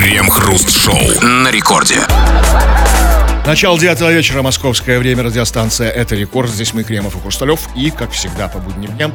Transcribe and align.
Крем-хруст-шоу 0.00 1.20
на 1.20 1.50
рекорде. 1.50 1.98
Начало 3.44 3.78
девятого 3.78 4.10
вечера, 4.10 4.40
московское 4.40 4.98
время, 4.98 5.24
радиостанция 5.24 5.90
«Это 5.90 6.14
рекорд». 6.14 6.48
Здесь 6.48 6.72
мы, 6.72 6.84
Кремов 6.84 7.16
и 7.16 7.20
Хрусталев. 7.20 7.60
И, 7.76 7.90
как 7.90 8.10
всегда, 8.12 8.48
по 8.48 8.60
будним 8.60 8.96
дням, 8.96 9.14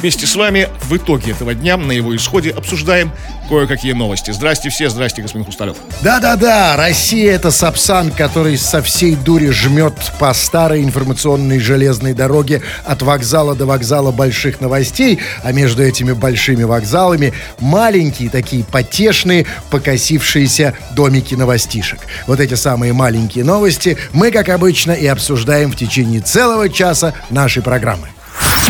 Вместе 0.00 0.26
с 0.26 0.36
вами 0.36 0.68
в 0.82 0.96
итоге 0.96 1.32
этого 1.32 1.54
дня, 1.54 1.76
на 1.78 1.92
его 1.92 2.14
исходе, 2.14 2.50
обсуждаем 2.50 3.10
кое-какие 3.48 3.92
новости. 3.92 4.30
Здрасте 4.30 4.68
все, 4.68 4.90
здрасте, 4.90 5.22
господин 5.22 5.46
Хусталев. 5.46 5.76
Да-да-да, 6.02 6.76
Россия 6.76 7.32
это 7.32 7.50
Сапсан, 7.50 8.10
который 8.10 8.58
со 8.58 8.82
всей 8.82 9.16
дури 9.16 9.50
жмет 9.50 9.94
по 10.18 10.34
старой 10.34 10.82
информационной 10.82 11.60
железной 11.60 12.12
дороге 12.12 12.62
от 12.84 13.02
вокзала 13.02 13.54
до 13.54 13.64
вокзала 13.64 14.12
больших 14.12 14.60
новостей, 14.60 15.18
а 15.42 15.52
между 15.52 15.82
этими 15.82 16.12
большими 16.12 16.64
вокзалами 16.64 17.32
маленькие 17.58 18.28
такие 18.28 18.64
потешные, 18.64 19.46
покосившиеся 19.70 20.74
домики 20.92 21.34
новостишек. 21.34 22.00
Вот 22.26 22.40
эти 22.40 22.54
самые 22.54 22.92
маленькие 22.92 23.44
новости 23.44 23.96
мы, 24.12 24.30
как 24.30 24.50
обычно, 24.50 24.92
и 24.92 25.06
обсуждаем 25.06 25.72
в 25.72 25.76
течение 25.76 26.20
целого 26.20 26.68
часа 26.68 27.14
нашей 27.30 27.62
программы. 27.62 28.08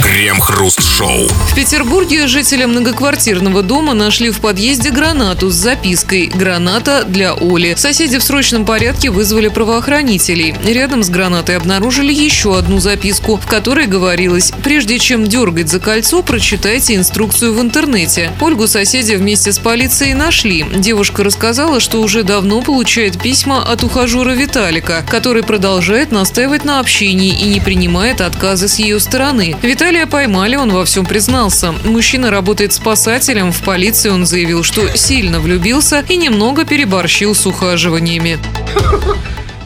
Крем-хруст-шоу. 0.02 1.26
В 1.28 1.54
Петербурге 1.54 2.26
жители 2.26 2.64
многоквартирного 2.64 3.62
дома 3.62 3.94
нашли 3.94 4.30
в 4.30 4.40
подъезде 4.40 4.90
гранату 4.90 5.50
с 5.50 5.54
запиской 5.54 6.26
«Граната 6.26 7.04
для 7.04 7.32
Оли». 7.32 7.74
Соседи 7.76 8.18
в 8.18 8.22
срочном 8.22 8.64
порядке 8.66 9.10
вызвали 9.10 9.48
правоохранителей. 9.48 10.54
Рядом 10.64 11.02
с 11.02 11.08
гранатой 11.08 11.56
обнаружили 11.56 12.12
еще 12.12 12.58
одну 12.58 12.78
записку, 12.78 13.36
в 13.36 13.46
которой 13.46 13.86
говорилось 13.86 14.52
«Прежде 14.62 14.98
чем 14.98 15.26
дергать 15.26 15.70
за 15.70 15.80
кольцо, 15.80 16.22
прочитайте 16.22 16.94
инструкцию 16.94 17.54
в 17.54 17.60
интернете». 17.60 18.32
Ольгу 18.40 18.66
соседи 18.66 19.14
вместе 19.14 19.52
с 19.52 19.58
полицией 19.58 20.14
нашли. 20.14 20.64
Девушка 20.74 21.24
рассказала, 21.24 21.80
что 21.80 22.00
уже 22.02 22.22
давно 22.22 22.60
получает 22.60 23.20
письма 23.20 23.62
от 23.62 23.82
ухажера 23.82 24.32
Виталика, 24.32 25.04
который 25.10 25.42
продолжает 25.42 26.12
настаивать 26.12 26.64
на 26.64 26.80
общении 26.80 27.34
и 27.38 27.44
не 27.44 27.60
принимает 27.60 28.20
отказы 28.20 28.68
с 28.68 28.78
ее 28.78 29.00
стороны. 29.00 29.56
Виталий 29.62 29.85
Виталия 29.86 30.06
поймали, 30.08 30.56
он 30.56 30.72
во 30.72 30.84
всем 30.84 31.06
признался. 31.06 31.70
Мужчина 31.84 32.28
работает 32.28 32.72
спасателем. 32.72 33.52
В 33.52 33.62
полиции 33.62 34.08
он 34.08 34.26
заявил, 34.26 34.64
что 34.64 34.96
сильно 34.96 35.38
влюбился 35.38 36.04
и 36.08 36.16
немного 36.16 36.64
переборщил 36.64 37.36
с 37.36 37.46
ухаживаниями. 37.46 38.40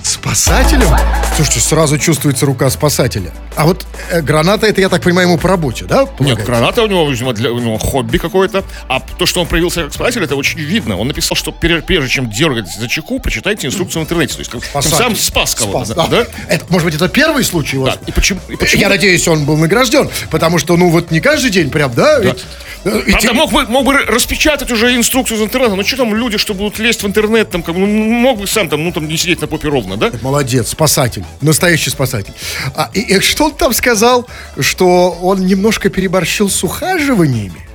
Спасателем? 0.02 0.94
Слушайте, 1.36 1.60
сразу 1.60 1.96
чувствуется 1.96 2.44
рука 2.44 2.68
спасателя. 2.68 3.32
А 3.56 3.66
вот 3.66 3.86
э, 4.10 4.22
граната, 4.22 4.66
это, 4.66 4.80
я 4.80 4.88
так 4.88 5.02
понимаю, 5.02 5.28
ему 5.28 5.38
по 5.38 5.48
работе, 5.48 5.84
да? 5.84 6.06
Нет, 6.18 6.44
граната 6.44 6.82
у 6.82 6.86
него, 6.86 7.08
видимо, 7.10 7.32
для, 7.32 7.52
у 7.52 7.58
него 7.58 7.78
хобби 7.78 8.18
какое-то. 8.18 8.64
А 8.88 9.00
то, 9.00 9.26
что 9.26 9.40
он 9.40 9.46
проявился 9.46 9.84
как 9.84 9.92
спасатель, 9.92 10.22
это 10.22 10.36
очень 10.36 10.60
видно. 10.60 10.96
Он 10.96 11.08
написал, 11.08 11.36
что 11.36 11.52
прежде 11.52 12.08
чем 12.08 12.30
дергать 12.30 12.72
за 12.72 12.88
чеку, 12.88 13.18
прочитайте 13.18 13.66
инструкцию 13.66 14.02
в 14.02 14.04
интернете. 14.04 14.34
То 14.34 14.40
есть, 14.40 14.50
как, 14.50 14.62
тем 14.62 14.82
самым 14.82 15.16
спас 15.16 15.54
кого-то. 15.54 15.92
Спас, 15.92 16.08
да? 16.08 16.24
да? 16.24 16.26
Это, 16.48 16.64
может 16.68 16.86
быть, 16.86 16.94
это 16.94 17.08
первый 17.08 17.44
случай 17.44 17.76
у 17.76 17.82
вас? 17.82 17.98
Да. 17.98 18.00
И 18.06 18.12
почему, 18.12 18.40
и 18.48 18.56
почему? 18.56 18.80
Я 18.80 18.88
надеюсь, 18.88 19.26
он 19.28 19.44
был 19.44 19.56
награжден, 19.56 20.10
потому 20.30 20.58
что, 20.58 20.76
ну, 20.76 20.90
вот 20.90 21.10
не 21.10 21.20
каждый 21.20 21.50
день 21.50 21.70
прям, 21.70 21.92
да? 21.94 22.20
да. 22.20 22.36
Э, 22.84 23.00
Правда, 23.02 23.18
тем... 23.20 23.36
мог, 23.36 23.52
бы, 23.52 23.66
мог 23.66 23.84
бы 23.84 23.92
распечатать 23.92 24.70
уже 24.70 24.94
инструкцию 24.96 25.38
из 25.38 25.42
интернета. 25.42 25.74
Ну, 25.74 25.84
что 25.84 25.96
там 25.98 26.14
люди, 26.14 26.38
что 26.38 26.54
будут 26.54 26.78
лезть 26.78 27.02
в 27.02 27.06
интернет, 27.06 27.50
там, 27.50 27.62
как, 27.62 27.76
ну, 27.76 27.86
мог 27.86 28.38
бы 28.40 28.46
сам 28.46 28.68
там, 28.68 28.84
ну, 28.84 28.92
там, 28.92 29.08
не 29.08 29.16
сидеть 29.16 29.40
на 29.40 29.46
попе 29.46 29.68
ровно, 29.68 29.96
да? 29.96 30.10
Молодец, 30.22 30.68
спасатель. 30.68 31.24
Настоящий 31.40 31.90
спасатель. 31.90 32.32
А, 32.74 32.90
и, 32.94 33.00
и 33.00 33.20
что 33.20 33.39
он 33.41 33.55
там 33.55 33.72
сказал? 33.72 34.27
Что 34.58 35.10
он 35.22 35.46
немножко 35.46 35.88
переборщил 35.88 36.48
с 36.48 36.62
ухаживаниями. 36.62 37.66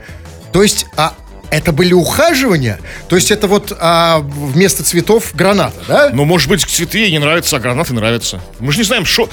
То 0.51 0.63
есть, 0.63 0.85
а 0.95 1.13
это 1.49 1.71
были 1.71 1.93
ухаживания? 1.93 2.79
То 3.07 3.15
есть 3.15 3.31
это 3.31 3.47
вот 3.47 3.75
а, 3.79 4.19
вместо 4.19 4.83
цветов 4.83 5.31
граната, 5.33 5.79
да? 5.87 6.09
Ну, 6.13 6.25
может 6.25 6.49
быть, 6.49 6.61
цветы 6.61 6.99
ей 6.99 7.11
не 7.11 7.19
нравятся, 7.19 7.57
а 7.57 7.59
гранаты 7.59 7.93
нравятся. 7.93 8.41
Мы 8.59 8.71
же 8.71 8.79
не 8.79 8.83
знаем, 8.83 9.05
что 9.05 9.27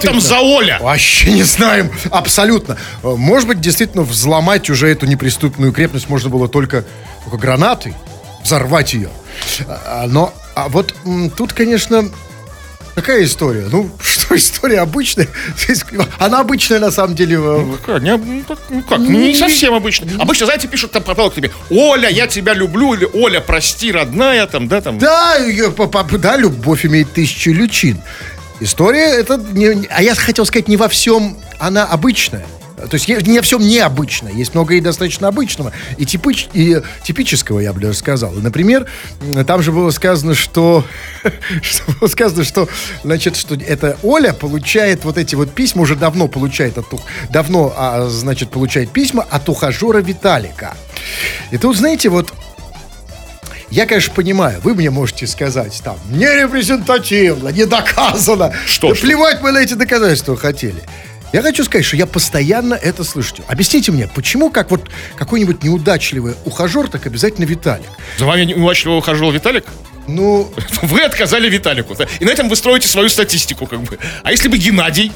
там 0.00 0.20
за 0.20 0.40
Оля. 0.40 0.78
Вообще 0.80 1.32
не 1.32 1.42
знаем, 1.42 1.90
абсолютно. 2.10 2.76
Может 3.02 3.48
быть, 3.48 3.60
действительно, 3.60 4.02
взломать 4.04 4.70
уже 4.70 4.88
эту 4.88 5.06
неприступную 5.06 5.72
крепость 5.72 6.08
можно 6.08 6.30
было 6.30 6.48
только, 6.48 6.84
только 7.24 7.38
гранатой, 7.38 7.94
взорвать 8.42 8.94
ее. 8.94 9.10
А, 9.66 10.06
но 10.08 10.32
а 10.54 10.68
вот 10.68 10.94
тут, 11.36 11.52
конечно, 11.52 12.08
Какая 12.96 13.24
история? 13.24 13.66
Ну, 13.70 13.90
что 14.00 14.34
история 14.34 14.80
обычная? 14.80 15.28
Она 16.18 16.40
обычная 16.40 16.80
на 16.80 16.90
самом 16.90 17.14
деле. 17.14 17.36
Э, 17.36 17.38
ну, 17.38 17.76
какая? 17.76 18.00
Не, 18.00 18.16
ну, 18.16 18.42
ну 18.70 18.82
как? 18.82 18.98
Ну, 18.98 19.10
не 19.10 19.36
совсем 19.36 19.74
обычная. 19.74 20.18
Обычно, 20.18 20.46
знаете, 20.46 20.66
пишут 20.66 20.92
там 20.92 21.02
попало 21.02 21.28
к 21.28 21.34
тебе. 21.34 21.50
Оля, 21.68 22.08
я 22.08 22.26
тебя 22.26 22.54
люблю, 22.54 22.94
или 22.94 23.06
Оля, 23.12 23.40
прости, 23.40 23.92
родная, 23.92 24.46
там, 24.46 24.66
да, 24.66 24.80
там. 24.80 24.98
Да, 24.98 25.36
да, 26.18 26.36
любовь 26.36 26.86
имеет 26.86 27.12
тысячу 27.12 27.52
лючин. 27.52 28.00
История 28.60 29.10
это 29.10 29.36
не, 29.36 29.86
а 29.90 30.02
я 30.02 30.14
хотел 30.14 30.46
сказать 30.46 30.66
не 30.66 30.78
во 30.78 30.88
всем 30.88 31.36
она 31.58 31.84
обычная. 31.84 32.46
То 32.76 32.94
есть 32.94 33.08
не 33.08 33.38
во 33.38 33.42
всем 33.42 33.60
необычно. 33.60 34.28
Есть 34.28 34.54
много 34.54 34.74
и 34.74 34.80
достаточно 34.80 35.28
обычного. 35.28 35.72
И, 35.96 36.04
типич, 36.04 36.48
и 36.52 36.82
типического, 37.04 37.60
я 37.60 37.72
бы 37.72 37.80
даже 37.80 37.96
сказал. 37.98 38.32
Например, 38.32 38.86
там 39.46 39.62
же 39.62 39.72
было 39.72 39.90
сказано, 39.90 40.34
что, 40.34 40.84
что 41.62 41.92
было 41.92 42.08
сказано, 42.08 42.44
что, 42.44 42.68
значит, 43.02 43.36
что 43.36 43.54
это 43.54 43.96
Оля 44.02 44.32
получает 44.32 45.04
вот 45.04 45.16
эти 45.16 45.34
вот 45.34 45.52
письма, 45.52 45.82
уже 45.82 45.96
давно 45.96 46.28
получает 46.28 46.76
от 46.78 46.86
давно, 47.30 47.72
а, 47.76 48.08
значит, 48.08 48.50
получает 48.50 48.90
письма 48.90 49.26
от 49.28 49.48
ухажера 49.48 49.98
Виталика. 49.98 50.76
И 51.50 51.58
тут, 51.58 51.76
знаете, 51.76 52.10
вот 52.10 52.32
я, 53.70 53.86
конечно, 53.86 54.14
понимаю, 54.14 54.60
вы 54.62 54.74
мне 54.74 54.90
можете 54.90 55.26
сказать 55.26 55.80
там, 55.82 55.96
не 56.10 56.26
репрезентативно, 56.26 57.48
не 57.48 57.66
доказано. 57.66 58.52
Что? 58.66 58.90
Да 58.90 58.94
плевать 58.94 59.40
мы 59.42 59.50
на 59.52 59.58
эти 59.58 59.74
доказательства 59.74 60.36
хотели. 60.36 60.82
Я 61.36 61.42
хочу 61.42 61.64
сказать, 61.64 61.84
что 61.84 61.98
я 61.98 62.06
постоянно 62.06 62.72
это 62.72 63.04
слышу. 63.04 63.34
Объясните 63.46 63.92
мне, 63.92 64.08
почему 64.08 64.48
как 64.48 64.70
вот 64.70 64.88
какой-нибудь 65.16 65.62
неудачливый 65.62 66.34
ухажер, 66.46 66.88
так 66.88 67.06
обязательно 67.06 67.44
Виталик? 67.44 67.84
За 68.16 68.24
вами 68.24 68.44
неудачливый 68.44 68.96
ухажер 68.96 69.30
Виталик? 69.30 69.66
Ну... 70.08 70.50
Вы 70.80 71.02
отказали 71.02 71.50
Виталику. 71.50 71.94
Да? 71.94 72.06
И 72.20 72.24
на 72.24 72.30
этом 72.30 72.48
вы 72.48 72.56
строите 72.56 72.88
свою 72.88 73.10
статистику, 73.10 73.66
как 73.66 73.82
бы. 73.82 73.98
А 74.22 74.30
если 74.30 74.48
бы 74.48 74.56
Геннадий? 74.56 75.12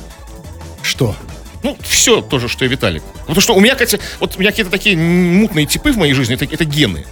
Что? 0.83 1.17
Ну, 1.63 1.79
все 1.81 2.21
то 2.21 2.39
же, 2.39 2.51
что 2.51 2.67
и 2.67 2.69
Виталик. 2.69 3.03
Потому 3.21 3.41
что 3.41 3.55
у 3.55 3.61
меня, 3.61 3.73
кстати, 3.73 3.99
вот 4.19 4.37
у 4.37 4.41
меня 4.41 4.51
какие-то 4.51 4.71
такие 4.71 4.99
мутные 4.99 5.65
типы 5.65 5.91
в 5.91 5.97
моей 5.97 6.13
жизни, 6.13 6.35
это, 6.35 6.45
это 6.45 6.67
гены. 6.67 7.07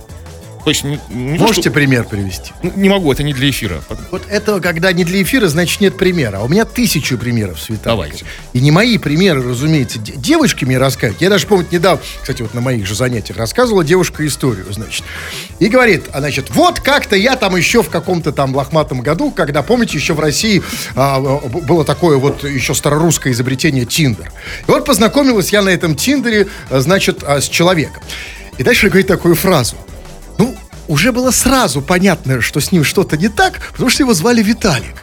То 0.68 0.70
есть, 0.72 0.84
не, 0.84 1.00
не 1.08 1.38
Можете 1.38 1.54
то, 1.54 1.62
что... 1.62 1.70
пример 1.70 2.04
привести? 2.04 2.52
Не 2.62 2.90
могу, 2.90 3.10
это 3.10 3.22
не 3.22 3.32
для 3.32 3.48
эфира. 3.48 3.80
Вот 4.10 4.24
это, 4.28 4.60
когда 4.60 4.92
не 4.92 5.02
для 5.02 5.22
эфира, 5.22 5.48
значит 5.48 5.80
нет 5.80 5.96
примера. 5.96 6.40
А 6.40 6.42
у 6.42 6.48
меня 6.48 6.66
тысячу 6.66 7.16
примеров 7.16 7.58
с 7.58 7.68
Давайте. 7.82 8.26
И 8.52 8.60
не 8.60 8.70
мои 8.70 8.98
примеры, 8.98 9.42
разумеется. 9.42 9.98
Девушки 9.98 10.66
мне 10.66 10.76
рассказывают. 10.76 11.22
Я 11.22 11.30
даже 11.30 11.46
помню, 11.46 11.66
недавно, 11.70 12.02
кстати, 12.20 12.42
вот 12.42 12.52
на 12.52 12.60
моих 12.60 12.86
же 12.86 12.94
занятиях 12.94 13.38
рассказывала 13.38 13.82
девушка 13.82 14.26
историю, 14.26 14.66
значит. 14.68 15.04
И 15.58 15.68
говорит, 15.68 16.04
а, 16.12 16.18
значит, 16.18 16.50
вот 16.50 16.80
как-то 16.80 17.16
я 17.16 17.36
там 17.36 17.56
еще 17.56 17.82
в 17.82 17.88
каком-то 17.88 18.32
там 18.32 18.54
лохматом 18.54 19.00
году, 19.00 19.30
когда, 19.30 19.62
помните, 19.62 19.96
еще 19.96 20.12
в 20.12 20.20
России 20.20 20.62
а, 20.94 21.18
было 21.18 21.86
такое 21.86 22.18
вот 22.18 22.44
еще 22.44 22.74
старорусское 22.74 23.32
изобретение 23.32 23.86
Тиндер. 23.86 24.30
И 24.66 24.70
вот 24.70 24.84
познакомилась 24.84 25.50
я 25.50 25.62
на 25.62 25.70
этом 25.70 25.96
Тиндере, 25.96 26.46
значит, 26.68 27.24
а, 27.26 27.40
с 27.40 27.48
человеком. 27.48 28.02
И 28.58 28.62
дальше 28.62 28.88
говорит 28.88 29.06
такую 29.06 29.34
фразу 29.34 29.74
уже 30.88 31.12
было 31.12 31.30
сразу 31.30 31.82
понятно, 31.82 32.40
что 32.40 32.60
с 32.60 32.72
ним 32.72 32.82
что-то 32.82 33.16
не 33.16 33.28
так, 33.28 33.60
потому 33.72 33.90
что 33.90 34.02
его 34.02 34.14
звали 34.14 34.42
Виталик. 34.42 34.96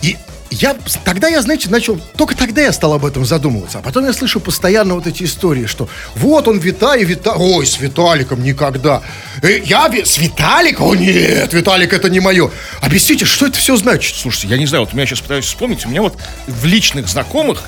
И 0.00 0.16
я, 0.50 0.76
тогда 1.04 1.28
я, 1.28 1.42
знаете, 1.42 1.70
начал, 1.70 1.98
только 2.16 2.36
тогда 2.36 2.60
я 2.60 2.72
стал 2.72 2.92
об 2.92 3.04
этом 3.04 3.24
задумываться. 3.24 3.78
А 3.78 3.82
потом 3.82 4.04
я 4.04 4.12
слышу 4.12 4.38
постоянно 4.38 4.94
вот 4.94 5.06
эти 5.06 5.24
истории, 5.24 5.66
что 5.66 5.88
вот 6.14 6.46
он 6.46 6.58
Виталий, 6.58 7.04
Виталий, 7.04 7.40
ой, 7.40 7.66
с 7.66 7.80
Виталиком 7.80 8.42
никогда. 8.42 9.02
Э, 9.42 9.58
я 9.60 9.90
с 9.90 10.18
Виталиком? 10.18 10.88
О, 10.88 10.94
нет, 10.94 11.52
Виталик 11.52 11.92
это 11.92 12.10
не 12.10 12.20
мое. 12.20 12.50
Объясните, 12.80 13.24
что 13.24 13.46
это 13.46 13.58
все 13.58 13.76
значит? 13.76 14.14
Слушайте, 14.14 14.48
я 14.48 14.58
не 14.58 14.66
знаю, 14.66 14.84
вот 14.84 14.92
у 14.92 14.96
меня 14.96 15.06
сейчас 15.06 15.20
пытаюсь 15.20 15.46
вспомнить, 15.46 15.86
у 15.86 15.88
меня 15.88 16.02
вот 16.02 16.18
в 16.46 16.64
личных 16.66 17.08
знакомых, 17.08 17.62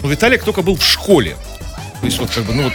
ну, 0.00 0.08
Виталик 0.08 0.44
только 0.44 0.62
был 0.62 0.76
в 0.76 0.84
школе. 0.84 1.36
То 2.00 2.06
есть 2.06 2.18
вот 2.18 2.30
как 2.30 2.44
бы, 2.44 2.54
ну 2.54 2.64
вот 2.64 2.74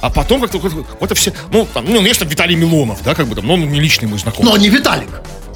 а 0.00 0.10
потом 0.10 0.40
как-то 0.40 0.58
вот 0.58 0.86
это 1.00 1.14
все, 1.14 1.32
ну, 1.50 1.66
там, 1.72 1.84
ну, 1.86 1.96
конечно, 1.96 2.24
Виталий 2.24 2.56
Милонов, 2.56 3.02
да, 3.02 3.14
как 3.14 3.26
бы 3.26 3.34
там, 3.34 3.46
но 3.46 3.54
он 3.54 3.68
не 3.70 3.80
личный 3.80 4.08
мой 4.08 4.18
знакомый. 4.18 4.50
Но 4.50 4.56
не 4.56 4.68
Виталик. 4.68 5.08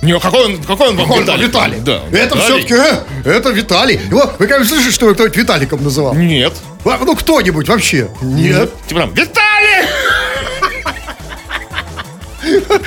Не, 0.02 0.18
какой 0.18 0.46
он, 0.46 0.62
какой 0.62 0.88
он 0.88 0.96
какой 0.96 1.20
Виталий? 1.22 1.46
Виталий. 1.46 1.78
Да. 1.80 2.00
Это 2.10 2.36
все-таки, 2.36 2.74
э, 2.74 3.04
это 3.24 3.50
Виталий. 3.50 4.00
Его, 4.08 4.32
вы, 4.36 4.48
конечно, 4.48 4.74
слышали, 4.74 4.90
что 4.90 5.14
кто-нибудь 5.14 5.36
Виталиком 5.36 5.84
называл? 5.84 6.14
Нет. 6.14 6.54
А, 6.84 6.98
ну, 7.04 7.14
кто-нибудь 7.14 7.68
вообще? 7.68 8.10
Нет. 8.20 8.58
Нет. 8.58 8.70
Типа 8.88 9.00
там, 9.02 9.14
Виталий! 9.14 9.86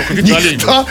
Виталий. 0.10 0.58
Да. 0.58 0.86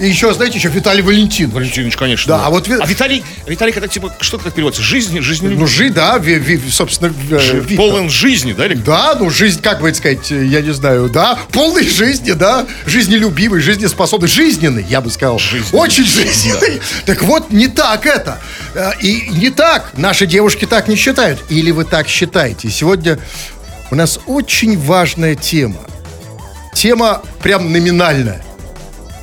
И 0.00 0.08
еще, 0.08 0.32
знаете, 0.34 0.58
еще 0.58 0.68
Виталий 0.68 1.02
Валентин. 1.02 1.50
Валентинович, 1.50 1.96
конечно. 1.96 2.28
Да, 2.36 2.46
а 2.46 2.50
вот 2.50 2.68
А 2.70 2.86
Виталий, 2.86 3.24
Виталий, 3.46 3.72
это 3.74 3.88
типа, 3.88 4.14
что 4.20 4.38
как 4.38 4.52
переводится? 4.54 4.82
Жизнь, 4.82 5.20
жизнь, 5.20 5.46
Ну, 5.48 5.66
жи, 5.66 5.90
да, 5.90 6.18
ви- 6.18 6.38
ви- 6.38 6.70
собственно, 6.70 7.12
э, 7.30 7.60
Виктор. 7.60 7.76
полон 7.76 8.10
жизни, 8.10 8.52
да? 8.52 8.66
Или... 8.66 8.74
Да, 8.74 9.14
ну 9.18 9.30
жизнь, 9.30 9.60
как 9.60 9.80
бы 9.80 9.92
сказать, 9.94 10.30
э, 10.32 10.44
я 10.46 10.60
не 10.62 10.72
знаю, 10.72 11.08
да, 11.08 11.38
полной 11.52 11.88
жизни, 11.88 12.32
да, 12.32 12.66
жизнелюбивый, 12.86 13.60
жизнеспособный, 13.60 14.28
жизненный, 14.28 14.84
я 14.88 15.00
бы 15.00 15.10
сказал. 15.10 15.38
Жизненный. 15.38 15.80
Очень 15.80 16.04
жизненный. 16.04 16.80
Так 17.04 17.22
вот, 17.22 17.50
не 17.50 17.68
так 17.68 18.06
это. 18.06 18.38
Э, 18.74 18.92
И 19.02 19.28
не 19.30 19.50
так. 19.50 19.92
Наши 19.96 20.26
девушки 20.26 20.66
так 20.66 20.88
не 20.88 20.96
считают. 20.96 21.40
Или 21.50 21.70
вы 21.70 21.84
так 21.84 22.08
считаете? 22.08 22.70
Сегодня 22.70 23.18
у 23.90 23.94
нас 23.94 24.18
очень 24.26 24.78
важная 24.78 25.34
тема. 25.34 25.80
Тема 26.76 27.22
прям 27.42 27.72
номинальная. 27.72 28.42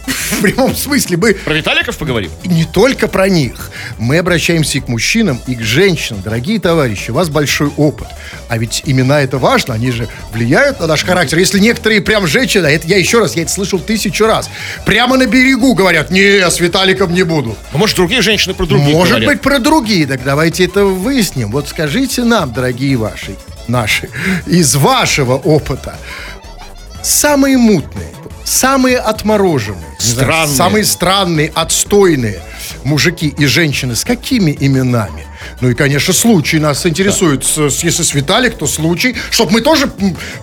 В 0.08 0.42
прямом 0.42 0.76
смысле. 0.76 1.18
Мы 1.18 1.36
Про 1.36 1.54
Виталиков 1.54 1.96
поговорим? 2.00 2.32
не 2.46 2.66
только 2.66 3.08
про 3.08 3.30
них. 3.30 3.70
Мы 4.00 4.18
обращаемся 4.18 4.80
и 4.80 4.82
к 4.82 4.88
мужчинам, 4.88 5.40
и 5.46 5.54
к 5.54 5.62
женщинам. 5.62 6.24
Дорогие 6.24 6.60
товарищи, 6.60 7.12
у 7.12 7.14
вас 7.14 7.30
большой 7.30 7.70
опыт. 7.78 8.08
А 8.50 8.58
ведь 8.58 8.82
имена 8.88 9.22
это 9.22 9.38
важно, 9.38 9.76
они 9.76 9.92
же 9.92 10.08
влияют 10.34 10.80
на 10.80 10.88
наш 10.88 11.04
характер. 11.06 11.38
Если 11.38 11.60
некоторые 11.60 12.02
прям 12.02 12.26
женщины, 12.26 12.66
а 12.66 12.72
это 12.72 12.88
я 12.88 12.98
еще 12.98 13.20
раз, 13.20 13.36
я 13.36 13.44
это 13.44 13.52
слышал 13.52 13.78
тысячу 13.80 14.26
раз, 14.26 14.50
прямо 14.84 15.16
на 15.16 15.28
берегу 15.28 15.76
говорят, 15.76 16.10
не, 16.10 16.50
с 16.50 16.60
Виталиком 16.60 17.14
не 17.14 17.22
буду. 17.24 17.56
А 17.72 17.78
может, 17.78 17.96
другие 17.96 18.24
женщины 18.24 18.56
про 18.56 18.66
других 18.66 18.92
Может 18.96 19.10
говорят? 19.10 19.30
быть, 19.30 19.42
про 19.42 19.60
другие. 19.60 20.08
Так 20.08 20.24
давайте 20.24 20.66
это 20.66 20.86
выясним. 20.86 21.52
Вот 21.52 21.70
скажите 21.70 22.24
нам, 22.24 22.52
дорогие 22.52 22.98
ваши, 22.98 23.36
наши, 23.68 24.10
из 24.48 24.74
вашего 24.76 25.36
опыта, 25.36 25.96
самые 27.04 27.58
мутные, 27.58 28.08
самые 28.46 28.98
отмороженные, 28.98 29.96
Странные. 30.00 30.56
самые 30.56 30.86
странные, 30.86 31.52
отстойные 31.54 32.42
мужики 32.84 33.28
и 33.38 33.46
женщины 33.46 33.96
с 33.96 34.04
какими 34.04 34.56
именами? 34.60 35.26
Ну 35.62 35.70
и, 35.70 35.74
конечно, 35.74 36.14
случай 36.14 36.60
нас 36.60 36.86
интересует. 36.86 37.44
С- 37.46 37.84
если 37.84 38.04
с 38.04 38.14
Виталик, 38.14 38.58
то 38.58 38.68
случай. 38.68 39.16
Чтобы 39.32 39.54
мы 39.54 39.62
тоже 39.62 39.92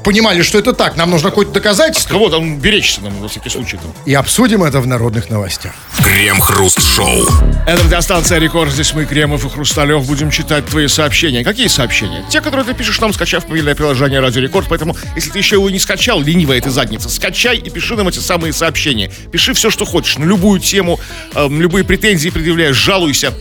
понимали, 0.05 0.43
что 0.43 0.58
это 0.58 0.73
так. 0.73 0.97
Нам 0.97 1.11
нужно 1.11 1.31
какое-то 1.31 1.52
доказательство. 1.52 2.11
Кого 2.14 2.29
там 2.31 2.58
беречься 2.58 3.00
нам, 3.02 3.12
во 3.20 3.29
всякий 3.29 3.50
случай? 3.50 3.76
Там. 3.76 3.93
И 4.06 4.14
обсудим 4.14 4.62
это 4.64 4.81
в 4.81 4.87
народных 4.87 5.31
новостях. 5.31 5.73
Крем-хруст-шоу. 6.02 7.26
Это 7.67 7.82
радиостанция 7.85 8.38
Рекорд. 8.38 8.73
Здесь 8.73 8.94
мы, 8.94 9.05
Кремов 9.05 9.44
и 9.44 9.49
Хрусталев, 9.49 10.06
будем 10.06 10.31
читать 10.31 10.67
твои 10.67 10.88
сообщения. 10.88 11.44
Какие 11.44 11.67
сообщения? 11.69 12.25
Те, 12.31 12.41
которые 12.41 12.64
ты 12.64 12.75
пишешь 12.75 13.00
нам, 13.00 13.12
скачав 13.12 13.49
мобильное 13.49 13.75
приложение 13.75 14.20
Радио 14.20 14.41
Рекорд. 14.41 14.67
Поэтому, 14.69 14.96
если 15.17 15.31
ты 15.31 15.38
еще 15.38 15.56
его 15.56 15.69
не 15.70 15.79
скачал, 15.79 16.20
ленивая 16.20 16.61
ты 16.61 16.70
задница, 16.70 17.08
скачай 17.08 17.58
и 17.58 17.70
пиши 17.70 17.94
нам 17.96 18.08
эти 18.08 18.19
самые 18.19 18.53
сообщения. 18.53 19.11
Пиши 19.32 19.55
все, 19.55 19.70
что 19.70 19.85
хочешь, 19.85 20.19
на 20.19 20.25
любую 20.25 20.61
тему, 20.61 21.00
эм, 21.35 21.61
любые 21.61 21.85
претензии 21.85 22.31
предъявляешь, 22.31 22.76
жалуйся. 22.76 23.32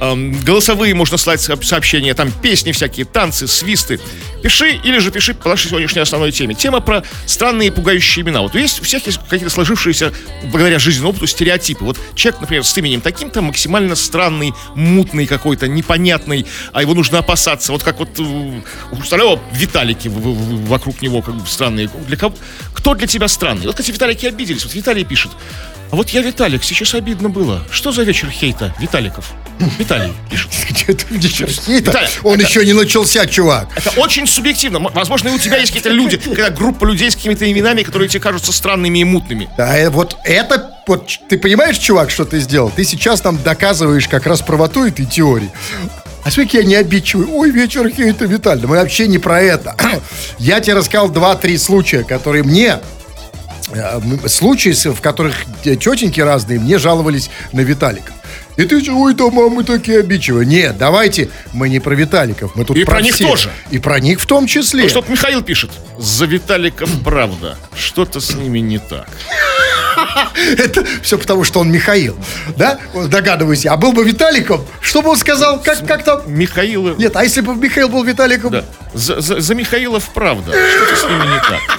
Эм, 0.00 0.32
голосовые 0.42 0.94
можно 1.02 1.16
слать 1.16 1.40
со- 1.40 1.60
сообщения, 1.60 2.14
там 2.14 2.30
песни 2.30 2.70
всякие, 2.70 3.04
танцы, 3.04 3.48
свисты. 3.48 3.98
Пиши 4.42 4.72
или 4.82 4.98
же 4.98 5.10
пиши 5.10 5.34
по 5.34 5.48
нашей 5.48 5.68
сегодняшней 5.68 6.02
основной 6.02 6.32
теме. 6.32 6.54
Тема 6.54 6.80
про 6.80 7.02
странные 7.26 7.70
пугающие 7.70 8.24
имена. 8.24 8.42
Вот 8.42 8.54
есть 8.54 8.80
у 8.80 8.84
всех 8.84 9.06
есть 9.06 9.18
какие-то 9.18 9.50
сложившиеся, 9.50 10.12
благодаря 10.44 10.78
жизненному 10.78 11.10
опыту, 11.10 11.26
стереотипы. 11.26 11.84
Вот 11.84 11.98
человек, 12.14 12.40
например, 12.40 12.64
с 12.64 12.76
именем 12.76 13.00
таким-то 13.00 13.40
максимально 13.40 13.94
странный, 13.94 14.52
мутный 14.74 15.26
какой-то, 15.26 15.68
непонятный, 15.68 16.46
а 16.72 16.82
его 16.82 16.94
нужно 16.94 17.18
опасаться. 17.18 17.72
Вот 17.72 17.82
как 17.82 17.98
вот 18.00 18.18
э, 18.18 18.22
у 18.22 18.96
Хрусталева 18.96 19.38
Виталики 19.52 20.08
вокруг 20.08 21.00
него 21.02 21.22
как 21.22 21.36
бы 21.36 21.46
странные. 21.46 21.88
Для 22.08 22.16
кого? 22.16 22.34
Кто 22.74 22.94
для 22.94 23.06
тебя 23.06 23.28
странный? 23.28 23.66
Вот, 23.66 23.76
кстати, 23.76 23.92
Виталики 23.92 24.26
обиделись. 24.26 24.64
Вот 24.64 24.74
Виталий 24.74 25.04
пишет. 25.04 25.30
А 25.92 25.96
вот 25.96 26.08
я 26.08 26.22
Виталик, 26.22 26.64
сейчас 26.64 26.94
обидно 26.94 27.28
было. 27.28 27.62
Что 27.70 27.92
за 27.92 28.02
вечер 28.02 28.30
хейта, 28.30 28.74
Виталиков? 28.80 29.30
Виталий 29.78 30.12
пишет. 30.30 30.50
Где 31.10 31.28
чертей-то? 31.28 31.90
Виталий, 31.90 32.08
Он 32.22 32.40
это- 32.40 32.48
еще 32.48 32.64
не 32.64 32.72
начался, 32.72 33.26
чувак. 33.26 33.68
Это 33.76 33.90
очень 34.00 34.26
субъективно. 34.32 34.78
Возможно, 34.78 35.28
и 35.28 35.32
у 35.32 35.38
тебя 35.38 35.56
есть 35.58 35.72
какие-то 35.72 35.90
люди, 35.90 36.16
когда 36.24 36.50
группа 36.50 36.84
людей 36.84 37.10
с 37.10 37.16
какими-то 37.16 37.50
именами, 37.50 37.82
которые 37.82 38.08
тебе 38.08 38.20
кажутся 38.20 38.52
странными 38.52 38.98
и 38.98 39.04
мутными. 39.04 39.48
Да, 39.56 39.76
э, 39.76 39.90
вот 39.90 40.16
это, 40.24 40.76
вот 40.86 41.10
ты 41.28 41.38
понимаешь, 41.38 41.78
чувак, 41.78 42.10
что 42.10 42.24
ты 42.24 42.40
сделал? 42.40 42.70
Ты 42.74 42.84
сейчас 42.84 43.22
нам 43.24 43.40
доказываешь 43.42 44.08
как 44.08 44.26
раз 44.26 44.42
правоту 44.42 44.84
этой 44.84 45.06
теории. 45.06 45.50
А 46.24 46.30
смотри, 46.30 46.60
я 46.60 46.64
не 46.64 46.76
обидчивый. 46.76 47.26
Ой, 47.26 47.50
вечер 47.50 47.88
хейта, 47.90 48.26
Виталий. 48.26 48.62
Да 48.62 48.68
Мы 48.68 48.76
вообще 48.76 49.08
не 49.08 49.18
про 49.18 49.40
это. 49.40 49.74
Я 50.38 50.60
тебе 50.60 50.74
рассказал 50.74 51.08
два-три 51.08 51.58
случая, 51.58 52.04
которые 52.04 52.44
мне 52.44 52.78
э, 53.72 54.00
случаи, 54.28 54.70
в 54.70 55.00
которых 55.00 55.34
те- 55.64 55.74
тетеньки 55.76 56.20
разные 56.20 56.60
мне 56.60 56.78
жаловались 56.78 57.28
на 57.52 57.60
Виталика. 57.60 58.12
И 58.56 58.64
ты 58.64 58.82
что, 58.82 58.92
ой, 58.96 59.14
да 59.14 59.30
мамы 59.30 59.64
такие 59.64 60.00
обидчивые. 60.00 60.46
Нет, 60.46 60.76
давайте, 60.78 61.30
мы 61.52 61.68
не 61.68 61.80
про 61.80 61.94
Виталиков, 61.94 62.54
мы 62.54 62.64
тут 62.64 62.76
И 62.76 62.84
про 62.84 63.00
них 63.00 63.14
всех. 63.14 63.26
тоже. 63.28 63.50
И 63.70 63.78
про 63.78 63.98
них 64.00 64.20
в 64.20 64.26
том 64.26 64.46
числе. 64.46 64.82
Ну, 64.82 64.88
что-то 64.90 65.10
Михаил 65.10 65.42
пишет. 65.42 65.70
За 65.98 66.26
Виталиком 66.26 66.88
правда. 67.02 67.56
Что-то 67.74 68.20
с 68.20 68.34
ними 68.34 68.58
не 68.58 68.78
так. 68.78 69.08
Это 70.58 70.84
все 71.02 71.18
потому, 71.18 71.44
что 71.44 71.60
он 71.60 71.70
Михаил. 71.70 72.16
Да? 72.56 72.78
Догадываюсь 73.08 73.64
я. 73.64 73.72
А 73.72 73.76
был 73.76 73.92
бы 73.92 74.04
Виталиком, 74.04 74.64
что 74.80 75.02
бы 75.02 75.10
он 75.10 75.16
сказал? 75.16 75.60
Как, 75.62 75.86
как 75.86 76.04
там? 76.04 76.22
Михаила... 76.26 76.94
Нет, 76.96 77.16
а 77.16 77.22
если 77.24 77.40
бы 77.40 77.54
Михаил 77.54 77.88
был 77.88 78.02
Виталиком? 78.04 78.50
Да. 78.52 78.64
За, 78.94 79.20
за- 79.20 79.40
за 79.40 79.54
Михаилов 79.54 80.10
правда. 80.14 80.52
Что-то 80.52 80.96
с 80.96 81.04
ними 81.04 81.22
не 81.32 81.38
так. 81.40 81.78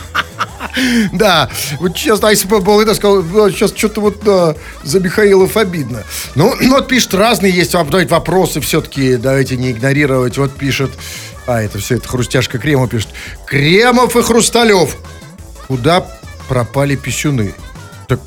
Да. 1.12 1.50
Вот 1.80 1.96
честно, 1.96 2.28
если 2.28 2.48
бы 2.48 2.60
был 2.62 2.80
это 2.81 2.94
сказал, 2.96 3.22
«Да, 3.24 3.50
сейчас 3.52 3.74
что-то 3.75 4.02
вот 4.02 4.24
да, 4.24 4.56
за 4.84 5.00
Михаилов 5.00 5.58
обидно. 5.58 6.04
Ну, 6.36 6.54
ну, 6.60 6.72
вот 6.72 6.88
пишет, 6.88 7.14
разные 7.14 7.52
есть 7.52 7.74
вопросы 7.74 8.62
все-таки, 8.62 9.16
давайте 9.18 9.58
не 9.58 9.72
игнорировать. 9.72 10.38
Вот 10.38 10.56
пишет, 10.56 10.92
а, 11.48 11.62
это 11.62 11.78
все, 11.80 11.96
это 11.96 12.08
хрустяшка 12.08 12.58
Крема 12.58 12.88
пишет. 12.88 13.10
Кремов 13.46 14.16
и 14.16 14.22
Хрусталев. 14.24 14.96
Куда 15.68 16.06
пропали 16.48 16.96
писюны? 16.96 17.54
Так, 18.08 18.20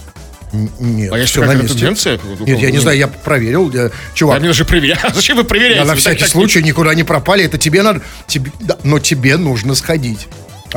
нет, 0.52 1.12
А 1.12 1.24
всё 1.24 1.44
на 1.44 1.54
месте. 1.54 1.94
Нет, 2.40 2.58
я 2.58 2.70
не 2.70 2.78
знаю, 2.78 2.96
я 2.98 3.08
проверил. 3.08 3.70
я- 3.72 3.90
чувак, 4.14 4.36
А 4.36 4.40
мне 4.40 4.48
даже 4.48 4.64
проверять. 4.64 4.98
А 5.02 5.12
зачем 5.12 5.36
вы 5.36 5.44
проверяете? 5.44 5.80
Я 5.80 5.84
на 5.84 5.94
всякий 5.94 6.20
так- 6.20 6.28
так 6.28 6.32
случай 6.32 6.62
никуда 6.62 6.94
не 6.94 7.04
пропали. 7.04 7.44
Это 7.44 7.58
тебе 7.58 7.82
надо. 7.82 8.00
Тебе, 8.26 8.50
да, 8.60 8.76
но 8.84 8.98
тебе 8.98 9.36
нужно 9.36 9.74
сходить. 9.74 10.28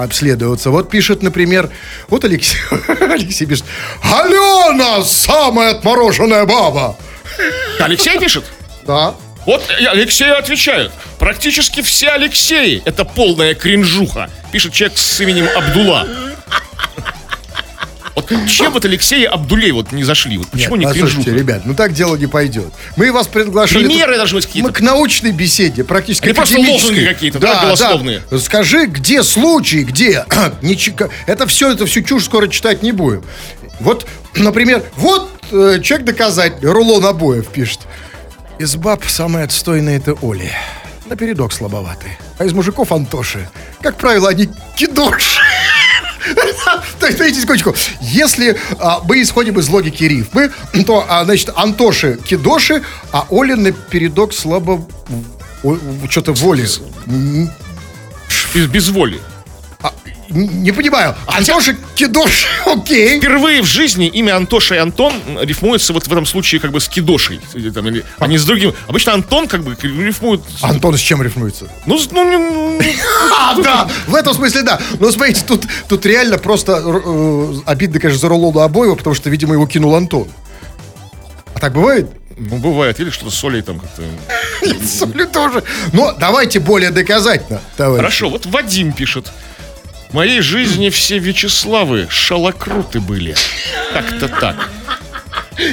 Обследоваться. 0.04 0.70
Вот 0.70 0.90
пишет, 0.90 1.24
например, 1.24 1.70
вот 2.08 2.24
Алексей, 2.24 2.58
Алексей 3.00 3.46
пишет, 3.46 3.66
Алена, 4.02 5.04
самая 5.04 5.72
отмороженная 5.72 6.46
баба. 6.46 6.98
Алексей 7.80 8.18
пишет? 8.20 8.46
Да. 8.86 9.16
Вот 9.46 9.64
Алексею 9.70 10.38
отвечают. 10.38 10.92
Практически 11.18 11.82
все 11.82 12.10
Алексеи– 12.10 12.82
это 12.86 13.04
полная 13.04 13.54
кринжуха. 13.56 14.30
Пишет 14.52 14.74
человек 14.74 14.98
с 14.98 15.20
именем 15.22 15.48
Абдула. 15.56 16.08
Вот 18.30 18.48
чем 18.48 18.72
вот 18.74 18.86
Алексей 18.86 19.26
Абдулей 19.26 19.72
вот 19.72 19.92
не 19.92 20.04
зашли? 20.04 20.38
Вот 20.38 20.48
почему 20.50 20.76
Нет, 20.76 20.88
не 20.88 20.94
кринжуха? 20.94 21.32
ребят, 21.32 21.62
ну 21.66 21.74
так 21.74 21.94
дело 21.94 22.16
не 22.16 22.28
пойдет. 22.28 22.74
Мы 22.96 23.12
вас 23.12 23.28
приглашали... 23.28 23.86
Примеры 23.86 24.14
тут- 24.14 24.18
должны 24.18 24.36
быть 24.38 24.46
какие-то. 24.46 24.68
Мы 24.68 24.74
к 24.74 24.82
научной 24.82 25.32
беседе, 25.32 25.84
практически 25.84 26.26
Они 26.26 26.34
просто 26.34 26.60
лозунги 26.60 27.06
какие-то, 27.06 27.40
да, 27.40 27.62
голословные. 27.64 28.22
Скажи, 28.40 28.86
где 28.86 29.24
случай, 29.24 29.84
где... 29.84 30.26
Ничего- 30.62 31.10
Это 31.26 31.48
все, 31.48 31.72
это 31.72 31.86
всю 31.86 32.02
чушь 32.02 32.26
скоро 32.26 32.48
читать 32.48 32.84
не 32.84 32.92
будем. 32.92 33.24
Вот, 33.80 34.06
например, 34.36 34.84
вот 34.98 35.32
э, 35.52 35.80
человек 35.82 36.06
доказать, 36.06 36.64
рулон 36.64 37.06
обоев 37.06 37.48
пишет. 37.48 37.80
Из 38.60 38.76
баб 38.76 39.06
самая 39.08 39.46
отстойная 39.46 39.98
это 39.98 40.16
Оли. 40.22 40.52
Напередок 41.06 41.54
слабоватый. 41.54 42.12
А 42.38 42.46
из 42.46 42.54
мужиков 42.54 42.92
Антоши. 42.92 43.50
Как 43.82 43.96
правило, 43.96 44.30
они 44.30 44.50
кидоши. 44.76 45.39
То 47.00 47.06
есть, 47.06 47.18
смотрите, 47.18 47.42
секундочку. 47.42 47.76
Если 48.02 48.58
а, 48.80 49.02
мы 49.04 49.22
исходим 49.22 49.60
из 49.60 49.70
логики 49.70 50.04
рифмы, 50.04 50.52
то, 50.86 51.06
а, 51.08 51.24
значит, 51.26 51.52
Антоши 51.56 52.20
кидоши, 52.24 52.84
а 53.12 53.26
Оли 53.30 53.54
напередок 53.54 54.34
слабо... 54.34 54.86
Что-то 56.10 56.32
воли. 56.34 56.66
Без, 58.54 58.68
без 58.68 58.90
воли. 58.90 59.20
А, 60.30 60.34
Не 60.34 60.72
понимаю. 60.72 61.16
Антоши 61.28 61.78
кидоши, 61.96 62.48
окей. 62.66 63.20
Впервые 63.20 63.62
в 63.62 63.66
жизни 63.66 64.08
имя 64.08 64.36
Антоша 64.36 64.76
и 64.76 64.78
Антон 64.78 65.14
рифмуется 65.42 65.94
вот 65.94 66.08
в 66.08 66.12
этом 66.12 66.26
случае 66.26 66.62
как 66.62 66.72
бы 66.72 66.80
с 66.80 66.88
Кидошей. 66.88 67.40
Или 67.54 67.70
там, 67.70 67.88
или- 67.88 68.04
а 68.20 68.28
не 68.28 68.38
с 68.38 68.46
другим. 68.46 68.74
Обычно 68.88 69.14
Антон 69.14 69.48
как 69.48 69.64
бы 69.64 69.76
рифмует... 69.82 70.42
Антон 70.62 70.98
с 70.98 71.00
чем 71.00 71.22
рифмуется? 71.24 71.68
Ну, 71.86 71.98
с- 71.98 72.12
ну, 72.12 72.24
не- 72.24 72.38
ну, 72.80 73.34
А, 73.38 73.56
да, 73.62 73.90
в 74.08 74.16
этом 74.16 74.34
смысле 74.34 74.62
да. 74.64 74.80
Но 75.00 75.12
смотрите, 75.12 75.44
тут, 75.46 75.64
тут 75.88 76.06
реально 76.06 76.38
просто 76.38 76.82
э, 76.86 77.54
обидно, 77.66 78.00
конечно, 78.00 78.20
за 78.20 78.30
Рулона 78.30 78.64
Обоева, 78.64 78.96
потому 78.96 79.16
что, 79.16 79.30
видимо, 79.30 79.54
его 79.54 79.66
кинул 79.68 79.96
Антон. 79.96 80.28
А 81.54 81.60
так 81.60 81.74
бывает? 81.74 82.10
ну, 82.38 82.56
бывает. 82.58 83.00
Или 83.02 83.10
что-то 83.10 83.32
с 83.32 83.44
Олей 83.44 83.62
там 83.62 83.80
как-то... 83.80 84.02
Соли 84.88 85.26
тоже. 85.26 85.64
Но 85.92 86.14
давайте 86.14 86.60
более 86.62 86.90
доказательно, 86.92 87.60
товарищи. 87.76 87.98
Хорошо, 88.02 88.30
вот 88.30 88.46
Вадим 88.46 88.94
пишет. 88.94 89.32
В 90.10 90.14
моей 90.16 90.42
жизни 90.42 90.90
все 90.90 91.20
Вячеславы 91.20 92.08
шалокруты 92.10 93.00
были. 93.00 93.36
Как-то 93.94 94.28
так. 94.28 94.70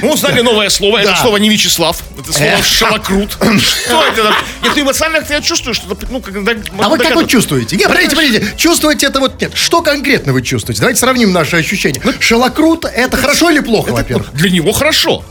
Мы 0.03 0.13
узнали 0.13 0.41
новое 0.41 0.69
слово. 0.69 0.99
Это 0.99 1.15
слово 1.15 1.37
не 1.37 1.49
Вячеслав. 1.49 2.03
Это 2.19 2.31
слово 2.31 2.49
Эх. 2.49 2.65
шалокрут. 2.65 3.31
Что 3.31 4.03
это? 4.03 4.35
Нет, 4.61 4.73
ну 4.75 4.81
эмоционально 4.83 5.25
я 5.27 5.41
чувствую, 5.41 5.73
что 5.73 5.97
ну, 6.11 6.21
когда... 6.21 6.51
А 6.77 6.89
вот 6.89 7.01
как 7.01 7.15
вы 7.15 7.25
чувствуете? 7.25 7.77
Нет, 7.77 7.87
подождите, 7.87 8.15
подождите. 8.15 8.53
Чувствуете 8.57 9.07
это 9.07 9.19
вот 9.19 9.41
нет. 9.41 9.53
Что 9.55 9.81
конкретно 9.81 10.33
вы 10.33 10.43
чувствуете? 10.43 10.81
Давайте 10.81 10.99
сравним 10.99 11.31
наши 11.31 11.55
ощущения. 11.55 12.01
Шалокрут 12.19 12.85
это 12.85 13.17
хорошо 13.17 13.49
или 13.49 13.61
плохо, 13.61 13.89
во-первых? 13.89 14.33
Для 14.33 14.51
него 14.51 14.71
хорошо. 14.71 15.25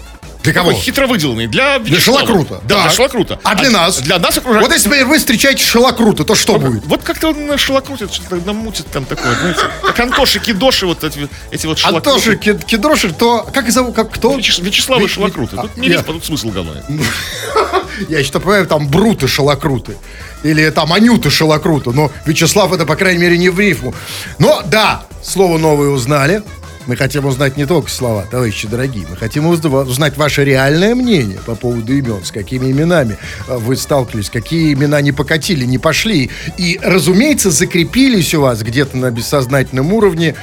Для 0.46 0.52
кого? 0.54 0.68
Такой 0.70 0.82
хитро 0.82 1.06
выделанный. 1.08 1.48
Для 1.48 1.78
Для 1.80 1.96
Вячеслава. 1.96 2.20
шалокрута. 2.20 2.60
Да, 2.62 2.74
для 2.76 2.84
Так. 2.84 2.92
шалокрута. 2.92 3.40
А 3.42 3.54
для 3.56 3.70
нас? 3.70 3.98
Для 3.98 4.18
нас 4.20 4.38
окружает... 4.38 4.64
Вот 4.64 4.72
если 4.72 5.02
вы 5.02 5.18
встречаете 5.18 5.64
шалокрута, 5.64 6.24
то 6.24 6.36
что 6.36 6.56
будет? 6.58 6.86
Вот 6.86 7.02
как-то 7.02 7.30
он 7.30 7.46
на 7.46 7.58
шалокрутит, 7.58 8.12
что-то 8.14 8.36
намутит 8.46 8.86
там 8.86 9.04
такое, 9.04 9.34
знаете. 9.34 9.60
Как 9.82 9.98
Антоши, 9.98 10.38
Кидоши, 10.38 10.86
вот 10.86 11.02
эти, 11.02 11.28
эти 11.50 11.66
вот 11.66 11.78
шалокруты. 11.78 12.10
Антоши 12.10 12.36
Кид- 12.36 12.64
Кидроши, 12.64 13.12
то 13.12 13.44
как 13.52 13.68
зовут, 13.72 13.96
как 13.96 14.12
кто? 14.12 14.36
Вячес- 14.38 14.60
Вячеславы 14.62 15.02
Ви- 15.02 15.08
шалокруты. 15.08 15.56
а, 15.56 15.62
Тут 15.62 15.76
не 15.76 15.88
я- 15.88 16.02
тут 16.02 16.24
смысл 16.24 16.50
говной. 16.50 16.76
Я 18.08 18.22
что 18.24 18.40
понимаю, 18.40 18.66
там 18.66 18.86
Бруты 18.88 19.26
шалокруты. 19.26 19.96
Или 20.44 20.68
там 20.70 20.92
Анюта 20.92 21.30
шалокрута. 21.30 21.90
Но 21.92 22.10
Вячеслав 22.26 22.72
это, 22.72 22.84
по 22.86 22.94
крайней 22.94 23.20
мере, 23.22 23.38
не 23.38 23.48
в 23.48 23.58
рифму. 23.58 23.94
Но 24.38 24.62
да, 24.66 25.02
слово 25.24 25.58
новое 25.58 25.88
узнали. 25.88 26.42
Мы 26.86 26.94
хотим 26.96 27.24
узнать 27.24 27.56
не 27.56 27.66
только 27.66 27.90
слова, 27.90 28.24
товарищи 28.30 28.68
дорогие. 28.68 29.06
Мы 29.10 29.16
хотим 29.16 29.46
узна- 29.46 29.82
узнать 29.82 30.16
ваше 30.16 30.44
реальное 30.44 30.94
мнение 30.94 31.38
по 31.44 31.56
поводу 31.56 31.92
имен. 31.92 32.24
С 32.24 32.30
какими 32.30 32.70
именами 32.70 33.18
э, 33.48 33.56
вы 33.56 33.76
сталкивались, 33.76 34.30
какие 34.30 34.72
имена 34.72 35.00
не 35.00 35.10
покатили, 35.10 35.64
не 35.64 35.78
пошли. 35.78 36.30
И, 36.58 36.78
разумеется, 36.82 37.50
закрепились 37.50 38.34
у 38.34 38.42
вас 38.42 38.62
где-то 38.62 38.96
на 38.96 39.10
бессознательном 39.10 39.92
уровне 39.92 40.36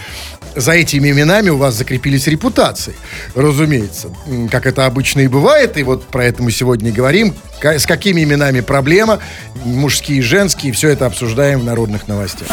за 0.56 0.74
этими 0.74 1.10
именами 1.10 1.50
у 1.50 1.58
вас 1.58 1.76
закрепились 1.76 2.28
репутации, 2.28 2.96
разумеется. 3.36 4.10
Как 4.52 4.66
это 4.66 4.86
обычно 4.86 5.22
и 5.22 5.28
бывает, 5.28 5.78
и 5.78 5.84
вот 5.84 6.06
про 6.06 6.26
это 6.26 6.44
мы 6.44 6.52
сегодня 6.52 6.90
и 6.90 6.94
говорим. 6.94 7.34
С 7.62 7.86
какими 7.86 8.24
именами 8.24 8.60
проблема, 8.60 9.20
мужские 9.64 10.18
и 10.18 10.22
женские, 10.22 10.74
все 10.74 10.90
это 10.90 11.06
обсуждаем 11.06 11.62
в 11.62 11.64
народных 11.64 12.10
новостях. 12.10 12.48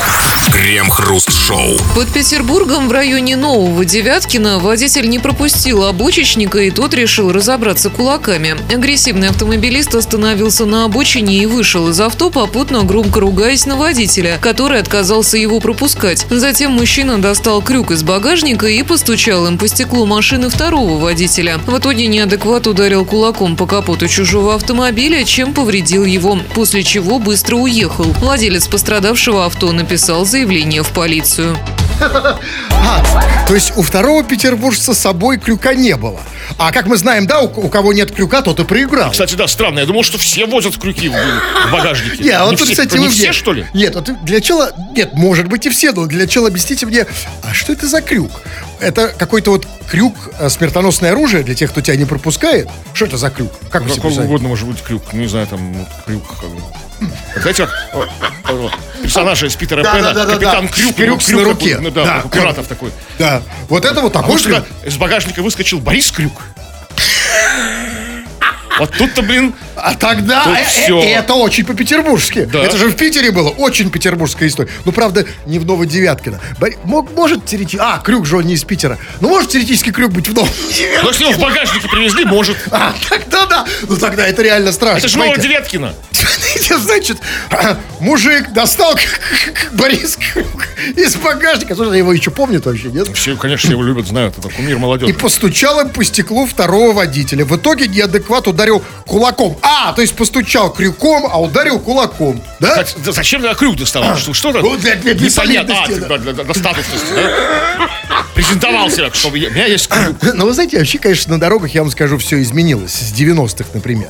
Крем-хруст-шоу. 0.53 1.79
Под 1.97 2.09
Петербургом 2.13 2.89
в 2.89 2.93
районе 2.93 3.37
Нового 3.37 3.85
Девяткина 3.85 4.59
водитель 4.59 5.09
не 5.09 5.19
пропустил 5.19 5.85
обочечника, 5.85 6.59
и 6.61 6.71
тот 6.71 6.95
решил 6.95 7.33
разобраться 7.33 7.91
кулаками. 7.91 8.57
Агрессивный 8.73 9.29
автомобилист 9.29 9.95
остановился 9.95 10.65
на 10.65 10.85
обочине 10.85 11.39
и 11.39 11.47
вышел 11.47 11.89
из 11.89 12.01
авто, 12.01 12.31
попутно 12.31 12.85
громко 12.85 13.21
ругаясь 13.21 13.67
на 13.67 13.77
водителя, 13.77 14.39
который 14.41 14.79
отказался 14.79 15.37
его 15.39 15.59
пропускать. 15.59 16.27
Затем 16.31 16.73
мужчина 16.73 17.19
достал 17.21 17.63
крюк 17.63 17.90
из 17.91 18.03
багажника 18.03 18.67
и 18.67 18.83
постучал 18.83 19.47
им 19.47 19.59
по 19.59 19.69
стеклу 19.69 20.07
машины 20.07 20.49
второго 20.49 20.99
водителя. 20.99 21.59
В 21.67 21.79
итоге 21.79 22.07
неадекват 22.07 22.67
ударил 22.67 23.05
кулаком 23.05 23.57
по 23.57 23.67
капоту 23.67 24.09
чужого 24.09 24.55
автомобиля, 24.55 25.25
чем 25.25 25.55
повредил 25.55 26.05
его, 26.05 26.39
после 26.55 26.83
чего 26.83 27.19
быстро 27.19 27.57
уехал. 27.57 28.05
Владелец 28.21 28.69
пострадавшего 28.69 29.47
авто 29.47 29.73
написал 29.73 30.25
заявление 30.25 30.83
в 30.83 30.91
полицию. 30.91 31.57
А, 32.83 33.47
то 33.47 33.55
есть 33.55 33.77
у 33.77 33.83
второго 33.83 34.25
петербуржца 34.25 34.95
с 34.95 34.99
собой 34.99 35.39
крюка 35.39 35.75
не 35.75 35.97
было. 35.97 36.19
А 36.59 36.73
как 36.73 36.87
мы 36.87 36.97
знаем, 36.97 37.27
да, 37.27 37.41
у, 37.41 37.45
у 37.45 37.69
кого 37.69 37.93
нет 37.93 38.11
крюка, 38.11 38.41
тот 38.41 38.59
и 38.59 38.65
проиграл. 38.65 39.11
Кстати, 39.11 39.35
да, 39.35 39.47
странно. 39.47 39.81
Я 39.81 39.87
думал, 39.87 40.03
что 40.03 40.19
все 40.19 40.47
возят 40.47 40.77
крюки 40.79 41.09
в, 41.09 41.13
в 41.13 41.73
багажнике. 41.73 42.25
Не, 42.25 42.31
а 42.31 42.47
вот 42.47 42.53
не 42.53 42.57
тут, 42.57 42.69
все, 42.69 42.73
кстати, 42.83 42.99
не 42.99 43.09
все, 43.09 43.33
что 43.33 43.53
ли? 43.53 43.67
Нет, 43.75 43.95
вот 43.95 44.11
для 44.25 44.41
чела... 44.41 44.73
Нет, 44.97 45.13
может 45.13 45.47
быть 45.47 45.67
и 45.67 45.69
все, 45.69 45.93
но 45.93 46.07
для 46.07 46.27
чела 46.27 46.49
объясните 46.49 46.87
мне, 46.87 47.07
а 47.43 47.53
что 47.53 47.73
это 47.73 47.87
за 47.87 48.01
крюк? 48.01 48.31
Это 48.81 49.09
какой-то 49.09 49.51
вот 49.53 49.67
крюк, 49.91 50.15
э, 50.39 50.49
смертоносное 50.49 51.13
оружие 51.13 51.43
для 51.43 51.55
тех, 51.55 51.71
кто 51.71 51.81
тебя 51.81 51.97
не 51.97 52.05
пропускает? 52.07 52.69
Что 52.95 53.07
это 53.07 53.17
за 53.19 53.31
крюк? 53.31 53.53
Как 53.71 53.83
вы 53.83 53.91
себе 53.91 54.03
Какой 54.03 54.25
угодно 54.25 54.49
может 54.49 54.67
быть 54.67 54.83
крюк. 54.83 55.03
Ну, 55.13 55.21
не 55.21 55.27
знаю, 55.29 55.47
там 55.47 55.73
вот, 55.75 55.89
крюк. 56.07 56.25
как 56.41 56.51
бы. 56.51 56.61
Вот 56.61 57.43
Знаете, 57.43 57.67
персонажа 59.03 59.47
из 59.47 59.57
Питера 59.57 59.83
Да, 59.83 59.93
Пэна, 59.93 60.13
да, 60.13 60.15
да, 60.15 60.25
да, 60.27 60.33
капитан 60.35 60.67
да. 60.67 60.73
Крюк, 60.73 60.97
Крюк 60.97 61.21
ну, 61.29 61.39
на 61.39 61.45
руке. 61.45 61.71
такой, 61.77 61.85
ну, 61.85 61.91
да, 61.91 62.05
Да. 62.05 62.29
пиратов 62.29 62.67
такой. 62.67 62.91
Да. 63.19 63.43
Вот 63.69 63.85
это 63.85 64.01
вот 64.01 64.13
А 64.17 64.21
такой 64.21 64.33
может, 64.33 64.47
крюк. 64.47 64.65
из 64.85 64.97
багажника 64.97 65.43
выскочил 65.43 65.79
Борис 65.81 66.11
Крюк? 66.11 66.33
Вот 68.81 68.97
тут-то, 68.97 69.23
блин, 69.23 69.55
А 69.77 69.95
тогда 69.95 70.45
Тут 70.45 70.55
э, 70.57 70.89
э, 70.89 71.13
это 71.13 71.35
очень 71.35 71.65
по-петербургски. 71.65 72.45
Да. 72.51 72.63
Это 72.65 72.77
же 72.79 72.89
в 72.89 72.97
Питере 72.97 73.31
было. 73.31 73.51
Очень 73.51 73.91
петербургская 73.91 74.49
история. 74.49 74.71
Ну, 74.85 74.93
правда, 74.93 75.27
не 75.47 75.59
в 75.59 75.67
Новодевяткино. 75.67 76.41
Мог- 76.85 77.13
Может 77.13 77.45
теоретически... 77.45 77.83
А, 77.83 77.99
крюк 77.99 78.27
же 78.27 78.39
он 78.39 78.45
не 78.45 78.55
из 78.55 78.65
Питера. 78.65 78.99
Ну, 79.21 79.29
может 79.29 79.51
теоретически 79.51 79.93
крюк 79.93 80.13
быть 80.13 80.29
в 80.29 80.35
Новодевяткино. 80.35 81.03
но 81.03 81.09
если 81.11 81.25
его 81.25 81.33
в 81.35 81.39
багажнике 81.39 81.89
привезли, 81.89 82.25
может. 82.25 82.57
А, 82.71 82.95
тогда 83.09 83.47
да. 83.47 83.67
Ну, 83.83 83.97
тогда 83.97 84.27
это 84.27 84.43
реально 84.43 84.73
страшно. 84.73 84.99
Это 84.99 85.09
же? 85.09 85.19
Новодевяткино. 85.19 85.95
Значит, 86.81 87.19
мужик 88.01 88.51
достал 88.53 88.95
Борис 89.73 90.19
из 90.97 91.17
багажника. 91.17 91.75
Слушай, 91.75 91.99
его 91.99 92.13
еще 92.13 92.31
помнит 92.31 92.65
вообще, 92.67 92.89
нет? 92.89 93.09
Все, 93.17 93.37
конечно, 93.37 93.71
его 93.71 93.83
любят, 93.83 94.07
знают. 94.07 94.39
Это 94.39 94.49
кумир 94.49 94.77
И 94.77 94.79
молодежи. 94.79 95.15
постучал 95.15 95.81
им 95.81 95.91
по 95.91 96.05
стеклу 96.05 96.47
второго 96.47 96.93
водителя. 96.93 97.45
В 97.45 97.57
итоге 97.57 97.89
неадекват 97.89 98.49
ударил 98.49 98.83
кулаком. 99.07 99.59
А, 99.63 99.93
то 99.93 100.01
есть 100.03 100.15
постучал 100.15 100.73
крюком, 100.73 101.27
а 101.31 101.41
ударил 101.41 101.79
кулаком. 101.79 102.43
Да? 102.61 102.85
Зачем 103.05 103.43
я 103.43 103.55
крюк 103.55 103.77
доставал? 103.77 104.17
Что, 104.17 104.33
что 104.35 104.51
это? 104.51 104.61
Ну, 104.61 104.77
для- 104.77 104.95
для- 104.97 105.15
для. 105.15 105.27
А, 105.27 105.31
солидности, 105.31 105.95
типа, 105.95 106.19
для, 106.19 106.33
для 106.33 106.45
достаточности, 106.45 107.07
да? 107.15 107.89
Презентовал 108.35 108.91
себя, 108.91 109.13
чтобы 109.13 109.39
я- 109.39 109.49
у 109.49 109.53
меня 109.53 109.67
есть 109.67 109.89
крюк. 109.89 110.17
Но 110.35 110.47
вы 110.47 110.53
знаете, 110.55 110.79
вообще, 110.79 110.99
конечно, 110.99 111.33
на 111.35 111.41
дорогах, 111.41 111.75
я 111.75 111.83
вам 111.83 111.91
скажу, 111.91 112.17
все 112.19 112.41
изменилось. 112.41 112.93
С 112.93 113.13
90-х, 113.13 113.65
например. 113.75 114.09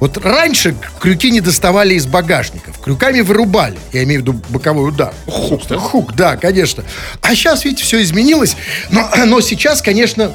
Вот 0.00 0.18
раньше 0.18 0.74
крюки 0.98 1.30
не 1.30 1.40
доставали 1.40 1.59
из 1.94 2.06
багажников. 2.06 2.78
Крюками 2.78 3.20
вырубали. 3.20 3.78
Я 3.92 4.04
имею 4.04 4.20
в 4.20 4.22
виду 4.22 4.40
боковой 4.48 4.88
удар. 4.88 5.12
Хук, 5.26 5.66
да? 5.68 5.78
Хук, 5.78 6.14
да, 6.14 6.36
конечно. 6.36 6.84
А 7.22 7.34
сейчас, 7.34 7.64
видите, 7.64 7.84
все 7.84 8.02
изменилось. 8.02 8.56
Но, 8.90 9.08
но 9.26 9.40
сейчас, 9.40 9.82
конечно, 9.82 10.32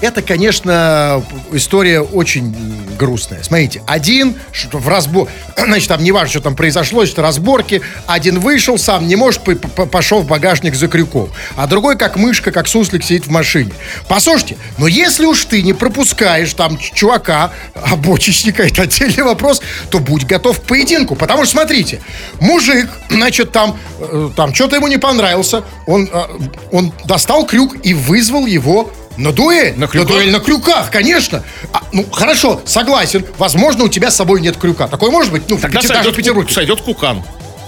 это, 0.00 0.22
конечно, 0.22 1.22
история 1.52 2.00
очень 2.00 2.54
грустная. 2.98 3.42
Смотрите, 3.42 3.82
один 3.86 4.36
в 4.72 4.88
разбор... 4.88 5.28
Значит, 5.56 5.88
там 5.88 6.02
не 6.02 6.12
важно, 6.12 6.28
что 6.28 6.40
там 6.40 6.56
произошло, 6.56 7.04
что 7.06 7.22
разборки. 7.22 7.82
Один 8.06 8.38
вышел 8.38 8.78
сам, 8.78 9.06
не 9.06 9.16
может, 9.16 9.42
пошел 9.90 10.20
в 10.20 10.26
багажник 10.26 10.74
за 10.74 10.88
крюком. 10.88 11.30
А 11.56 11.66
другой, 11.66 11.96
как 11.96 12.16
мышка, 12.16 12.52
как 12.52 12.68
суслик, 12.68 13.02
сидит 13.02 13.26
в 13.26 13.30
машине. 13.30 13.72
Послушайте, 14.08 14.56
но 14.78 14.86
если 14.86 15.26
уж 15.26 15.44
ты 15.44 15.62
не 15.62 15.72
пропускаешь 15.72 16.52
там 16.54 16.78
чувака, 16.78 17.52
обочечника, 17.74 18.62
это 18.66 18.82
отдельный 18.82 19.24
вопрос, 19.24 19.60
то 19.90 19.98
будь 19.98 20.24
готов 20.24 20.60
к 20.60 20.64
поединку. 20.64 21.16
Потому 21.16 21.44
что, 21.44 21.52
смотрите, 21.52 22.00
мужик, 22.40 22.88
значит, 23.10 23.52
там, 23.52 23.76
э, 24.00 24.30
там 24.36 24.54
что-то 24.54 24.76
ему 24.76 24.88
не 24.88 24.98
понравился, 24.98 25.64
он, 25.86 26.08
э, 26.12 26.26
он 26.70 26.92
достал 27.04 27.46
крюк 27.46 27.76
и 27.84 27.94
вызвал 27.94 28.46
его 28.46 28.92
на 29.18 29.32
дуэль. 29.32 29.76
На 29.78 29.86
крюках? 29.86 30.08
дуэль 30.08 30.30
на 30.30 30.40
крюках, 30.40 30.90
конечно. 30.90 31.42
А, 31.72 31.82
ну, 31.92 32.06
хорошо, 32.10 32.62
согласен. 32.64 33.24
Возможно, 33.36 33.84
у 33.84 33.88
тебя 33.88 34.10
с 34.10 34.16
собой 34.16 34.40
нет 34.40 34.56
крюка. 34.56 34.88
Такое 34.88 35.10
может 35.10 35.32
быть? 35.32 35.42
Ну, 35.48 35.58
Тогда 35.58 35.80
Пети- 35.80 35.88
даже 35.88 35.98
в 36.00 36.04
сойдет, 36.04 36.16
Петербурге. 36.16 36.52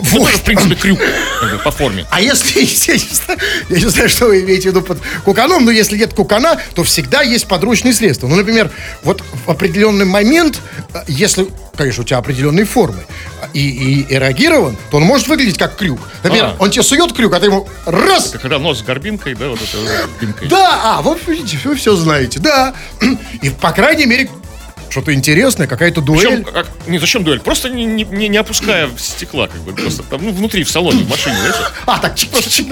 Вот. 0.00 0.23
Это 0.23 0.25
тоже, 0.25 0.38
в 0.38 0.42
принципе, 0.42 0.75
крюк 0.75 0.99
как 1.40 1.52
бы, 1.52 1.59
по 1.59 1.71
форме. 1.71 2.07
А 2.11 2.21
если, 2.21 2.61
я 2.61 2.95
не, 2.95 3.14
знаю, 3.14 3.40
я 3.69 3.76
не 3.78 3.87
знаю, 3.90 4.09
что 4.09 4.26
вы 4.26 4.42
имеете 4.42 4.71
в 4.71 4.73
виду 4.73 4.83
под 4.83 4.99
куканом, 5.25 5.64
но 5.64 5.71
если 5.71 5.97
нет 5.97 6.14
кукана, 6.14 6.61
то 6.75 6.83
всегда 6.85 7.23
есть 7.23 7.47
подручные 7.47 7.92
средства. 7.92 8.26
Ну, 8.28 8.37
например, 8.37 8.71
вот 9.02 9.23
в 9.47 9.50
определенный 9.50 10.04
момент, 10.04 10.61
э, 10.95 11.00
если, 11.09 11.47
конечно, 11.76 12.02
у 12.02 12.07
тебя 12.07 12.19
определенные 12.19 12.64
формы, 12.64 13.02
э, 13.42 13.47
и, 13.54 13.61
и 14.00 14.14
эрогирован, 14.14 14.76
то 14.90 14.99
он 14.99 15.04
может 15.04 15.28
выглядеть 15.28 15.59
как 15.59 15.76
крюк. 15.76 16.00
Например, 16.23 16.47
А. 16.47 16.57
он 16.59 16.71
тебе 16.71 16.83
сует 16.83 17.12
крюк, 17.12 17.35
а 17.35 17.40
ты 17.40 17.47
ему 17.47 17.69
раз, 17.87 18.35
Когда 18.40 18.59
нос 18.59 18.78
с 18.78 18.83
горбинкой, 18.83 19.35
да, 19.35 19.49
вот 19.49 19.61
это 19.62 19.76
вот 19.76 19.88
горбинкой. 19.88 20.49
Да, 20.49 20.80
а, 20.83 21.02
вот 21.02 21.19
видите, 21.26 21.59
вы 21.64 21.75
все 21.75 21.95
знаете, 21.97 22.38
да. 22.38 22.75
И, 23.42 23.50
по 23.50 23.73
крайней 23.73 24.07
мере, 24.07 24.30
что-то 24.90 25.14
интересное, 25.14 25.66
какая-то 25.66 26.00
дуэль. 26.00 26.42
Причем, 26.42 26.44
как, 26.44 26.66
не, 26.87 26.99
зачем 26.99 27.25
дуэль? 27.25 27.40
Просто 27.40 27.68
не, 27.68 27.85
не, 27.85 28.04
не- 28.04 28.28
не 28.28 28.37
опуская 28.38 28.90
стекла, 28.99 29.47
как 29.49 29.61
бы, 29.62 29.73
просто 29.73 30.02
там, 30.02 30.25
ну, 30.25 30.32
внутри, 30.32 30.64
в 30.64 30.70
салоне, 30.70 31.04
в 31.04 31.09
машине, 31.09 31.37
знаете? 31.37 31.59
А, 31.87 31.99
так 31.99 32.14
чик-чик-чик. 32.16 32.68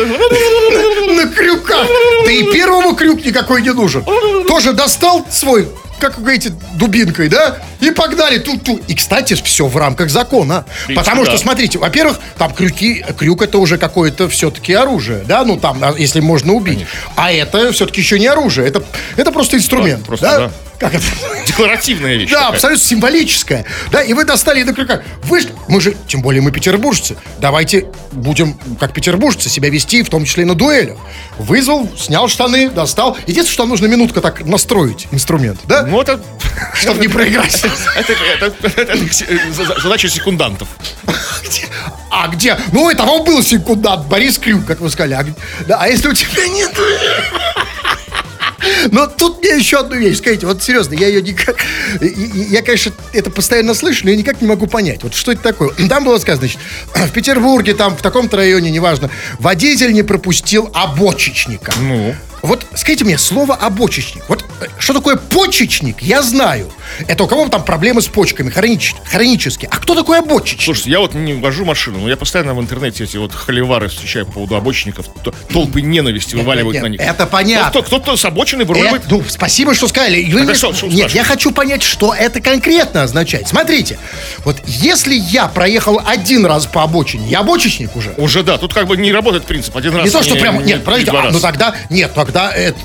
на 1.14 1.26
крюках. 1.28 1.86
Да 2.24 2.30
и 2.30 2.52
первому 2.52 2.94
крюк 2.94 3.24
никакой 3.24 3.62
не 3.62 3.72
нужен. 3.72 4.04
Тоже 4.46 4.72
достал 4.72 5.24
свой, 5.30 5.68
как 5.98 6.16
вы 6.16 6.22
говорите, 6.22 6.52
дубинкой, 6.74 7.28
да? 7.28 7.58
И 7.80 7.90
погнали 7.90 8.38
ту-ту. 8.38 8.80
И, 8.88 8.94
кстати, 8.94 9.34
все 9.34 9.66
в 9.66 9.76
рамках 9.76 10.10
закона. 10.10 10.64
принципе, 10.86 10.94
Потому 10.94 11.24
что, 11.24 11.32
да. 11.32 11.38
смотрите, 11.38 11.78
во-первых, 11.78 12.18
там 12.36 12.52
крюки, 12.52 13.04
крюк 13.16 13.42
это 13.42 13.58
уже 13.58 13.78
какое-то 13.78 14.28
все-таки 14.28 14.72
оружие, 14.72 15.24
да? 15.26 15.44
Ну, 15.44 15.56
там, 15.56 15.78
а, 15.82 15.94
если 15.96 16.20
можно 16.20 16.52
убить. 16.54 16.86
А 17.16 17.32
это 17.32 17.72
все-таки 17.72 18.00
еще 18.00 18.18
не 18.18 18.26
оружие. 18.26 18.66
Это, 18.68 18.82
это 19.16 19.30
просто 19.32 19.56
инструмент. 19.56 20.00
Да, 20.00 20.06
просто, 20.06 20.26
да? 20.26 20.38
да. 20.38 20.52
Как 20.78 20.94
это? 20.94 21.04
Декларативная 21.46 22.14
вещь. 22.16 22.30
Да, 22.30 22.36
такая. 22.38 22.54
абсолютно 22.54 22.84
символическая. 22.84 23.64
Да, 23.90 24.02
и 24.02 24.12
вы 24.12 24.24
достали 24.24 24.62
до 24.62 24.72
крюка. 24.72 25.02
Вы 25.24 25.40
ж, 25.40 25.46
мы 25.68 25.80
же, 25.80 25.96
тем 26.06 26.22
более 26.22 26.40
мы 26.40 26.52
петербуржцы, 26.52 27.16
давайте 27.40 27.86
будем, 28.12 28.58
как 28.78 28.92
петербуржцы, 28.92 29.48
себя 29.48 29.70
вести, 29.70 30.02
в 30.02 30.08
том 30.08 30.24
числе 30.24 30.44
и 30.44 30.46
на 30.46 30.54
дуэлях. 30.54 30.96
Вызвал, 31.38 31.88
снял 31.96 32.28
штаны, 32.28 32.70
достал. 32.70 33.16
Единственное, 33.26 33.52
что 33.52 33.62
нам 33.64 33.70
нужно 33.70 33.86
минутка 33.86 34.20
так 34.20 34.44
настроить 34.44 35.08
инструмент, 35.10 35.60
да? 35.64 35.82
Ну, 35.82 36.00
это... 36.00 36.20
Чтобы 36.74 37.00
не 37.00 37.08
проиграть. 37.08 37.62
Это, 37.96 38.96
за- 39.52 39.80
задача 39.80 40.08
секундантов. 40.08 40.68
А 42.10 42.28
где? 42.28 42.56
Ну, 42.72 42.88
это 42.90 43.04
вам 43.04 43.24
был 43.24 43.42
секундант, 43.42 44.06
Борис 44.06 44.38
Крюк, 44.38 44.64
как 44.64 44.80
вы 44.80 44.90
сказали. 44.90 45.14
А, 45.14 45.24
да, 45.66 45.78
а 45.80 45.88
если 45.88 46.08
у 46.08 46.14
тебя 46.14 46.46
нет... 46.48 46.72
Но 48.90 49.06
тут 49.06 49.40
мне 49.40 49.56
еще 49.56 49.78
одну 49.78 49.96
вещь, 49.96 50.18
скажите, 50.18 50.46
вот 50.46 50.62
серьезно, 50.62 50.94
я 50.94 51.08
ее 51.08 51.22
никак... 51.22 51.56
Я, 52.00 52.62
конечно, 52.62 52.92
это 53.12 53.30
постоянно 53.30 53.74
слышу, 53.74 54.04
но 54.04 54.10
я 54.10 54.16
никак 54.16 54.40
не 54.40 54.48
могу 54.48 54.66
понять. 54.66 55.02
Вот 55.02 55.14
что 55.14 55.32
это 55.32 55.42
такое? 55.42 55.70
Там 55.88 56.04
было 56.04 56.18
сказано, 56.18 56.48
значит, 56.48 56.60
в 56.94 57.12
Петербурге, 57.12 57.74
там, 57.74 57.96
в 57.96 58.02
таком-то 58.02 58.36
районе, 58.36 58.70
неважно, 58.70 59.10
водитель 59.38 59.92
не 59.92 60.02
пропустил 60.02 60.70
обочечника. 60.74 61.72
Ну? 61.80 62.14
Вот 62.42 62.66
скажите 62.74 63.04
мне, 63.04 63.18
слово 63.18 63.54
обочечник. 63.54 64.22
Вот 64.28 64.44
э, 64.60 64.66
что 64.78 64.94
такое 64.94 65.16
почечник, 65.16 66.02
я 66.02 66.22
знаю. 66.22 66.70
Это 67.06 67.24
у 67.24 67.26
кого 67.26 67.48
там 67.48 67.64
проблемы 67.64 68.02
с 68.02 68.06
почками, 68.06 68.50
хронич- 68.50 68.94
хронические. 69.04 69.68
А 69.72 69.76
кто 69.78 69.94
такой 69.94 70.18
обочечник? 70.18 70.62
Слушайте, 70.62 70.90
я 70.90 71.00
вот 71.00 71.14
не 71.14 71.34
вожу 71.34 71.64
машину, 71.64 71.98
но 72.00 72.08
я 72.08 72.16
постоянно 72.16 72.54
в 72.54 72.60
интернете 72.60 73.04
эти 73.04 73.16
вот 73.16 73.32
холивары 73.32 73.88
встречаю 73.88 74.26
по 74.26 74.32
поводу 74.32 74.56
обочинников. 74.56 75.06
Толпы 75.52 75.80
ненависти 75.80 76.34
вываливают 76.34 76.74
нет, 76.74 76.82
на 76.82 76.86
них. 76.88 77.00
это 77.00 77.26
понятно. 77.26 77.70
Кто- 77.70 77.82
Кто-то 77.82 78.16
с 78.16 78.24
обочины 78.24 78.62
Э, 78.62 78.64
выруливает. 78.64 79.02
ну, 79.10 79.22
спасибо, 79.28 79.74
что 79.74 79.88
сказали. 79.88 80.24
Вы 80.30 80.40
Так 80.40 80.50
а 80.50 80.54
что- 80.54 80.72
что 80.74 80.86
Нет, 80.86 81.10
я 81.12 81.24
хочу 81.24 81.50
понять, 81.52 81.82
что 81.82 82.14
это 82.14 82.40
конкретно 82.40 83.02
означает. 83.02 83.48
Смотрите, 83.48 83.98
вот 84.44 84.56
если 84.66 85.14
я 85.14 85.46
проехал 85.48 86.00
один 86.04 86.44
раз 86.46 86.66
по 86.66 86.82
обочине, 86.82 87.28
я 87.28 87.40
обочечник 87.40 87.94
уже. 87.96 88.14
Уже 88.16 88.42
да, 88.42 88.58
тут 88.58 88.74
как 88.74 88.86
бы 88.86 88.96
не 88.96 89.12
работает 89.12 89.44
принцип. 89.44 89.76
Один 89.76 89.94
раз 89.96 90.04
Не 90.06 90.10
то, 90.10 90.22
что 90.22 90.34
прям... 90.36 90.58
не 90.58 90.72
Нет, 90.72 90.84
подождите, 90.84 91.12
а, 91.16 91.30
ну 91.30 91.40
тогда... 91.40 91.74
Нет, 91.90 92.12
тогда... 92.14 92.50
это, 92.52 92.78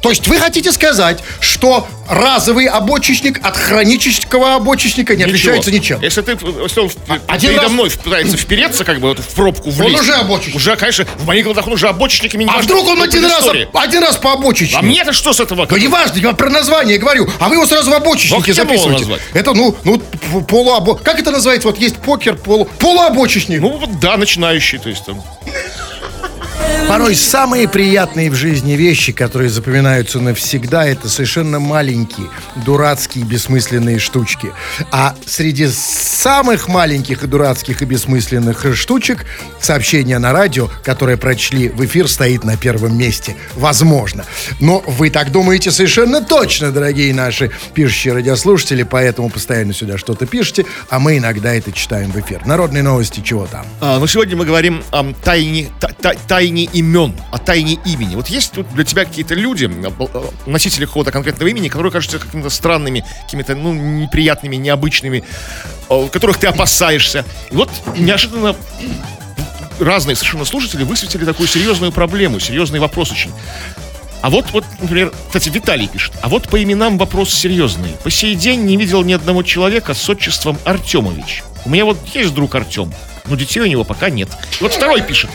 то 0.00 0.10
есть 0.10 0.26
вы 0.28 0.38
хотите 0.38 0.70
сказать, 0.72 1.18
что 1.40 1.88
разовый 2.08 2.66
обочечник 2.66 3.44
от 3.44 3.56
хронического 3.56 4.54
обочечника 4.54 5.14
не 5.16 5.24
Ничего. 5.24 5.34
отличается 5.34 5.72
ничем? 5.72 6.00
Если 6.00 6.22
ты, 6.22 6.32
если 6.62 6.80
он 6.80 6.88
в- 6.88 6.94
один 7.26 7.50
передо 7.50 7.62
раз- 7.64 7.72
мной 7.72 7.90
пытается 7.90 8.36
впереться, 8.36 8.84
как 8.84 9.00
бы 9.00 9.08
вот 9.08 9.18
в 9.18 9.26
пробку 9.34 9.70
влезть. 9.70 10.00
уже 10.02 10.14
обочечник. 10.14 10.54
Уже, 10.56 10.76
конечно, 10.76 11.04
в 11.16 11.26
моих 11.26 11.44
глазах 11.44 11.66
он 11.66 11.72
уже 11.72 11.88
обочечниками 11.88 12.44
не 12.44 12.50
А 12.50 12.54
важно, 12.54 12.66
вдруг 12.76 12.88
он 12.88 13.02
один 13.02 13.24
раз, 13.24 13.44
один 13.74 14.02
раз 14.02 14.16
по 14.16 14.32
обочечнику? 14.34 14.78
А 14.78 14.82
мне-то 14.82 15.12
что 15.12 15.32
с 15.32 15.40
этого? 15.40 15.66
Да 15.66 15.78
неважно, 15.78 16.18
я 16.18 16.32
про 16.32 16.48
название 16.50 16.98
говорю. 16.98 17.28
А 17.40 17.48
вы 17.48 17.56
его 17.56 17.66
сразу 17.66 17.86
в 17.90 17.90
Ну, 17.90 17.96
обочечнике 17.96 18.52
его 18.52 18.54
записываете. 18.54 19.18
Это, 19.34 19.52
ну, 19.54 19.76
ну, 19.84 19.98
полуобо... 20.42 20.94
Как 20.96 21.18
это 21.18 21.30
называется? 21.32 21.66
Вот 21.68 21.78
есть 21.78 21.96
покер, 21.96 22.36
полу... 22.36 22.66
полуобочечник. 22.78 23.60
Ну, 23.60 23.78
вот 23.78 23.98
да, 23.98 24.16
начинающий, 24.16 24.78
то 24.78 24.88
есть 24.88 25.04
там. 25.04 25.22
Порой 26.88 27.16
самые 27.16 27.68
приятные 27.68 28.30
в 28.30 28.34
жизни 28.34 28.72
вещи, 28.74 29.12
которые 29.12 29.50
запоминаются 29.50 30.20
навсегда, 30.20 30.86
это 30.86 31.08
совершенно 31.08 31.58
маленькие, 31.58 32.28
дурацкие, 32.64 33.24
бессмысленные 33.24 33.98
штучки. 33.98 34.52
А 34.92 35.16
среди 35.26 35.66
самых 35.68 36.68
маленьких 36.68 37.24
и 37.24 37.26
дурацких 37.26 37.82
и 37.82 37.84
бессмысленных 37.84 38.64
штучек 38.76 39.26
сообщение 39.60 40.18
на 40.20 40.32
радио, 40.32 40.70
которое 40.84 41.16
прочли 41.16 41.68
в 41.68 41.84
эфир, 41.84 42.08
стоит 42.08 42.44
на 42.44 42.56
первом 42.56 42.96
месте. 42.96 43.36
Возможно. 43.56 44.24
Но 44.60 44.78
вы 44.86 45.10
так 45.10 45.32
думаете 45.32 45.72
совершенно 45.72 46.22
точно, 46.22 46.70
дорогие 46.70 47.12
наши 47.12 47.50
пишущие 47.74 48.14
радиослушатели, 48.14 48.84
поэтому 48.84 49.28
постоянно 49.28 49.72
сюда 49.72 49.98
что-то 49.98 50.24
пишете, 50.26 50.64
а 50.88 51.00
мы 51.00 51.18
иногда 51.18 51.52
это 51.52 51.72
читаем 51.72 52.12
в 52.12 52.20
эфир. 52.20 52.46
Народные 52.46 52.84
новости, 52.84 53.20
чего 53.24 53.46
там? 53.46 53.66
А, 53.80 53.98
но 53.98 54.06
сегодня 54.06 54.36
мы 54.36 54.44
говорим 54.46 54.84
о 54.92 55.12
тайне, 55.24 55.68
та- 55.80 55.88
та- 56.00 56.14
тайне 56.28 56.55
имен, 56.64 57.14
о 57.30 57.38
тайне 57.38 57.78
имени. 57.84 58.14
Вот 58.14 58.28
есть 58.28 58.52
тут 58.52 58.68
для 58.74 58.84
тебя 58.84 59.04
какие-то 59.04 59.34
люди, 59.34 59.70
а, 59.84 59.92
а, 59.98 60.50
носители 60.50 60.86
какого-то 60.86 61.12
конкретного 61.12 61.48
имени, 61.48 61.68
которые 61.68 61.92
кажутся 61.92 62.18
какими-то 62.18 62.50
странными, 62.50 63.04
какими-то, 63.24 63.54
ну, 63.54 63.72
неприятными, 63.72 64.56
необычными, 64.56 65.24
а, 65.88 66.08
которых 66.08 66.38
ты 66.38 66.46
опасаешься. 66.46 67.24
И 67.50 67.56
вот 67.56 67.70
неожиданно 67.96 68.56
разные 69.78 70.16
совершенно 70.16 70.44
слушатели 70.44 70.84
высветили 70.84 71.24
такую 71.24 71.48
серьезную 71.48 71.92
проблему, 71.92 72.40
серьезный 72.40 72.80
вопрос 72.80 73.12
очень. 73.12 73.32
А 74.22 74.30
вот, 74.30 74.46
вот, 74.52 74.64
например, 74.80 75.12
кстати, 75.26 75.50
Виталий 75.50 75.86
пишет. 75.86 76.12
А 76.22 76.28
вот 76.28 76.48
по 76.48 76.60
именам 76.60 76.98
вопрос 76.98 77.32
серьезный. 77.32 77.90
По 78.02 78.10
сей 78.10 78.34
день 78.34 78.62
не 78.64 78.76
видел 78.76 79.04
ни 79.04 79.12
одного 79.12 79.42
человека 79.42 79.94
с 79.94 80.08
отчеством 80.08 80.58
Артемович. 80.64 81.44
У 81.64 81.70
меня 81.70 81.84
вот 81.84 81.98
есть 82.14 82.34
друг 82.34 82.54
Артем, 82.54 82.92
но 83.26 83.36
детей 83.36 83.60
у 83.60 83.66
него 83.66 83.84
пока 83.84 84.10
нет. 84.10 84.28
И 84.58 84.62
вот 84.62 84.72
второй 84.72 85.02
пишет. 85.02 85.30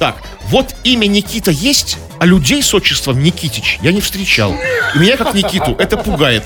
Так, 0.00 0.16
вот 0.48 0.74
имя 0.82 1.06
Никита 1.06 1.50
есть, 1.50 1.98
а 2.18 2.24
людей 2.24 2.62
с 2.62 2.72
отчеством 2.72 3.22
Никитич 3.22 3.78
я 3.82 3.92
не 3.92 4.00
встречал. 4.00 4.56
И 4.94 4.98
меня 4.98 5.18
как 5.18 5.34
Никиту 5.34 5.76
это 5.78 5.98
пугает. 5.98 6.42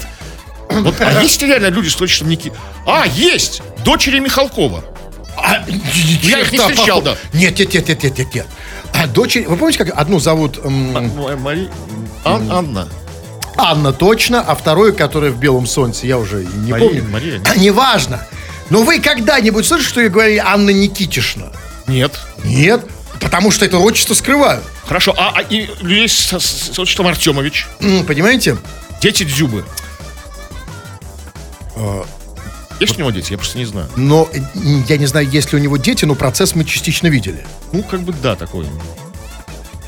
Вот, 0.69 1.01
а 1.01 1.23
есть 1.23 1.41
ли 1.41 1.47
реально 1.49 1.69
люди 1.69 1.89
с 1.89 2.01
отчеством 2.01 2.31
Никита? 2.31 2.57
А, 2.85 3.07
есть! 3.07 3.63
Дочери 3.85 4.19
Михалкова. 4.19 4.85
А, 5.37 5.65
Я 6.23 6.41
их 6.41 6.51
не 6.51 6.59
встречал, 6.59 7.01
да. 7.01 7.17
Нет, 7.33 7.57
нет, 7.59 7.73
нет, 7.75 7.89
нет, 7.89 8.03
нет, 8.03 8.19
нет, 8.19 8.35
нет. 8.35 8.47
А 8.93 9.07
дочери, 9.07 9.45
вы 9.45 9.57
помните, 9.57 9.85
как 9.85 9.97
одну 9.97 10.19
зовут 10.19 10.59
м, 10.65 10.97
М- 10.97 11.41
Мари... 11.43 11.69
Ан- 12.25 12.51
Анна. 12.51 12.89
Анна 13.57 13.93
точно, 13.93 14.41
а 14.41 14.57
вторую, 14.57 14.95
которая 14.97 15.31
в 15.31 15.39
белом 15.39 15.69
солнце, 15.69 16.09
я 16.09 16.19
уже 16.19 16.45
не 16.45 16.73
Мария, 16.73 16.89
помню. 16.89 17.05
Мария, 17.09 17.39
нет? 17.39 17.49
А, 17.49 17.57
Неважно. 17.57 18.27
Но 18.71 18.83
вы 18.83 18.99
когда-нибудь 18.99 19.65
слышали, 19.65 19.87
что 19.89 20.01
я 20.01 20.09
говорили 20.09 20.39
Анна 20.45 20.71
Никитишна? 20.71 21.53
Нет. 21.87 22.19
Нет, 22.43 22.85
потому 23.25 23.51
что 23.51 23.65
это 23.65 23.79
отчество 23.79 24.15
скрывают. 24.15 24.63
Хорошо, 24.87 25.13
а, 25.19 25.33
а 25.37 25.41
и 25.43 25.67
людей 25.81 26.09
с, 26.09 26.13
с- 26.39 26.73
с 26.75 26.79
отчеством 26.79 27.09
Артемович? 27.09 27.67
М, 27.81 28.05
Понимаете? 28.07 28.57
Дети 29.03 29.25
Дзюбы. 29.25 29.65
Есть 32.81 32.97
у 32.97 32.99
него 33.01 33.11
дети? 33.11 33.33
Я 33.33 33.39
просто 33.39 33.59
не 33.59 33.65
знаю. 33.65 33.89
Но 33.97 34.29
э, 34.33 34.39
я 34.89 34.97
не 34.99 35.07
знаю, 35.07 35.29
есть 35.29 35.53
ли 35.53 35.59
у 35.59 35.63
него 35.63 35.77
дети, 35.77 36.05
но 36.05 36.15
процесс 36.15 36.55
мы 36.55 36.65
частично 36.65 37.07
видели. 37.09 37.45
Ну, 37.73 37.83
как 37.83 38.01
бы 38.03 38.13
да, 38.13 38.37
такой. 38.37 38.67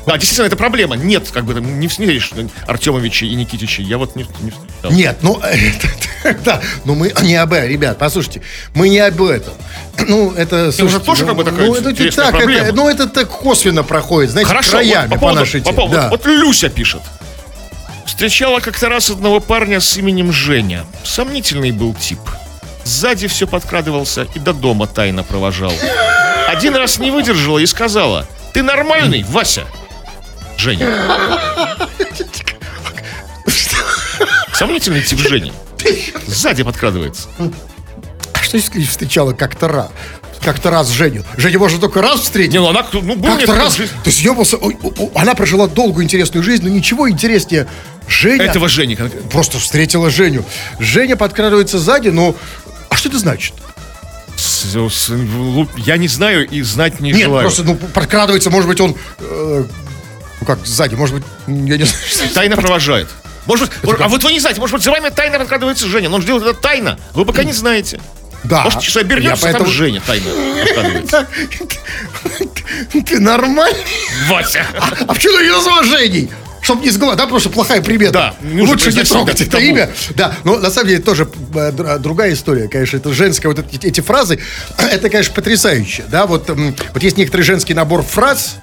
Да, 0.07 0.17
действительно, 0.17 0.47
это 0.47 0.55
проблема. 0.55 0.95
Нет, 0.95 1.29
как 1.31 1.43
бы 1.43 1.53
там 1.53 1.79
не 1.81 1.87
встретишь 1.89 2.31
Артемовича 2.65 3.25
и 3.25 3.35
Никитича. 3.35 3.81
Я 3.81 3.97
вот 3.97 4.15
не, 4.15 4.25
не 4.41 4.51
встречал. 4.51 4.91
Нет, 4.91 5.17
ну, 5.21 5.41
да, 6.45 6.61
но 6.85 6.95
мы 6.95 7.13
не 7.23 7.35
об 7.35 7.51
этом, 7.51 7.69
ребят, 7.69 7.97
послушайте, 7.97 8.41
мы 8.73 8.87
не 8.87 8.99
об 8.99 9.21
этом. 9.21 9.53
Ну, 10.07 10.31
это, 10.31 10.71
слушайте, 10.71 11.03
тоже 11.05 11.23
ну, 11.23 11.27
как 11.29 11.37
бы 11.37 11.43
такая 11.43 11.65
ну, 11.67 11.75
это 11.75 12.15
так, 12.15 12.29
проблема. 12.31 12.65
это, 12.65 12.75
ну, 12.75 12.87
это 12.87 13.07
так 13.07 13.27
косвенно 13.29 13.83
проходит, 13.83 14.29
знаете, 14.31 14.47
Хорошо, 14.47 14.71
краями 14.71 15.07
вот 15.07 15.09
по 15.09 15.15
по, 15.15 15.19
поводу, 15.19 15.39
нашей 15.39 15.61
по 15.61 15.65
теме. 15.65 15.75
поводу- 15.75 15.95
Да. 15.95 16.09
вот 16.09 16.25
Люся 16.27 16.69
пишет. 16.69 17.01
Встречала 18.05 18.59
как-то 18.59 18.89
раз 18.89 19.09
одного 19.09 19.39
парня 19.39 19.79
с 19.81 19.97
именем 19.97 20.31
Женя. 20.31 20.85
Сомнительный 21.03 21.71
был 21.71 21.93
тип. 21.95 22.19
Сзади 22.85 23.27
все 23.27 23.47
подкрадывался 23.47 24.27
и 24.35 24.39
до 24.39 24.53
дома 24.53 24.87
тайно 24.87 25.23
провожал. 25.23 25.73
Один 26.47 26.75
раз 26.75 26.99
не 26.99 27.11
выдержала 27.11 27.57
и 27.59 27.65
сказала, 27.65 28.25
ты 28.53 28.63
нормальный, 28.63 29.25
Вася? 29.27 29.65
Женя. 30.57 30.87
Сомнительный 34.53 35.01
тип 35.03 35.19
Жени. 35.19 35.51
Сзади 36.25 36.63
подкрадывается. 36.63 37.27
А 38.33 38.43
что 38.43 38.57
если 38.57 38.83
встречала 38.83 39.33
как-то 39.33 39.67
раз? 39.67 39.89
Как-то 40.41 40.69
раз 40.71 40.89
Женю. 40.89 41.23
Женю 41.35 41.59
можно 41.59 41.79
только 41.79 42.01
раз 42.01 42.21
встретить. 42.21 42.53
Не, 42.53 42.59
ну 42.59 42.69
она, 42.69 42.85
ну, 42.93 43.15
был 43.15 43.35
Как-то 43.37 43.55
раз. 43.55 43.75
жизнь- 43.75 43.91
Ты 44.03 44.11
съебался. 44.11 44.57
Ой, 44.57 44.77
о, 44.81 44.87
о, 44.97 45.11
Она 45.15 45.35
прожила 45.35 45.67
долгую 45.67 46.03
интересную 46.05 46.43
жизнь, 46.43 46.63
но 46.63 46.69
ничего 46.69 47.09
интереснее. 47.09 47.67
Женя 48.07 48.43
Этого 48.45 48.69
Жени 48.69 48.97
просто 49.31 49.57
встретила 49.59 50.09
Женю. 50.09 50.45
Женя 50.79 51.15
подкрадывается 51.17 51.79
сзади, 51.79 52.09
но... 52.09 52.35
А 52.89 52.95
что 52.95 53.09
это 53.09 53.19
значит? 53.19 53.53
Я 55.77 55.97
не 55.97 56.07
знаю 56.07 56.47
и 56.47 56.61
знать 56.61 56.99
не 56.99 57.11
Нет, 57.11 57.23
желаю. 57.23 57.41
просто, 57.41 57.63
ну, 57.63 57.75
подкрадывается, 57.75 58.49
может 58.49 58.69
быть, 58.69 58.79
он... 58.79 58.95
э, 59.19 59.63
как, 60.47 60.65
сзади, 60.65 60.95
может 60.95 61.15
быть, 61.15 61.23
я 61.47 61.77
не 61.77 61.83
знаю. 61.83 62.03
что- 62.09 62.33
Тайно 62.33 62.57
провожает. 62.57 63.07
Может 63.45 63.69
быть, 63.83 63.99
а 64.01 64.07
вот 64.07 64.23
вы 64.23 64.31
не 64.33 64.39
знаете, 64.39 64.59
может 64.59 64.73
быть, 64.75 64.83
за 64.83 64.91
вами 64.91 65.09
тайно 65.09 65.37
раскладывается 65.37 65.87
Женя, 65.87 66.09
но 66.09 66.15
он 66.15 66.21
делает 66.25 66.45
это 66.47 66.59
тайно. 66.59 66.97
Вы 67.13 67.25
пока 67.25 67.43
не 67.43 67.53
знаете. 67.53 67.99
Да. 68.43 68.63
Может, 68.63 68.81
сейчас 68.81 68.95
Я 68.95 69.01
обернется, 69.01 69.43
там 69.43 69.51
поэтому- 69.53 69.71
Женя 69.71 70.01
тайно. 70.05 70.25
Ты 73.05 73.19
нормальный? 73.19 73.79
Вася. 74.29 74.65
А 75.07 75.13
почему 75.13 75.37
ты 75.37 75.43
не 75.45 75.51
назвал 75.51 75.83
Женей? 75.83 76.29
Чтоб 76.61 76.81
не 76.81 76.89
сглазить, 76.89 77.17
да, 77.19 77.27
просто 77.27 77.49
плохая 77.49 77.81
примета. 77.81 78.11
Да, 78.11 78.35
Лучше 78.65 78.91
не 78.91 79.03
трогать 79.03 79.39
это 79.39 79.57
имя. 79.59 79.89
Да, 80.15 80.33
но 80.43 80.57
на 80.57 80.69
самом 80.69 80.89
деле 80.89 81.01
тоже 81.01 81.29
э, 81.55 81.71
др- 81.71 81.97
другая 81.99 82.33
история, 82.33 82.67
конечно, 82.67 82.97
это 82.97 83.13
женская, 83.13 83.47
вот 83.47 83.59
эти, 83.59 83.85
эти 83.85 84.01
фразы, 84.01 84.39
это, 84.77 85.09
конечно, 85.09 85.33
потрясающе, 85.33 86.03
да, 86.09 86.25
вот, 86.25 86.49
вот 86.49 87.03
есть 87.03 87.15
некоторый 87.15 87.43
женский 87.43 87.73
набор 87.73 88.03
фраз, 88.03 88.55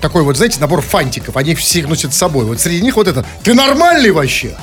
такой 0.00 0.22
вот, 0.22 0.36
знаете, 0.36 0.60
набор 0.60 0.80
фантиков, 0.82 1.36
они 1.36 1.54
все 1.54 1.80
их 1.80 1.88
носят 1.88 2.14
с 2.14 2.16
собой, 2.16 2.44
вот 2.44 2.60
среди 2.60 2.82
них 2.82 2.96
вот 2.96 3.08
это, 3.08 3.24
ты 3.42 3.54
нормальный 3.54 4.10
вообще? 4.10 4.54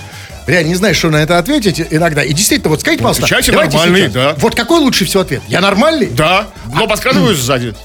реально 0.47 0.69
не 0.69 0.75
знаешь, 0.75 0.97
что 0.97 1.09
на 1.11 1.17
это 1.17 1.37
ответить 1.37 1.81
иногда. 1.91 2.23
И 2.23 2.33
действительно, 2.33 2.69
вот 2.71 2.81
скажите, 2.81 3.03
пожалуйста, 3.03 3.23
отвечайте 3.25 3.51
нормальный, 3.51 4.01
сейчас. 4.01 4.13
да. 4.13 4.35
Вот 4.37 4.55
какой 4.55 4.79
лучше 4.79 5.05
всего 5.05 5.21
ответ? 5.21 5.41
Я 5.47 5.61
нормальный? 5.61 6.07
Да, 6.07 6.47
но 6.73 6.87
подсказываю 6.87 7.35
сзади. 7.35 7.75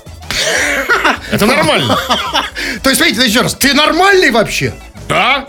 Это 1.31 1.47
нормально. 1.47 1.99
То 2.83 2.91
есть, 2.91 3.01
смотрите, 3.01 3.27
еще 3.27 3.43
раз, 3.43 3.55
ты 3.55 3.75
нормальный 3.75 4.31
вообще? 4.31 4.75
Да. 5.09 5.47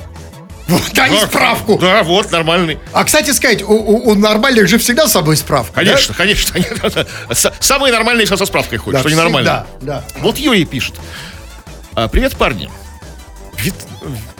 Вот, 0.68 0.82
дай 0.94 1.10
Да, 1.10 1.26
справку. 1.26 1.78
Да, 1.80 2.04
вот, 2.04 2.30
нормальный. 2.32 2.78
А, 2.92 3.06
кстати 3.06 3.32
сказать, 3.32 3.64
у, 3.64 3.68
у- 3.72 4.10
у 4.10 4.16
нормальных 4.16 4.68
же 4.68 4.78
всегда 4.78 5.08
с 5.08 5.14
собой 5.14 5.38
справка. 5.38 5.72
да? 5.76 5.86
Конечно, 5.86 6.14
конечно. 6.14 7.06
С- 7.34 7.54
Самые 7.62 7.94
нормальные 7.94 8.28
со 8.28 8.36
со 8.36 8.46
справкой 8.46 8.78
Да, 8.80 8.84
ходят, 8.84 9.00
что 9.00 9.10
ненормально. 9.10 9.66
всегда, 9.78 10.04
да. 10.14 10.22
Вот 10.22 10.38
Юрий 10.38 10.66
пишет. 10.66 10.96
А, 11.98 12.08
Привет, 12.08 12.36
парни. 12.38 12.70
Вит- 13.58 13.74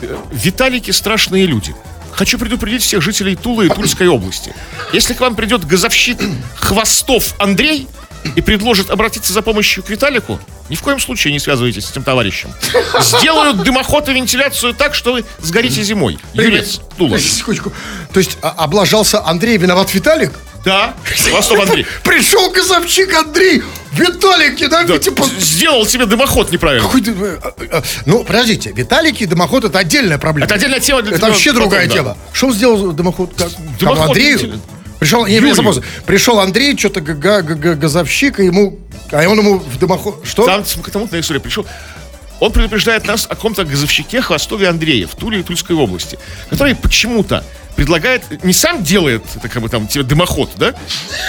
э, 0.00 0.16
Виталики 0.30 0.92
страшные 0.92 1.44
люди. 1.44 1.74
Хочу 2.12 2.38
предупредить 2.38 2.84
всех 2.84 3.02
жителей 3.02 3.34
Тулы 3.34 3.66
и 3.66 3.68
Тульской 3.68 4.06
области. 4.06 4.54
Если 4.92 5.12
к 5.12 5.18
вам 5.18 5.34
придет 5.34 5.64
газовщик 5.64 6.18
Хвостов 6.54 7.34
Андрей 7.40 7.88
и 8.36 8.42
предложит 8.42 8.90
обратиться 8.90 9.32
за 9.32 9.42
помощью 9.42 9.82
к 9.82 9.90
Виталику, 9.90 10.38
ни 10.68 10.76
в 10.76 10.82
коем 10.82 11.00
случае 11.00 11.32
не 11.32 11.40
связывайтесь 11.40 11.86
с 11.86 11.90
этим 11.90 12.04
товарищем. 12.04 12.52
Сделают 13.00 13.64
дымоход 13.64 14.08
и 14.08 14.12
вентиляцию 14.12 14.72
так, 14.72 14.94
что 14.94 15.14
вы 15.14 15.24
сгорите 15.40 15.82
зимой. 15.82 16.20
Юрец, 16.34 16.80
Тула. 16.96 17.18
Секундочку. 17.18 17.72
То 18.12 18.20
есть 18.20 18.38
а, 18.40 18.50
облажался 18.50 19.20
Андрей, 19.26 19.56
виноват 19.56 19.92
Виталик? 19.92 20.30
Да, 20.64 20.94
Хвостов 21.30 21.60
Андрей. 21.60 21.86
Пришел 22.02 22.50
газовщик 22.50 23.14
Андрей, 23.14 23.62
Виталик, 23.92 24.60
не 24.60 24.68
Да. 24.68 24.84
Сделал 25.38 25.86
себе 25.86 26.06
дымоход 26.06 26.50
неправильно. 26.52 26.86
Какой 26.86 27.00
э, 27.02 27.38
э, 27.60 27.66
э, 27.70 27.82
Ну, 28.06 28.24
подождите, 28.24 28.72
Виталики 28.72 29.22
и 29.22 29.26
дымоход 29.26 29.64
это 29.64 29.78
отдельная 29.78 30.18
проблема. 30.18 30.46
Это 30.46 30.56
отдельная 30.56 30.80
тема 30.80 31.02
для 31.02 31.16
Это 31.16 31.26
вообще 31.26 31.50
потом, 31.50 31.62
другая 31.64 31.86
да. 31.86 31.94
тема. 31.94 32.18
Что 32.32 32.50
сделал 32.52 32.92
дымоход? 32.92 33.32
Как, 33.36 33.48
Дымоход, 33.78 34.08
Андрею? 34.08 34.38
видите 34.38 34.54
ли? 34.54 34.60
Пришел, 34.98 35.26
не, 35.26 35.38
не, 35.38 35.54
запомнил. 35.54 35.84
пришел 36.06 36.40
Андрей, 36.40 36.76
что-то 36.76 37.00
га- 37.00 37.14
га- 37.14 37.42
га- 37.54 37.74
газовщик, 37.76 38.40
и 38.40 38.46
ему, 38.46 38.80
а 39.12 39.28
он 39.28 39.38
ему 39.38 39.58
в 39.58 39.78
дымоход... 39.78 40.22
Что? 40.24 40.44
Там 40.44 40.64
к 40.64 40.90
тому 40.90 41.08
на 41.10 41.20
история 41.20 41.38
пришел. 41.38 41.64
Он 42.40 42.52
предупреждает 42.52 43.06
нас 43.06 43.26
о 43.26 43.30
каком-то 43.30 43.64
газовщике 43.64 44.20
Хвостове 44.22 44.68
Андрея 44.68 45.06
в 45.06 45.14
Туле 45.14 45.40
и 45.40 45.42
Тульской 45.42 45.76
области, 45.76 46.18
который 46.50 46.74
почему-то 46.74 47.44
предлагает, 47.78 48.42
не 48.44 48.52
сам 48.52 48.82
делает, 48.82 49.22
это 49.36 49.48
как 49.48 49.62
бы 49.62 49.68
там 49.68 49.86
тебе 49.86 50.02
дымоход, 50.02 50.50
да? 50.56 50.74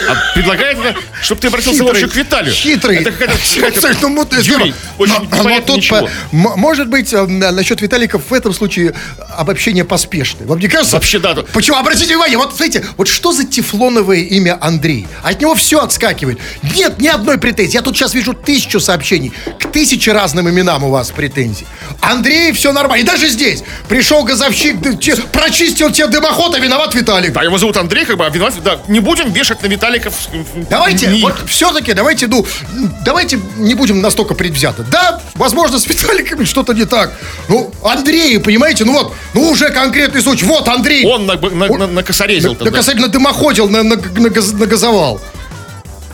А 0.10 0.34
предлагает, 0.34 0.78
чтобы 1.22 1.40
ты 1.40 1.48
обратился 1.48 1.78
за 1.78 1.84
помощью 1.84 2.10
к 2.10 2.16
Виталию. 2.16 2.52
Хитрый. 2.52 2.98
Это 2.98 3.12
какая-то, 3.12 3.38
Слушай, 3.46 3.96
ну, 4.02 4.28
Юрий, 4.42 4.74
очень 4.98 5.14
Но- 5.14 5.44
но 5.44 5.60
тут 5.62 5.78
ничего. 5.78 6.10
по- 6.32 6.58
может 6.58 6.88
быть, 6.88 7.14
э, 7.14 7.24
на- 7.28 7.52
насчет 7.52 7.82
Виталиков 7.84 8.24
в 8.32 8.34
этом 8.34 8.52
случае 8.52 8.96
обобщение 9.38 9.86
поспешное. 9.86 10.48
Вам 10.48 10.58
не 10.58 10.68
кажется? 10.68 10.96
Вообще, 10.96 11.20
да. 11.20 11.36
Почему? 11.54 11.78
Обратите 11.78 12.08
внимание, 12.08 12.40
вот 12.40 12.56
смотрите, 12.56 12.84
вот 12.98 13.08
что 13.08 13.32
за 13.32 13.46
тефлоновое 13.46 14.22
имя 14.22 14.58
Андрей? 14.60 15.08
От 15.22 15.40
него 15.42 15.54
все 15.54 15.82
отскакивает. 15.84 16.40
Нет 16.76 17.00
ни 17.00 17.08
одной 17.08 17.38
претензии. 17.38 17.76
Я 17.76 17.84
тут 17.84 17.96
сейчас 17.96 18.16
вижу 18.16 18.34
тысячу 18.34 18.80
сообщений. 18.80 19.32
К 19.60 19.72
тысяче 19.72 20.14
разным 20.14 20.50
именам 20.50 20.84
у 20.84 20.90
вас 20.90 21.12
претензий. 21.12 21.68
Андрей, 22.02 22.54
все 22.54 22.72
нормально. 22.74 23.04
И 23.04 23.06
даже 23.06 23.28
здесь 23.28 23.62
пришел 23.88 24.24
газовщик, 24.24 24.78
прочистил 25.32 25.92
тебе 25.92 26.08
дымоход, 26.08 26.39
а 26.48 26.60
виноват 26.60 26.96
Виталик. 26.96 27.34
Да, 27.34 27.44
его 27.44 27.58
зовут 27.58 27.78
Андрей, 27.78 28.06
как 28.06 28.18
бы, 28.18 28.26
а 28.26 28.30
виноват, 28.30 28.54
да, 28.64 28.80
не 28.88 29.00
будем 29.00 29.32
вешать 29.32 29.62
на 29.62 29.68
Виталиков. 29.68 30.14
Давайте, 30.70 31.08
ни- 31.08 31.22
вот 31.22 31.36
все-таки, 31.48 31.94
давайте, 31.94 32.28
ну, 32.28 32.46
давайте 33.04 33.40
не 33.58 33.76
будем 33.76 34.02
настолько 34.02 34.36
предвзято. 34.36 34.84
Да, 34.84 35.22
возможно, 35.36 35.80
с 35.80 35.88
Виталиками 35.88 36.46
что-то 36.46 36.74
не 36.74 36.86
так. 36.86 37.14
Ну, 37.48 37.72
Андрей, 37.84 38.40
понимаете, 38.40 38.86
ну 38.86 38.94
вот, 38.94 39.14
ну 39.34 39.50
уже 39.50 39.70
конкретный 39.70 40.22
случай. 40.22 40.46
Вот 40.46 40.68
Андрей. 40.68 41.06
Он 41.06 41.26
на, 41.26 41.36
на, 41.36 41.68
на, 41.68 41.88
накосорезил 41.88 42.54
на, 42.54 42.60
тогда. 42.60 42.78
касательно 42.78 43.08
дымоходил, 43.08 43.70
на, 43.70 43.84
на, 43.84 43.96
на 43.96 44.30
газ- 44.30 44.54
на 44.54 44.66
газовал. 44.66 45.20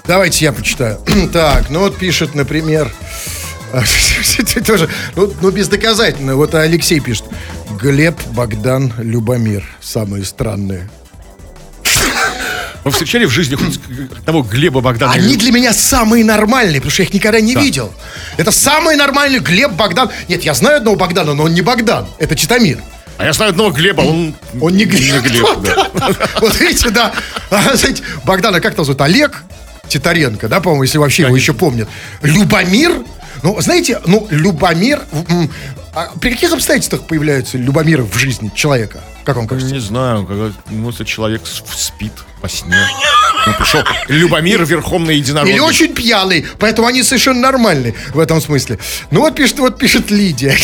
Давайте 0.07 0.45
я 0.45 0.53
почитаю. 0.53 0.99
так, 1.33 1.69
ну 1.69 1.79
вот 1.79 1.97
пишет, 1.97 2.35
например... 2.35 2.91
Тоже, 4.65 4.89
ну, 5.15 5.33
ну, 5.41 5.51
бездоказательно. 5.51 6.35
Вот 6.35 6.55
Алексей 6.55 6.99
пишет. 7.01 7.25
Глеб, 7.85 8.19
Богдан, 8.31 8.91
Любомир. 8.97 9.63
Самые 9.79 10.25
странные. 10.25 10.89
Вы 12.83 12.89
встречали 12.89 13.25
в 13.25 13.29
жизни 13.29 13.53
хоть 13.53 13.79
того 14.25 14.41
Глеба 14.41 14.81
Богдана? 14.81 15.13
Они 15.13 15.37
для 15.37 15.51
меня 15.51 15.71
самые 15.71 16.25
нормальные, 16.25 16.77
потому 16.77 16.89
что 16.89 17.03
я 17.03 17.07
их 17.07 17.13
никогда 17.13 17.39
не 17.39 17.53
видел. 17.53 17.93
Это 18.37 18.49
самые 18.49 18.97
нормальные 18.97 19.39
Глеб, 19.39 19.73
Богдан. 19.73 20.09
Нет, 20.27 20.43
я 20.43 20.55
знаю 20.55 20.77
одного 20.77 20.95
Богдана, 20.95 21.35
но 21.35 21.43
он 21.43 21.53
не 21.53 21.61
Богдан. 21.61 22.07
Это 22.17 22.35
Читамир. 22.35 22.79
А 23.19 23.25
я 23.25 23.33
знаю 23.33 23.51
одного 23.51 23.69
Глеба, 23.69 24.01
он... 24.01 24.33
Он 24.59 24.73
не 24.73 24.85
Глеб. 24.85 25.21
Глеб, 25.21 25.59
да. 25.61 25.87
Вот 26.41 26.59
видите, 26.59 26.89
да. 26.89 27.13
А, 27.51 27.71
Богдана 28.23 28.61
как 28.61 28.73
там 28.73 28.83
зовут? 28.83 29.01
Олег 29.01 29.43
Титаренко, 29.89 30.47
да, 30.47 30.59
по-моему, 30.59 30.81
если 30.81 30.97
вообще 30.97 31.21
его 31.21 31.35
еще 31.35 31.53
помнят. 31.53 31.87
Любомир? 32.23 33.03
Ну, 33.43 33.61
знаете, 33.61 34.01
ну, 34.07 34.25
Любомир... 34.31 35.03
а 35.95 36.11
при 36.19 36.31
каких 36.31 36.51
обстоятельствах 36.51 37.07
появляются 37.07 37.57
Любомиры 37.57 38.03
в 38.03 38.13
жизни 38.17 38.51
человека? 38.53 38.99
Как 39.23 39.37
вам 39.37 39.47
кажется? 39.47 39.73
Не 39.73 39.79
знаю, 39.79 40.25
когда 40.25 40.51
ну, 40.69 40.89
если 40.89 41.05
человек 41.05 41.43
спит 41.45 42.11
во 42.41 42.49
сне. 42.49 42.75
Ну, 43.47 43.53
пришел 43.53 43.81
Любомир 44.09 44.65
верхом 44.65 45.05
на 45.05 45.11
единороге. 45.11 45.53
Или 45.53 45.59
очень 45.59 45.93
пьяный, 45.93 46.45
поэтому 46.59 46.87
они 46.87 47.01
совершенно 47.01 47.39
нормальные 47.39 47.95
в 48.13 48.19
этом 48.19 48.41
смысле. 48.41 48.77
Ну 49.09 49.21
вот 49.21 49.35
пишет, 49.35 49.59
вот 49.59 49.79
пишет 49.79 50.11
Лидия. 50.11 50.57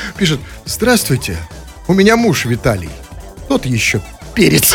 Пишет, 0.18 0.40
здравствуйте, 0.66 1.38
у 1.88 1.94
меня 1.94 2.16
муж 2.16 2.44
Виталий. 2.44 2.90
Тот 3.48 3.64
еще 3.64 4.02
перец. 4.34 4.74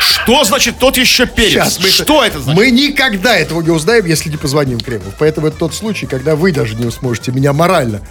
Что 0.00 0.44
значит 0.44 0.78
тот 0.78 0.96
еще 0.98 1.26
перец? 1.26 1.52
Щас 1.52 1.80
мы 1.80 1.88
Что 1.88 2.24
это 2.24 2.40
значит? 2.40 2.60
Мы 2.60 2.70
никогда 2.70 3.36
этого 3.36 3.60
не 3.60 3.70
узнаем, 3.70 4.06
если 4.06 4.30
не 4.30 4.36
позвоним 4.36 4.78
Кремов. 4.78 5.14
Поэтому 5.18 5.48
это 5.48 5.56
тот 5.56 5.74
случай, 5.74 6.06
когда 6.06 6.36
вы 6.36 6.52
даже 6.52 6.76
не 6.76 6.88
сможете 6.92 7.32
меня 7.32 7.52
морально 7.52 8.02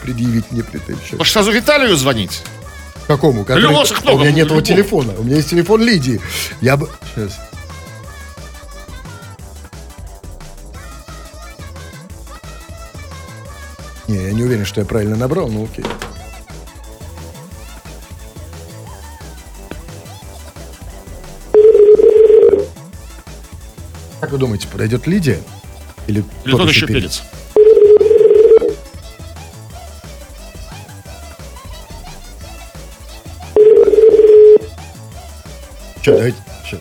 предъявить 0.00 0.50
мне 0.50 0.62
претензию. 0.62 1.18
Может, 1.18 1.32
сразу 1.32 1.52
Виталию 1.52 1.96
звонить? 1.96 2.42
Какому? 3.06 3.44
Который- 3.44 3.68
много, 3.68 4.10
У 4.10 4.18
меня 4.20 4.32
нет 4.32 4.50
его 4.50 4.60
телефона. 4.60 5.14
У 5.18 5.22
меня 5.24 5.36
есть 5.36 5.50
телефон 5.50 5.82
Лидии. 5.82 6.20
Я 6.60 6.76
бы... 6.76 6.88
Сейчас. 7.14 7.38
Не, 14.08 14.16
я 14.16 14.32
не 14.32 14.42
уверен, 14.42 14.64
что 14.64 14.80
я 14.80 14.86
правильно 14.86 15.16
набрал, 15.16 15.48
но 15.48 15.64
окей. 15.64 15.84
Как 24.20 24.32
вы 24.32 24.38
думаете, 24.38 24.68
подойдет 24.68 25.06
Лидия? 25.06 25.40
Или, 26.06 26.24
Или 26.44 26.52
тот 26.56 26.68
еще 26.68 26.86
перец? 26.86 27.22
Че, 36.02 36.12
давайте. 36.12 36.38
Сейчас. 36.64 36.80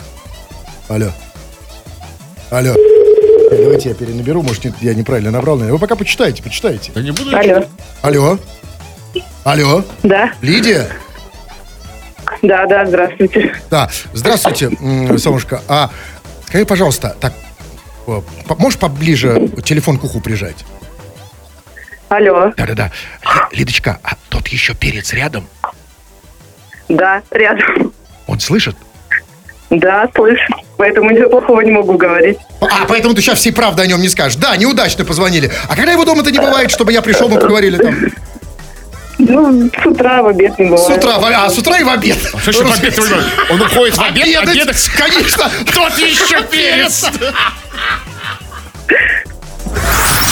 Алло. 0.87 1.11
Алло. 2.51 2.73
Давайте 3.51 3.89
я 3.89 3.95
перенаберу, 3.95 4.41
может, 4.41 4.63
нет, 4.63 4.75
я 4.81 4.93
неправильно 4.93 5.31
набрал. 5.31 5.55
наверное. 5.55 5.73
Вы 5.73 5.79
пока 5.79 5.95
почитайте, 5.95 6.41
почитайте. 6.43 6.91
Да 6.93 7.01
не 7.01 7.11
буду. 7.11 7.35
Алло. 7.35 7.65
Алло. 8.01 8.39
Алло. 9.43 9.83
Да, 10.03 10.31
Лидия? 10.41 10.87
да, 12.41 12.65
да, 12.67 12.85
здравствуйте. 12.85 13.55
Да. 13.69 13.89
Здравствуйте, 14.13 14.69
Солнышко. 15.17 15.61
А 15.67 15.89
скажи, 16.47 16.65
пожалуйста, 16.65 17.15
так, 17.19 17.33
можешь 18.57 18.79
поближе 18.79 19.49
телефон 19.63 19.97
к 19.97 20.03
уху 20.03 20.21
прижать? 20.21 20.65
Алло. 22.09 22.51
Да-да-да. 22.57 22.91
Лидочка, 23.51 23.99
а 24.03 24.13
тот 24.29 24.47
еще 24.47 24.73
перец 24.75 25.13
рядом? 25.13 25.47
Да, 26.87 27.21
рядом. 27.31 27.93
Он 28.27 28.39
слышит? 28.39 28.75
Да, 29.69 30.07
слышу. 30.15 30.53
Поэтому 30.77 31.11
ничего 31.11 31.29
плохого 31.29 31.61
не 31.61 31.71
могу 31.71 31.97
говорить. 31.97 32.37
А, 32.61 32.85
поэтому 32.87 33.13
ты 33.13 33.21
сейчас 33.21 33.39
всей 33.39 33.51
правды 33.51 33.83
о 33.83 33.85
нем 33.87 34.01
не 34.01 34.09
скажешь. 34.09 34.37
Да, 34.37 34.55
неудачно 34.57 35.05
позвонили. 35.05 35.51
А 35.67 35.75
когда 35.75 35.91
его 35.91 36.05
дома-то 36.05 36.31
не 36.31 36.39
бывает, 36.39 36.71
чтобы 36.71 36.91
я 36.93 37.01
пришел, 37.01 37.29
мы 37.29 37.39
поговорили 37.39 37.77
там? 37.77 37.95
Ну, 39.19 39.69
с 39.69 39.85
утра 39.85 40.23
в 40.23 40.27
обед 40.27 40.57
не 40.57 40.65
С 40.65 40.69
бывает. 40.69 40.97
утра, 40.97 41.19
в- 41.19 41.25
а 41.25 41.49
с 41.49 41.57
утра 41.57 41.77
и 41.77 41.83
в 41.83 41.89
обед. 41.89 42.17
Что 42.41 42.51
еще 42.51 42.63
в 42.63 42.71
обед? 42.71 42.97
Он 43.51 43.61
уходит 43.61 43.97
в 43.97 44.01
обед, 44.01 44.23
Обедать, 44.23 44.49
обедать. 44.49 44.89
конечно. 44.97 45.51
Тот 45.73 45.97
еще 45.97 46.41
перец! 46.49 47.05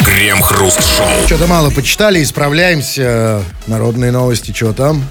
Крем-хруст-шоу. 0.05 1.05
Что-то 1.25 1.47
мало 1.47 1.69
почитали, 1.69 2.23
исправляемся. 2.23 3.41
Народные 3.67 4.11
новости, 4.11 4.53
что 4.55 4.73
там? 4.73 5.03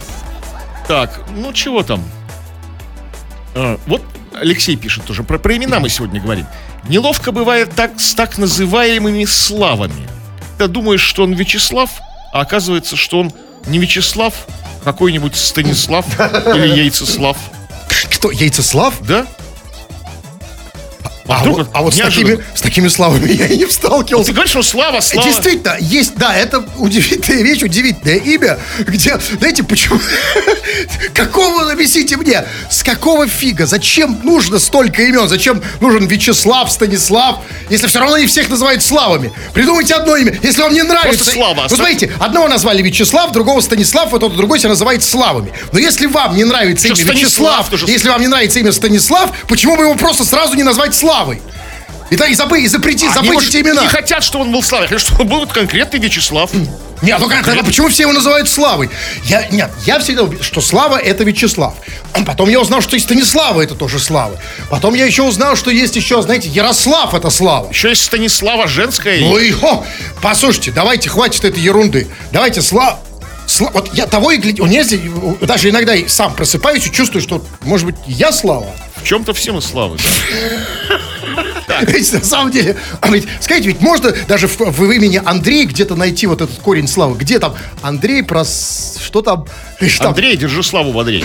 Так, 0.89 1.21
ну 1.37 1.53
чего 1.53 1.83
там? 1.83 2.03
А, 3.55 3.79
вот 3.87 4.03
Алексей 4.40 4.77
пишет 4.77 5.05
тоже. 5.05 5.22
Про, 5.22 5.38
про 5.38 5.57
имена 5.57 5.81
мы 5.81 5.88
сегодня 5.88 6.20
говорим. 6.20 6.46
Неловко 6.88 7.33
бывает 7.33 7.75
так 7.75 7.99
с 8.01 8.14
так 8.14 8.38
называемыми 8.38 9.25
славами. 9.25 10.09
Ты 10.59 10.68
думаешь, 10.68 11.01
что 11.03 11.25
он 11.25 11.33
Вячеслав, 11.33 11.90
а 12.33 12.40
оказывается, 12.40 12.96
что 12.96 13.20
он 13.20 13.33
не 13.66 13.79
Вячеслав, 13.79 14.35
какой-нибудь 14.85 15.35
Станислав 15.37 16.07
или 16.55 16.68
Яйцеслав? 16.79 17.37
Кто? 18.11 18.31
Яйцеслав? 18.31 18.94
Да? 19.07 19.27
А, 21.29 21.41
вдруг 21.41 21.59
вот, 21.59 21.69
а 21.73 21.83
вот 21.83 21.95
с 21.95 21.99
такими, 21.99 22.39
с 22.55 22.61
такими 22.61 22.89
славами 22.89 23.31
я 23.33 23.47
и 23.47 23.57
не 23.57 23.67
сталкивался. 23.67 24.29
Ты 24.29 24.33
говоришь, 24.33 24.51
что 24.51 24.62
Слава, 24.62 25.01
Слава. 25.01 25.29
Действительно, 25.29 25.77
есть, 25.81 26.15
да, 26.17 26.35
это 26.35 26.65
удивительная 26.77 27.43
вещь, 27.43 27.62
удивительное 27.62 28.17
имя, 28.17 28.59
где, 28.79 29.19
знаете, 29.39 29.62
почему, 29.62 30.01
какого, 31.15 31.71
объясните 31.71 32.17
мне, 32.17 32.45
с 32.71 32.83
какого 32.83 33.27
фига, 33.29 33.67
зачем 33.67 34.21
нужно 34.23 34.59
столько 34.59 35.03
имен, 35.03 35.29
зачем 35.29 35.62
нужен 35.81 36.07
Вячеслав, 36.07 36.71
Станислав, 36.71 37.41
если 37.71 37.87
все 37.87 37.99
равно 37.99 38.17
они 38.17 38.27
всех 38.27 38.49
называют 38.49 38.83
Славами. 38.83 39.33
Придумайте 39.53 39.95
одно 39.95 40.17
имя, 40.17 40.39
если 40.43 40.62
вам 40.62 40.73
не 40.73 40.83
нравится. 40.83 41.25
Просто 41.25 41.33
Слава. 41.33 41.67
Вы 41.69 41.77
смотрите, 41.77 42.12
одного 42.21 42.49
назвали 42.49 42.83
Вячеслав, 42.83 43.33
другого 43.33 43.61
Станислав, 43.61 44.11
вот 44.12 44.21
тот 44.21 44.37
другой 44.37 44.59
себя 44.59 44.71
называет 44.71 45.03
Славами. 45.03 45.53
Но 45.73 45.79
если 45.79 46.07
вам 46.07 46.37
не 46.37 46.45
нравится 46.45 46.87
Что, 46.89 47.03
имя 47.03 47.12
Станислав 47.12 47.71
Вячеслав, 47.71 47.89
если 47.89 48.09
вам 48.09 48.21
не 48.21 48.29
нравится 48.29 48.59
имя 48.61 48.73
Станислав, 48.73 49.31
почему 49.49 49.77
бы 49.77 49.85
его 49.85 49.95
просто 49.95 50.25
сразу 50.25 50.55
не 50.55 50.62
назвать 50.62 50.95
Славой? 50.95 51.16
И, 52.11 52.17
да, 52.17 52.29
и, 52.29 52.35
забыть, 52.35 52.65
и 52.65 52.69
запретить, 52.69 53.11
Они, 53.17 53.29
забыть 53.29 53.49
эти 53.49 53.57
имена. 53.57 53.83
не 53.83 53.89
хотят, 53.89 54.23
чтобы 54.23 54.45
он 54.45 54.53
был 54.53 54.63
Славой, 54.63 54.87
хотят, 54.87 55.01
чтобы 55.01 55.23
он 55.23 55.29
был 55.29 55.47
конкретный 55.47 55.99
Вячеслав. 55.99 56.51
Нет, 57.03 57.19
ну 57.21 57.29
как, 57.29 57.45
почему 57.65 57.89
все 57.89 58.05
его 58.05 58.13
называют 58.13 58.49
Славой? 58.49 58.89
Я, 59.25 59.49
нет, 59.49 59.71
я 59.85 59.99
всегда 59.99 60.23
убежден, 60.23 60.45
что 60.45 60.61
Слава 60.61 60.97
это 60.97 61.25
Вячеслав. 61.25 61.75
А 62.13 62.25
Потом 62.25 62.49
я 62.49 62.61
узнал, 62.61 62.81
что 62.81 62.97
и 62.97 63.01
Станислава 63.01 63.61
это 63.61 63.75
тоже 63.75 63.99
Слава. 63.99 64.39
Потом 64.71 64.95
я 64.95 65.05
еще 65.05 65.23
узнал, 65.23 65.57
что 65.57 65.71
есть 65.71 65.97
еще, 65.97 66.23
знаете, 66.23 66.49
Ярослав 66.49 67.13
это 67.13 67.29
Слава. 67.29 67.69
Еще 67.71 67.91
есть 67.91 68.05
Станислава 68.05 68.67
женская. 68.67 69.21
Ну 69.21 69.37
и, 69.37 69.53
о, 69.53 69.85
послушайте, 70.23 70.71
давайте, 70.71 71.09
хватит 71.09 71.45
этой 71.45 71.61
ерунды. 71.61 72.07
Давайте, 72.33 72.63
Слава... 72.63 73.01
вот 73.61 73.95
я 73.95 74.07
того 74.07 74.33
и 74.33 74.38
гляди, 74.38 74.61
у 74.61 74.66
меня 74.66 74.83
здесь, 74.83 75.01
даже 75.40 75.71
иногда 75.71 75.95
сам 76.09 76.35
просыпаюсь 76.35 76.87
и 76.87 76.92
чувствую, 76.92 77.23
что, 77.23 77.45
может 77.62 77.87
быть, 77.87 77.97
я 78.07 78.33
Слава. 78.33 78.66
В 78.97 79.05
чем-то 79.05 79.33
все 79.35 79.53
мы 79.53 79.62
Славы. 79.62 79.99
да. 79.99 80.99
Ведь 81.83 82.13
на 82.13 82.23
самом 82.23 82.51
деле, 82.51 82.77
а 83.01 83.09
ведь, 83.11 83.27
скажите, 83.41 83.69
ведь 83.69 83.81
можно 83.81 84.13
даже 84.29 84.47
в, 84.49 84.59
в 84.59 84.93
имени 84.93 85.21
Андрей 85.25 85.67
где-то 85.67 85.97
найти 85.97 86.27
вот 86.27 86.41
этот 86.41 86.59
корень 86.59 86.89
славы. 86.89 87.17
Где 87.17 87.39
там 87.39 87.55
Андрей 87.83 88.23
про... 88.23 88.45
Что 88.45 89.23
там? 89.23 89.47
Что 89.81 90.05
там? 90.05 90.09
Андрей, 90.09 90.37
держи 90.37 90.63
славу 90.63 90.93
в 90.93 90.99
Андрей. 90.99 91.25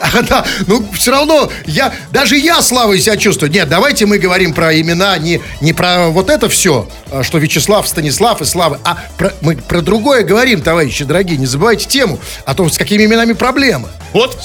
А, 0.00 0.22
да, 0.28 0.44
ну, 0.66 0.84
все 0.92 1.10
равно, 1.10 1.50
я, 1.66 1.92
даже 2.10 2.36
я 2.36 2.62
славой 2.62 3.00
себя 3.00 3.16
чувствую. 3.16 3.50
Нет, 3.50 3.68
давайте 3.68 4.06
мы 4.06 4.18
говорим 4.18 4.52
про 4.52 4.78
имена, 4.78 5.16
не, 5.18 5.40
не 5.60 5.72
про 5.72 6.08
вот 6.08 6.30
это 6.30 6.48
все, 6.48 6.88
а, 7.10 7.22
что 7.22 7.38
Вячеслав, 7.38 7.86
Станислав 7.88 8.40
и 8.40 8.44
Слава, 8.44 8.80
а 8.84 8.98
про, 9.16 9.32
мы 9.40 9.56
про 9.56 9.80
другое 9.80 10.22
говорим, 10.22 10.62
товарищи 10.62 11.04
дорогие. 11.04 11.38
Не 11.38 11.46
забывайте 11.46 11.86
тему, 11.86 12.18
а 12.44 12.54
то 12.54 12.68
с 12.68 12.78
какими 12.78 13.04
именами 13.04 13.32
проблемы. 13.32 13.88
Вот 14.12 14.38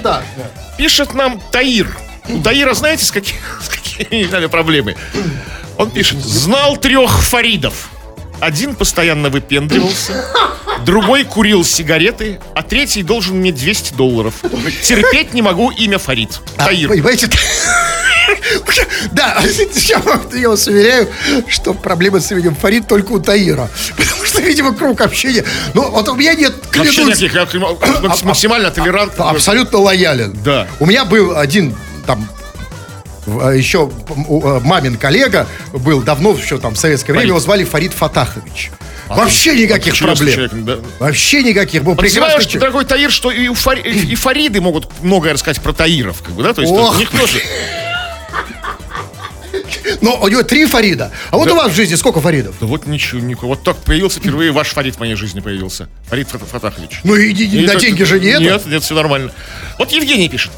так, 0.00 0.24
да. 0.36 0.50
Пишет 0.76 1.14
нам 1.14 1.40
Таир. 1.50 1.96
У 2.28 2.40
Таира 2.40 2.74
знаете, 2.74 3.04
с, 3.04 3.10
какими, 3.10 3.38
с 3.62 3.68
какими 3.68 4.46
проблемы? 4.46 4.96
Он 5.76 5.90
пишет, 5.90 6.24
знал 6.24 6.76
трех 6.76 7.22
Фаридов. 7.22 7.90
Один 8.40 8.74
постоянно 8.74 9.28
выпендривался, 9.30 10.26
другой 10.84 11.24
курил 11.24 11.64
сигареты, 11.64 12.40
а 12.54 12.62
третий 12.62 13.02
должен 13.02 13.36
мне 13.36 13.52
200 13.52 13.94
долларов. 13.94 14.34
Терпеть 14.82 15.32
не 15.34 15.42
могу 15.42 15.70
имя 15.70 15.98
Фарид. 15.98 16.40
А, 16.56 16.66
Таир. 16.66 16.88
Понимаете? 16.88 17.28
Да, 19.12 19.38
я 19.74 19.98
вас 19.98 20.66
уверяю, 20.66 21.08
что 21.48 21.74
проблема 21.74 22.20
с 22.20 22.32
именем 22.32 22.54
Фарид 22.54 22.88
только 22.88 23.12
у 23.12 23.20
Таира. 23.20 23.68
Потому 23.96 24.24
что, 24.24 24.40
видимо, 24.40 24.74
круг 24.74 25.00
общения... 25.02 25.44
Ну, 25.74 25.90
вот 25.90 26.08
у 26.08 26.14
меня 26.14 26.34
нет, 26.34 26.54
Вообще 26.74 26.92
клянусь, 26.94 27.20
никаких, 27.20 27.54
я 27.54 27.60
макс- 27.60 28.22
максимально 28.22 28.70
толерантный. 28.70 29.26
абсолютно 29.26 29.78
лоялен. 29.78 30.32
Да. 30.42 30.66
У 30.80 30.86
меня 30.86 31.04
был 31.04 31.36
один 31.36 31.76
там 32.06 32.28
а, 33.26 33.50
еще 33.50 33.90
а, 34.08 34.60
мамин 34.60 34.96
коллега 34.96 35.46
был 35.72 36.02
давно 36.02 36.32
еще 36.32 36.58
там 36.58 36.74
в 36.74 36.78
советское 36.78 37.12
время, 37.12 37.20
Фарид. 37.22 37.28
его 37.30 37.40
звали 37.40 37.64
Фарид 37.64 37.92
Фатахович. 37.92 38.70
Вообще 39.08 39.54
никаких 39.54 39.98
проблем. 39.98 40.32
человек, 40.34 40.52
да. 40.64 40.78
Вообще 40.98 41.42
никаких. 41.42 41.82
Был 41.84 41.94
что, 41.94 42.08
человек. 42.08 42.52
дорогой 42.58 42.84
Таир, 42.86 43.10
что 43.10 43.30
и, 43.30 43.48
у 43.48 43.54
Фари- 43.54 43.82
и 43.86 44.14
Фариды 44.14 44.60
могут 44.62 44.88
многое 45.02 45.34
рассказать 45.34 45.60
про 45.62 45.72
Таиров, 45.74 46.22
как 46.22 46.32
бы, 46.34 46.42
да? 46.42 46.54
То 46.54 46.62
есть 46.62 46.72
Ох. 46.72 46.94
у 46.94 46.98
них 46.98 47.10
тоже. 47.10 47.38
Но 50.00 50.16
у 50.20 50.28
него 50.28 50.42
три 50.42 50.66
Фарида. 50.66 51.12
А 51.30 51.36
вот 51.36 51.46
Да. 51.48 51.52
у 51.52 51.56
вас 51.56 51.70
в 51.70 51.74
жизни 51.74 51.94
сколько 51.94 52.20
Фаридов? 52.20 52.56
Да 52.60 52.66
вот 52.66 52.86
ничего, 52.86 53.20
ничего. 53.20 53.48
Вот 53.48 53.62
так 53.62 53.76
появился 53.76 54.20
впервые 54.20 54.50
ваш 54.52 54.68
Фарид 54.70 54.96
в 54.96 55.00
моей 55.00 55.14
жизни 55.14 55.40
появился. 55.40 55.88
Фарид 56.08 56.28
Фат- 56.28 56.42
Фатахович. 56.50 57.00
Ну 57.04 57.14
и, 57.14 57.32
и- 57.32 57.62
И 57.62 57.66
на 57.66 57.76
деньги 57.76 58.02
же 58.02 58.18
не 58.18 58.28
это. 58.28 58.40
Нет, 58.42 58.66
нет, 58.66 58.82
все 58.82 58.94
нормально. 58.94 59.32
Вот 59.78 59.92
Евгений 59.92 60.28
пишет. 60.28 60.52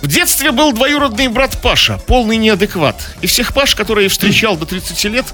В 0.00 0.06
детстве 0.06 0.52
был 0.52 0.72
двоюродный 0.72 1.26
брат 1.28 1.60
Паша, 1.60 1.98
полный 2.06 2.36
неадекват. 2.36 2.96
И 3.20 3.26
всех 3.26 3.52
Паш, 3.52 3.74
которые 3.74 4.04
я 4.04 4.08
встречал 4.10 4.56
до 4.56 4.64
30 4.64 5.04
лет, 5.06 5.26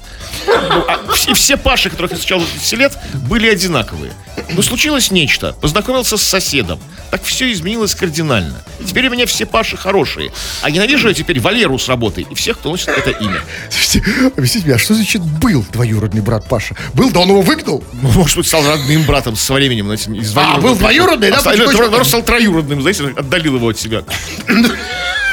ну, 0.46 0.84
а, 0.88 1.00
и 1.28 1.34
все 1.34 1.56
Паши, 1.58 1.90
которых 1.90 2.12
я 2.12 2.16
встречал 2.16 2.40
до 2.40 2.46
30 2.46 2.72
лет, 2.78 2.98
были 3.28 3.48
одинаковые. 3.48 4.12
Но 4.50 4.62
случилось 4.62 5.10
нечто. 5.10 5.52
Познакомился 5.60 6.16
с 6.16 6.22
соседом. 6.22 6.80
Так 7.10 7.22
все 7.22 7.52
изменилось 7.52 7.94
кардинально. 7.94 8.62
Теперь 8.84 9.06
у 9.08 9.10
меня 9.10 9.26
все 9.26 9.46
Паши 9.46 9.76
хорошие. 9.76 10.32
А 10.62 10.70
ненавижу 10.70 11.08
я 11.08 11.14
теперь 11.14 11.40
Валеру 11.40 11.78
с 11.78 11.88
работы 11.88 12.22
и 12.28 12.34
всех, 12.34 12.58
кто 12.58 12.70
носит 12.70 12.88
это 12.88 13.10
имя. 13.10 13.40
Слушайте, 13.70 14.30
объясните 14.36 14.66
мне, 14.66 14.74
а 14.74 14.78
что 14.78 14.94
значит 14.94 15.22
был 15.22 15.64
двоюродный 15.72 16.22
брат 16.22 16.48
Паша? 16.48 16.74
Был, 16.94 17.10
да 17.10 17.20
он 17.20 17.28
его 17.28 17.42
выгнал? 17.42 17.84
Ну, 17.92 18.10
может 18.10 18.36
быть, 18.36 18.46
стал 18.46 18.66
родным 18.66 19.02
братом 19.04 19.36
со 19.36 19.52
временем. 19.52 19.84
знаете, 19.86 20.10
из 20.12 20.36
А, 20.36 20.56
был 20.58 20.74
двоюродный, 20.74 21.30
да, 21.30 21.36
А, 21.36 21.40
стал- 21.40 22.22
троюродным, 22.22 22.80
знаете, 22.80 23.04
отдалил 23.16 23.56
его 23.56 23.68
от 23.68 23.78
себя. 23.78 24.02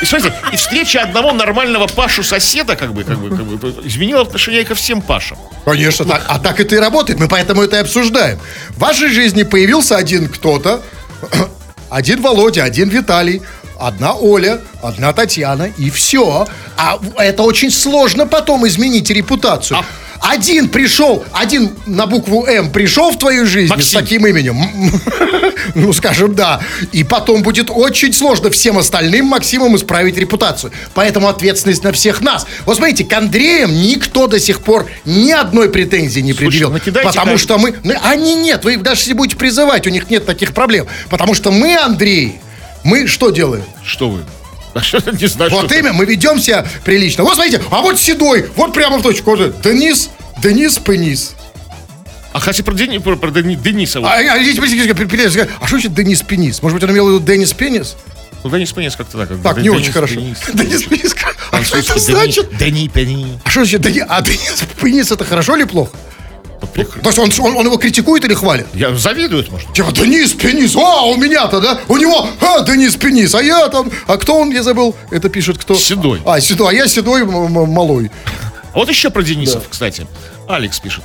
И 0.02 0.06
смотрите, 0.06 0.34
и 0.52 0.56
встреча 0.56 1.04
одного 1.04 1.32
нормального 1.32 1.86
Пашу 1.88 2.24
соседа, 2.24 2.76
как 2.76 2.94
бы, 2.94 3.04
как 3.04 3.20
бы, 3.20 3.30
как 3.30 3.46
бы, 3.46 3.88
изменила 3.88 4.22
отношение 4.22 4.66
ко 4.66 4.74
всем 4.74 5.02
Пашам. 5.02 5.38
Конечно, 5.64 6.06
так. 6.06 6.24
А 6.28 6.40
так 6.40 6.60
это 6.60 6.76
и 6.76 6.80
работает. 6.80 7.20
Мы 7.20 7.28
поэтому 7.28 7.62
это 7.62 7.78
и 7.78 7.80
обсуждаем. 7.80 8.40
В 8.70 8.80
вашей 8.80 9.10
жизни 9.10 9.44
появился 9.44 9.98
один 9.98 10.28
кто-то, 10.28 10.82
один 11.90 12.22
Володя, 12.22 12.64
один 12.64 12.90
Виталий, 12.90 13.44
одна 13.80 14.14
Оля, 14.14 14.60
одна 14.82 15.14
Татьяна, 15.14 15.72
и 15.78 15.92
все. 15.92 16.48
А 16.78 17.00
это 17.18 17.44
очень 17.44 17.70
сложно 17.70 18.26
потом 18.26 18.68
изменить 18.68 19.12
репутацию. 19.12 19.78
А- 19.78 19.86
Один 20.22 20.70
пришел, 20.70 21.26
один 21.34 21.72
на 21.88 22.06
букву 22.06 22.46
М 22.46 22.70
пришел 22.72 23.12
в 23.12 23.18
твою 23.18 23.48
жизнь 23.48 23.68
с 23.68 23.70
Максим. 23.72 24.00
таким 24.00 24.28
именем. 24.28 24.58
Ну, 25.76 25.94
скажем, 25.94 26.34
да. 26.34 26.60
И 26.92 27.04
потом 27.04 27.44
будет 27.44 27.70
очень 27.70 28.14
сложно 28.14 28.50
всем 28.50 28.78
остальным 28.80 29.28
Максимам 29.28 29.76
исправить 29.76 30.18
репутацию. 30.18 30.72
Поэтому 30.96 31.28
ответственность 31.28 31.84
на 31.84 31.92
всех 31.92 32.22
нас. 32.22 32.48
Вот 32.66 32.78
смотрите, 32.78 33.04
к 33.04 33.14
Андреям 33.14 33.72
никто 33.74 34.28
до 34.28 34.40
сих 34.40 34.62
пор 34.62 34.88
ни 35.06 35.32
одной 35.32 35.70
претензии 35.70 36.20
не 36.20 36.34
предъявил. 36.34 36.72
накидайте 36.72 37.08
потому 37.08 37.38
что 37.38 37.58
мы... 37.60 37.76
ну, 37.84 37.94
Они 38.04 38.36
нет, 38.36 38.66
вы 38.66 38.78
даже 38.78 39.02
если 39.02 39.14
будете 39.14 39.38
призывать, 39.38 39.86
у 39.86 39.92
них 39.92 40.10
нет 40.10 40.26
таких 40.26 40.54
проблем. 40.54 40.88
Потому 41.10 41.36
что 41.36 41.52
мы, 41.52 41.78
Андрей, 41.78 42.40
мы 42.84 43.06
что 43.08 43.30
делаем? 43.30 43.64
Что 43.86 44.10
вы? 44.10 44.22
А 44.74 44.82
что, 44.82 45.00
Не 45.12 45.28
знаю, 45.28 45.52
Вот 45.52 45.72
имя, 45.72 45.92
мы 45.94 46.06
ведем 46.06 46.40
себя 46.40 46.66
прилично. 46.84 47.24
Вот 47.24 47.36
смотрите, 47.36 47.62
а 47.70 47.82
вот 47.82 48.00
седой, 48.00 48.50
вот 48.56 48.74
прямо 48.74 48.98
в 48.98 49.02
точку. 49.04 49.36
Денис, 49.38 50.10
Денис 50.42 50.78
Пенис. 50.78 51.36
А 52.34 52.40
хотя 52.40 52.64
про, 52.64 52.74
Дени- 52.74 53.00
про- 53.00 53.18
про 53.18 53.30
Дени- 53.30 53.56
Дениса. 53.56 54.00
вот. 54.00 54.08
А, 54.08 54.14
а, 54.14 54.36
а 54.36 55.68
что 55.68 55.76
значит 55.76 55.94
Денис 55.94 56.22
Пенис? 56.22 56.62
Может 56.62 56.80
быть, 56.80 56.84
он 56.90 56.96
имел 56.96 57.08
в 57.08 57.14
виду 57.14 57.26
Денис 57.26 57.52
Пенис? 57.52 57.98
Ну, 58.44 58.50
Денис 58.50 58.72
Пенис 58.72 58.96
как-то 58.96 59.18
так. 59.26 59.30
Так, 59.44 59.58
не 59.58 59.64
Денис 59.64 59.82
очень 59.82 59.92
хорошо. 59.92 60.16
Пенис. 60.16 60.38
Денис 60.54 60.84
Пенис. 60.84 61.16
А 61.52 61.64
что 61.64 61.78
это 61.78 61.94
Дени- 61.96 62.00
значит? 62.00 62.58
Дени 62.58 62.88
Пени. 62.88 63.40
А 63.44 63.50
что 63.50 63.60
значит 63.66 63.82
Денис? 63.82 64.06
А 64.08 64.22
Денис 64.22 64.64
Пенис 64.82 65.12
это 65.12 65.26
хорошо 65.26 65.58
или 65.58 65.66
плохо? 65.66 65.92
Прекрасно. 66.68 67.02
То 67.02 67.10
есть 67.10 67.40
он, 67.40 67.46
он, 67.46 67.58
он 67.58 67.66
его 67.66 67.78
критикует 67.78 68.24
или 68.26 68.34
хвалит? 68.34 68.68
Я 68.74 68.96
завидую, 68.96 69.46
может. 69.50 69.74
Типа, 69.74 69.92
Денис 69.92 70.34
Пенис, 70.34 70.76
а, 70.76 71.04
у 71.06 71.18
меня-то, 71.18 71.60
да? 71.60 71.80
У 71.88 71.98
него, 71.98 72.28
а, 72.40 72.62
Денис 72.62 72.96
Пенис, 72.96 73.34
а 73.36 73.42
я 73.42 73.68
там, 73.70 73.92
а 74.08 74.18
кто 74.18 74.40
он, 74.40 74.52
я 74.52 74.64
забыл, 74.64 74.96
это 75.10 75.30
пишет 75.30 75.58
кто? 75.58 75.76
Седой. 75.76 76.22
А, 76.26 76.40
седой, 76.40 76.74
а 76.74 76.78
я 76.78 76.88
седой 76.88 77.24
малой. 77.26 78.12
Вот 78.74 78.90
еще 78.90 79.10
про 79.10 79.22
Денисов, 79.22 79.64
кстати. 79.70 80.08
Алекс 80.48 80.80
пишет. 80.80 81.04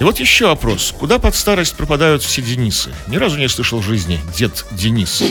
И 0.00 0.04
вот 0.04 0.18
еще 0.18 0.46
вопрос. 0.46 0.92
Куда 0.98 1.18
под 1.18 1.34
старость 1.36 1.74
пропадают 1.74 2.22
все 2.22 2.42
Денисы? 2.42 2.90
Ни 3.06 3.16
разу 3.16 3.38
не 3.38 3.48
слышал 3.48 3.78
в 3.78 3.84
жизни 3.84 4.20
дед 4.36 4.64
Денис. 4.72 5.22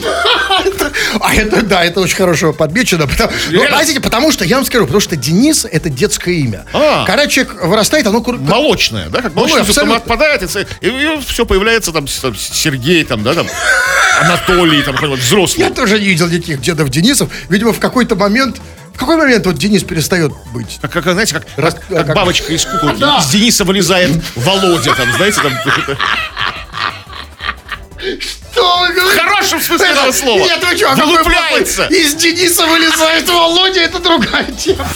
А 1.19 1.34
это, 1.34 1.62
да, 1.63 1.84
это 1.84 1.99
очень 1.99 2.15
хорошо 2.15 2.54
подмечено. 2.54 3.08
Потому, 3.08 3.32
ну, 3.52 3.67
знаете, 3.67 3.99
потому 3.99 4.32
что, 4.32 4.45
я 4.45 4.58
вам 4.58 4.65
скажу, 4.65 4.86
потому 4.86 5.02
что 5.02 5.15
Денис 5.15 5.65
это 5.65 5.89
детское 5.89 6.36
имя. 6.36 6.65
А. 6.73 7.06
Когда 7.06 7.28
человек 7.28 7.62
вырастает, 7.62 8.08
оно... 8.08 8.21
Молочная, 8.21 9.10
да? 9.10 9.21
Как 9.21 9.36
Ну, 9.36 9.47
зуб 9.47 9.91
отпадает, 9.91 10.43
и, 10.82 11.19
все 11.28 11.45
появляется 11.45 11.91
там, 11.91 12.08
Сергей, 12.08 13.04
там, 13.04 13.23
да, 13.23 13.34
там, 13.34 13.47
Анатолий, 14.21 14.82
там, 14.82 14.95
взрослый. 15.15 15.67
Я 15.67 15.73
тоже 15.73 15.99
не 15.99 16.08
видел 16.08 16.28
никаких 16.28 16.62
дедов 16.62 16.89
Денисов. 16.89 17.30
Видимо, 17.49 17.73
в 17.73 17.80
какой-то 17.80 18.15
момент 18.15 18.62
в 18.93 18.97
какой 18.97 19.17
момент 19.17 19.45
вот 19.45 19.56
Денис 19.58 19.84
перестает 19.84 20.32
быть? 20.53 20.79
Как, 20.82 20.91
как, 20.91 21.03
знаете, 21.03 21.34
как, 21.34 21.45
Раз- 21.58 21.73
как, 21.75 21.88
как 21.88 22.08
как- 22.08 22.15
бабочка 22.15 22.53
из 22.53 22.65
куколки. 22.65 22.99
Да. 22.99 23.17
Из 23.19 23.27
Дениса 23.27 23.63
вылезает 23.63 24.12
Володя, 24.36 24.93
там, 24.93 25.12
знаете, 25.13 25.41
там... 25.41 25.51
Что 28.19 28.79
вы 28.82 28.93
говорите? 28.93 29.22
Хорошем 29.53 29.77
смысле 29.77 29.93
этого 29.93 30.11
слова. 30.11 30.39
Нет, 30.39 30.63
вы 30.63 30.77
что, 30.77 30.95
Вылупляется. 30.95 31.85
Из 31.85 32.15
Дениса 32.15 32.65
вылезает 32.65 33.29
Володя, 33.29 33.81
это 33.81 33.99
другая 33.99 34.51
тема. 34.51 34.87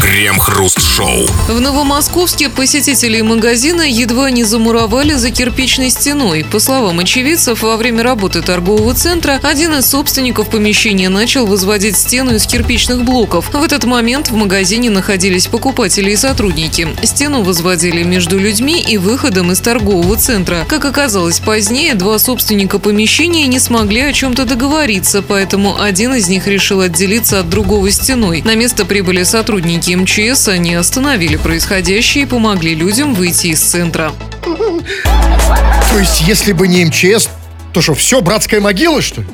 Крем-хруст-шоу. 0.00 1.26
В 1.48 1.60
Новомосковске 1.60 2.48
посетители 2.48 3.20
магазина 3.20 3.82
едва 3.82 4.30
не 4.30 4.44
замуровали 4.44 5.14
за 5.14 5.30
кирпичной 5.30 5.90
стеной. 5.90 6.44
По 6.50 6.58
словам 6.58 7.00
очевидцев, 7.00 7.62
во 7.62 7.76
время 7.76 8.02
работы 8.02 8.42
торгового 8.42 8.94
центра 8.94 9.40
один 9.42 9.74
из 9.74 9.88
собственников 9.88 10.50
помещения 10.50 11.08
начал 11.08 11.46
возводить 11.46 11.96
стену 11.96 12.34
из 12.34 12.46
кирпичных 12.46 13.04
блоков. 13.04 13.52
В 13.52 13.62
этот 13.62 13.84
момент 13.84 14.30
в 14.30 14.34
магазине 14.34 14.90
находились 14.90 15.46
покупатели 15.46 16.10
и 16.10 16.16
сотрудники. 16.16 16.88
Стену 17.02 17.42
возводили 17.42 18.02
между 18.02 18.38
людьми 18.38 18.80
и 18.80 18.98
выходом 18.98 19.52
из 19.52 19.60
торгового 19.60 20.16
центра. 20.16 20.64
Как 20.68 20.84
оказалось 20.84 21.40
позднее, 21.40 21.94
два 21.94 22.18
собственника 22.18 22.78
помещения 22.78 23.46
не 23.46 23.58
смогли 23.58 23.93
о 24.00 24.12
чем-то 24.12 24.44
договориться, 24.44 25.22
поэтому 25.22 25.80
один 25.80 26.14
из 26.14 26.28
них 26.28 26.46
решил 26.46 26.80
отделиться 26.80 27.40
от 27.40 27.48
другого 27.48 27.90
стеной. 27.90 28.42
На 28.42 28.54
место 28.54 28.84
прибыли 28.84 29.22
сотрудники 29.22 29.94
МЧС, 29.94 30.48
они 30.48 30.74
остановили 30.74 31.36
происходящее 31.36 32.24
и 32.24 32.26
помогли 32.26 32.74
людям 32.74 33.14
выйти 33.14 33.48
из 33.48 33.60
центра. 33.60 34.12
То 34.42 35.98
есть, 35.98 36.22
если 36.22 36.52
бы 36.52 36.68
не 36.68 36.84
МЧС, 36.84 37.28
то 37.72 37.80
что, 37.80 37.94
все, 37.94 38.20
братская 38.20 38.60
могила, 38.60 39.02
что 39.02 39.22
ли? 39.22 39.26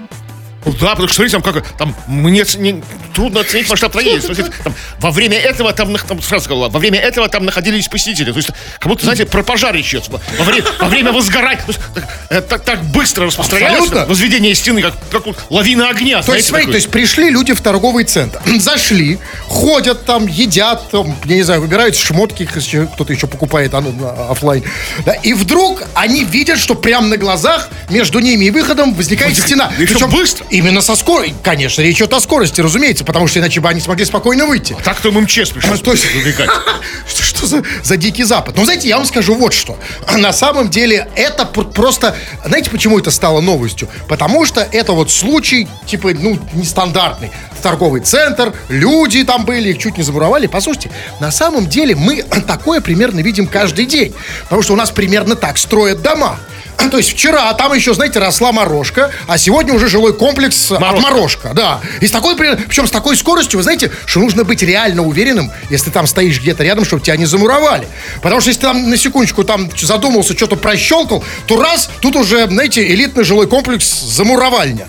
Ну 0.64 0.73
да, 0.73 0.90
потому 0.90 1.09
что 1.09 1.16
смотрите, 1.16 1.38
там 1.40 1.42
как 1.55 1.66
там 1.79 1.94
мне 2.07 2.44
не- 2.59 2.83
трудно 3.14 3.40
оценить 3.40 3.68
масштаб 3.70 3.92
трагедии. 3.92 4.20
Смотрите, 4.20 4.51
там, 4.62 4.75
во 4.99 5.11
время 5.11 5.38
этого 5.38 5.73
там, 5.73 5.96
там 5.96 6.20
сразу 6.23 6.44
сказала, 6.44 6.68
во 6.68 6.79
время 6.79 6.99
этого 7.01 7.29
там 7.29 7.44
находились 7.44 7.88
посетители. 7.88 8.31
То 8.31 8.37
есть, 8.38 8.51
как 8.79 8.88
будто, 8.88 9.05
знаете, 9.05 9.25
про 9.27 9.42
пожар 9.42 9.75
речь 9.75 9.90
идет. 9.94 10.09
Во 10.09 10.44
время, 10.44 10.64
во 10.79 10.88
время 10.88 11.12
возгорания. 11.12 11.62
То 11.64 11.73
есть, 11.73 11.81
так, 11.94 12.09
э, 12.29 12.40
так, 12.42 12.64
так 12.64 12.83
быстро 12.85 13.27
распространялось 13.27 13.81
Абсолютно. 13.81 14.07
возведение 14.07 14.55
стены, 14.55 14.83
как, 14.83 14.94
как 15.11 15.27
вот 15.27 15.38
лавина 15.49 15.88
огня. 15.88 16.23
То 16.23 16.35
есть, 16.35 16.49
смотри, 16.49 16.66
то 16.66 16.75
есть 16.75 16.90
пришли 16.90 17.31
люди 17.31 17.53
в 17.55 17.61
торговый 17.62 18.05
центр, 18.05 18.40
зашли, 18.59 19.18
ходят 19.46 20.05
там, 20.05 20.27
едят, 20.27 20.90
там, 20.90 21.16
я 21.25 21.37
не 21.37 21.42
знаю, 21.42 21.61
выбирают 21.62 21.96
шмотки, 21.96 22.44
кто-то 22.46 23.12
еще 23.12 23.27
покупает 23.27 23.73
а, 23.75 23.81
на- 23.81 24.31
оффлайн. 24.31 24.62
Да, 25.05 25.12
и 25.14 25.33
вдруг 25.33 25.83
они 25.94 26.25
видят, 26.25 26.59
что 26.59 26.75
прямо 26.75 27.07
на 27.07 27.16
глазах 27.16 27.68
между 27.88 28.18
ними 28.20 28.44
и 28.46 28.51
выходом 28.51 28.94
возникает 28.94 29.33
Возник- 29.33 29.46
стена. 29.46 29.73
причем 29.77 30.11
быстро. 30.11 30.46
Именно 30.50 30.80
со 30.80 30.96
скоростью. 30.96 31.36
Конечно, 31.42 31.82
речь 31.82 31.96
идет 31.98 32.12
о 32.12 32.20
скорости, 32.20 32.60
разумеется, 32.60 33.04
потому 33.04 33.26
что 33.28 33.38
иначе 33.38 33.60
бы 33.60 33.68
они 33.68 33.80
смогли 33.80 34.04
спокойно 34.04 34.46
выйти. 34.46 34.76
так-то 34.84 35.08
им 35.08 35.20
МЧС 35.20 35.50
пришлось. 35.50 35.78
Что, 35.78 37.22
что 37.22 37.46
за, 37.46 37.62
за 37.82 37.96
дикий 37.96 38.24
запад? 38.24 38.56
Ну, 38.56 38.64
знаете, 38.64 38.88
я 38.88 38.96
вам 38.96 39.06
скажу 39.06 39.34
вот 39.34 39.52
что. 39.54 39.78
На 40.16 40.32
самом 40.32 40.68
деле, 40.70 41.08
это 41.14 41.44
пр- 41.46 41.66
просто... 41.70 42.16
Знаете, 42.44 42.70
почему 42.70 42.98
это 42.98 43.10
стало 43.10 43.40
новостью? 43.40 43.88
Потому 44.08 44.44
что 44.44 44.60
это 44.60 44.92
вот 44.92 45.10
случай, 45.10 45.68
типа, 45.86 46.10
ну, 46.14 46.38
нестандартный. 46.52 47.30
Торговый 47.61 48.01
центр, 48.01 48.53
люди 48.68 49.25
там 49.25 49.44
были, 49.44 49.70
их 49.70 49.79
чуть 49.79 49.96
не 49.96 50.03
замуровали. 50.03 50.46
Послушайте, 50.46 50.90
на 51.20 51.31
самом 51.31 51.66
деле 51.68 51.94
мы 51.94 52.23
такое 52.46 52.81
примерно 52.81 53.20
видим 53.20 53.46
каждый 53.46 53.87
день. 53.87 54.14
Потому 54.44 54.62
что 54.62 54.73
у 54.73 54.77
нас 54.77 54.90
примерно 54.90 55.37
так 55.37 55.59
строят 55.59 56.03
дома. 56.03 56.38
То 56.90 56.96
есть 56.96 57.12
вчера 57.12 57.53
там 57.55 57.75
еще, 57.75 57.92
знаете, 57.94 58.18
росла 58.18 58.53
морожка, 58.53 59.11
а 59.27 59.37
сегодня 59.37 59.75
уже 59.75 59.88
жилой 59.88 60.14
комплекс 60.14 60.73
от 60.73 60.81
Морожка. 60.81 61.11
морожка, 61.11 61.51
да. 61.55 61.81
И 62.01 62.07
с 62.07 62.11
такой, 62.11 62.37
при- 62.37 62.55
причем 62.57 62.87
с 62.87 62.90
такой 62.90 63.16
скоростью, 63.16 63.59
вы 63.59 63.62
знаете, 63.62 63.90
что 64.07 64.20
нужно 64.20 64.44
быть 64.44 64.62
реально 64.62 65.03
уверенным, 65.03 65.51
если 65.68 65.90
там 65.90 66.07
стоишь 66.07 66.40
где-то 66.40 66.64
рядом, 66.64 66.85
чтобы 66.87 67.03
тебя 67.03 67.16
не 67.16 67.27
замуровали. 67.27 67.87
Потому 68.23 68.40
что 68.40 68.49
если 68.51 68.62
там 68.62 68.88
на 68.88 68.96
секундочку 68.96 69.44
там 69.44 69.70
задумался, 69.79 70.35
что-то 70.35 70.57
прощелкал, 70.57 71.23
то 71.46 71.61
раз, 71.61 71.90
тут 72.01 72.16
уже, 72.16 72.46
знаете, 72.49 72.87
элитный 72.87 73.25
жилой 73.25 73.46
комплекс 73.46 73.87
замуровальня. 74.03 74.87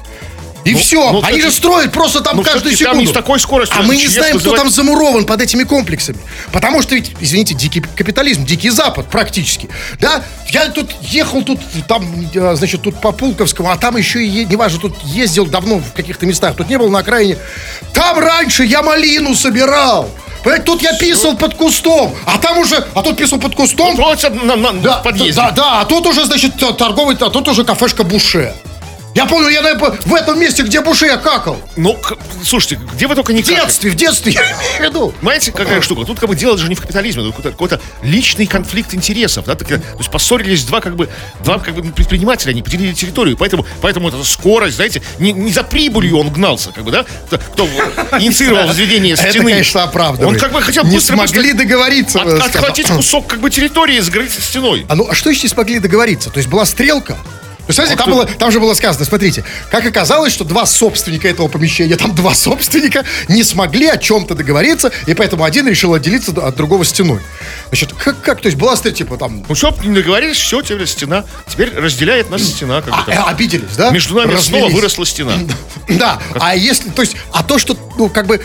И 0.63 0.73
все. 0.75 1.11
ну, 1.11 1.19
Они 1.23 1.37
кстати, 1.37 1.41
же 1.41 1.51
строят 1.51 1.91
просто 1.91 2.21
там 2.21 2.37
ну, 2.37 2.43
каждую 2.43 2.73
кстати, 2.73 2.83
там 2.83 2.93
секунду. 2.93 3.01
не 3.01 3.07
с 3.07 3.11
такой 3.11 3.39
скоростью 3.39 3.79
А 3.79 3.83
мы 3.83 3.95
не 3.95 4.07
знаем, 4.07 4.37
кто 4.37 4.49
вызывать- 4.51 4.59
там 4.61 4.69
замурован 4.69 5.25
под 5.25 5.41
этими 5.41 5.63
комплексами. 5.63 6.19
Потому 6.51 6.81
что 6.81 6.95
ведь, 6.95 7.11
извините, 7.19 7.53
дикий 7.53 7.81
капитализм, 7.81 8.45
дикий 8.45 8.69
запад 8.69 9.07
практически. 9.09 9.69
Да, 9.99 10.23
я 10.49 10.69
тут 10.69 10.91
ехал 11.01 11.43
тут, 11.43 11.59
там, 11.87 12.05
э, 12.33 12.55
значит, 12.55 12.81
тут 12.81 12.99
по 13.01 13.11
Пулковскому, 13.11 13.71
а 13.71 13.77
там 13.77 13.97
еще 13.97 14.23
и, 14.23 14.45
неважно, 14.45 14.79
тут 14.79 14.95
ездил 15.03 15.45
давно 15.45 15.79
в 15.79 15.93
каких-то 15.93 16.25
местах, 16.25 16.55
тут 16.55 16.69
не 16.69 16.77
был 16.77 16.89
на 16.89 16.99
окраине. 16.99 17.37
Там 17.93 18.19
раньше 18.19 18.63
я 18.63 18.81
малину 18.83 19.35
собирал. 19.35 20.09
Понимаете, 20.43 20.65
тут 20.65 20.81
я 20.81 20.93
писал 20.93 21.37
под 21.37 21.53
кустом, 21.55 22.15
а 22.25 22.37
там 22.39 22.57
уже, 22.57 22.83
а 22.95 23.01
тут 23.03 23.17
писал 23.17 23.39
под 23.39 23.55
кустом. 23.55 23.95
Вот 23.95 24.23
на, 24.43 24.55
на- 24.55 24.73
Да, 24.73 25.03
да, 25.35 25.51
да, 25.51 25.81
а 25.81 25.85
тут 25.85 26.07
уже, 26.07 26.25
значит, 26.25 26.53
торговый, 26.77 27.15
а 27.19 27.29
тут 27.29 27.47
уже 27.47 27.63
кафешка 27.63 28.03
Буше. 28.03 28.53
Я 29.13 29.25
помню, 29.25 29.49
я 29.49 29.61
наверное, 29.61 29.91
в 30.05 30.13
этом 30.13 30.39
месте, 30.39 30.63
где 30.63 30.81
Буше 30.81 31.05
я 31.05 31.17
какал. 31.17 31.57
Ну, 31.75 31.99
слушайте, 32.45 32.79
где 32.93 33.07
вы 33.07 33.15
только 33.15 33.33
не 33.33 33.41
В 33.41 33.45
детстве, 33.45 33.91
в 33.91 33.95
детстве, 33.95 34.31
я 34.33 34.41
имею 34.41 34.77
в 34.77 34.79
виду. 34.79 35.13
Понимаете, 35.19 35.51
какая 35.51 35.81
штука? 35.81 36.05
Тут 36.05 36.19
как 36.19 36.29
бы 36.29 36.35
дело 36.35 36.57
же 36.57 36.69
не 36.69 36.75
в 36.75 36.81
капитализме, 36.81 37.23
тут 37.23 37.35
какой-то, 37.35 37.51
какой-то 37.51 37.81
личный 38.03 38.45
конфликт 38.47 38.93
интересов. 38.93 39.45
Да? 39.45 39.55
Так, 39.55 39.67
то 39.67 39.81
есть 39.97 40.09
поссорились 40.09 40.63
два 40.63 40.79
как 40.79 40.95
бы, 40.95 41.09
два 41.43 41.59
как 41.59 41.75
бы 41.75 41.83
предпринимателя, 41.91 42.51
они 42.51 42.61
поделили 42.63 42.93
территорию. 42.93 43.35
Поэтому, 43.35 43.65
поэтому 43.81 44.07
эта 44.07 44.23
скорость, 44.23 44.77
знаете, 44.77 45.01
не, 45.19 45.33
не 45.33 45.51
за 45.51 45.63
прибылью 45.63 46.17
он 46.17 46.29
гнался, 46.29 46.71
как 46.71 46.85
бы, 46.85 46.91
да? 46.91 47.05
Кто, 47.53 47.65
инициировал 48.19 48.67
возведение 48.67 49.17
стены. 49.17 49.29
Это, 49.29 49.43
конечно, 49.43 49.83
оправдывает. 49.83 50.35
Он 50.35 50.39
как 50.39 50.53
бы 50.53 50.61
хотел 50.61 50.85
Не 50.85 50.95
быстро, 50.95 51.15
смогли 51.15 51.51
быстро 51.51 51.57
договориться. 51.57 52.21
от- 52.21 52.41
отхватить 52.41 52.87
кусок 52.87 53.27
как 53.27 53.41
бы 53.41 53.49
территории 53.49 53.97
и 53.97 53.99
загородить 53.99 54.41
стеной. 54.41 54.85
А 54.87 54.95
ну, 54.95 55.07
а 55.09 55.13
что 55.15 55.29
еще 55.29 55.43
не 55.43 55.49
смогли 55.49 55.79
договориться? 55.79 56.29
То 56.29 56.37
есть 56.37 56.49
была 56.49 56.65
стрелка? 56.65 57.17
А 57.67 57.95
там, 57.95 58.09
было, 58.09 58.25
там 58.25 58.51
же 58.51 58.59
было 58.59 58.73
сказано, 58.73 59.05
смотрите, 59.05 59.43
как 59.69 59.85
оказалось, 59.85 60.33
что 60.33 60.43
два 60.43 60.65
собственника 60.65 61.27
этого 61.27 61.47
помещения, 61.47 61.95
там 61.95 62.13
два 62.13 62.35
собственника, 62.35 63.05
не 63.27 63.43
смогли 63.43 63.87
о 63.87 63.97
чем-то 63.97 64.35
договориться, 64.35 64.91
и 65.07 65.13
поэтому 65.13 65.43
один 65.43 65.67
решил 65.67 65.93
отделиться 65.93 66.31
от 66.31 66.55
другого 66.55 66.85
стеной. 66.85 67.19
Значит, 67.69 67.93
как, 67.93 68.21
как 68.21 68.41
то 68.41 68.47
есть 68.47 68.57
была 68.57 68.75
стрелка, 68.75 68.97
типа 68.97 69.17
там, 69.17 69.45
Ну 69.47 69.55
все, 69.55 69.73
не 69.83 69.95
договорились, 69.95 70.37
все, 70.37 70.61
теперь 70.61 70.85
стена. 70.87 71.23
Теперь 71.47 71.73
разделяет 71.73 72.29
нас 72.29 72.41
стена. 72.41 72.81
Как 72.81 72.93
а, 72.93 73.11
э, 73.11 73.31
обиделись, 73.31 73.75
да? 73.77 73.91
Между 73.91 74.15
нами 74.15 74.35
снова 74.35 74.65
Развелись. 74.65 74.73
выросла 74.73 75.05
стена. 75.05 75.33
Да, 75.87 76.19
а 76.39 76.55
если, 76.55 76.89
то 76.89 77.01
есть, 77.01 77.15
а 77.33 77.43
то, 77.43 77.59
что, 77.59 77.75
ну, 77.97 78.09
как 78.09 78.25
бы, 78.25 78.41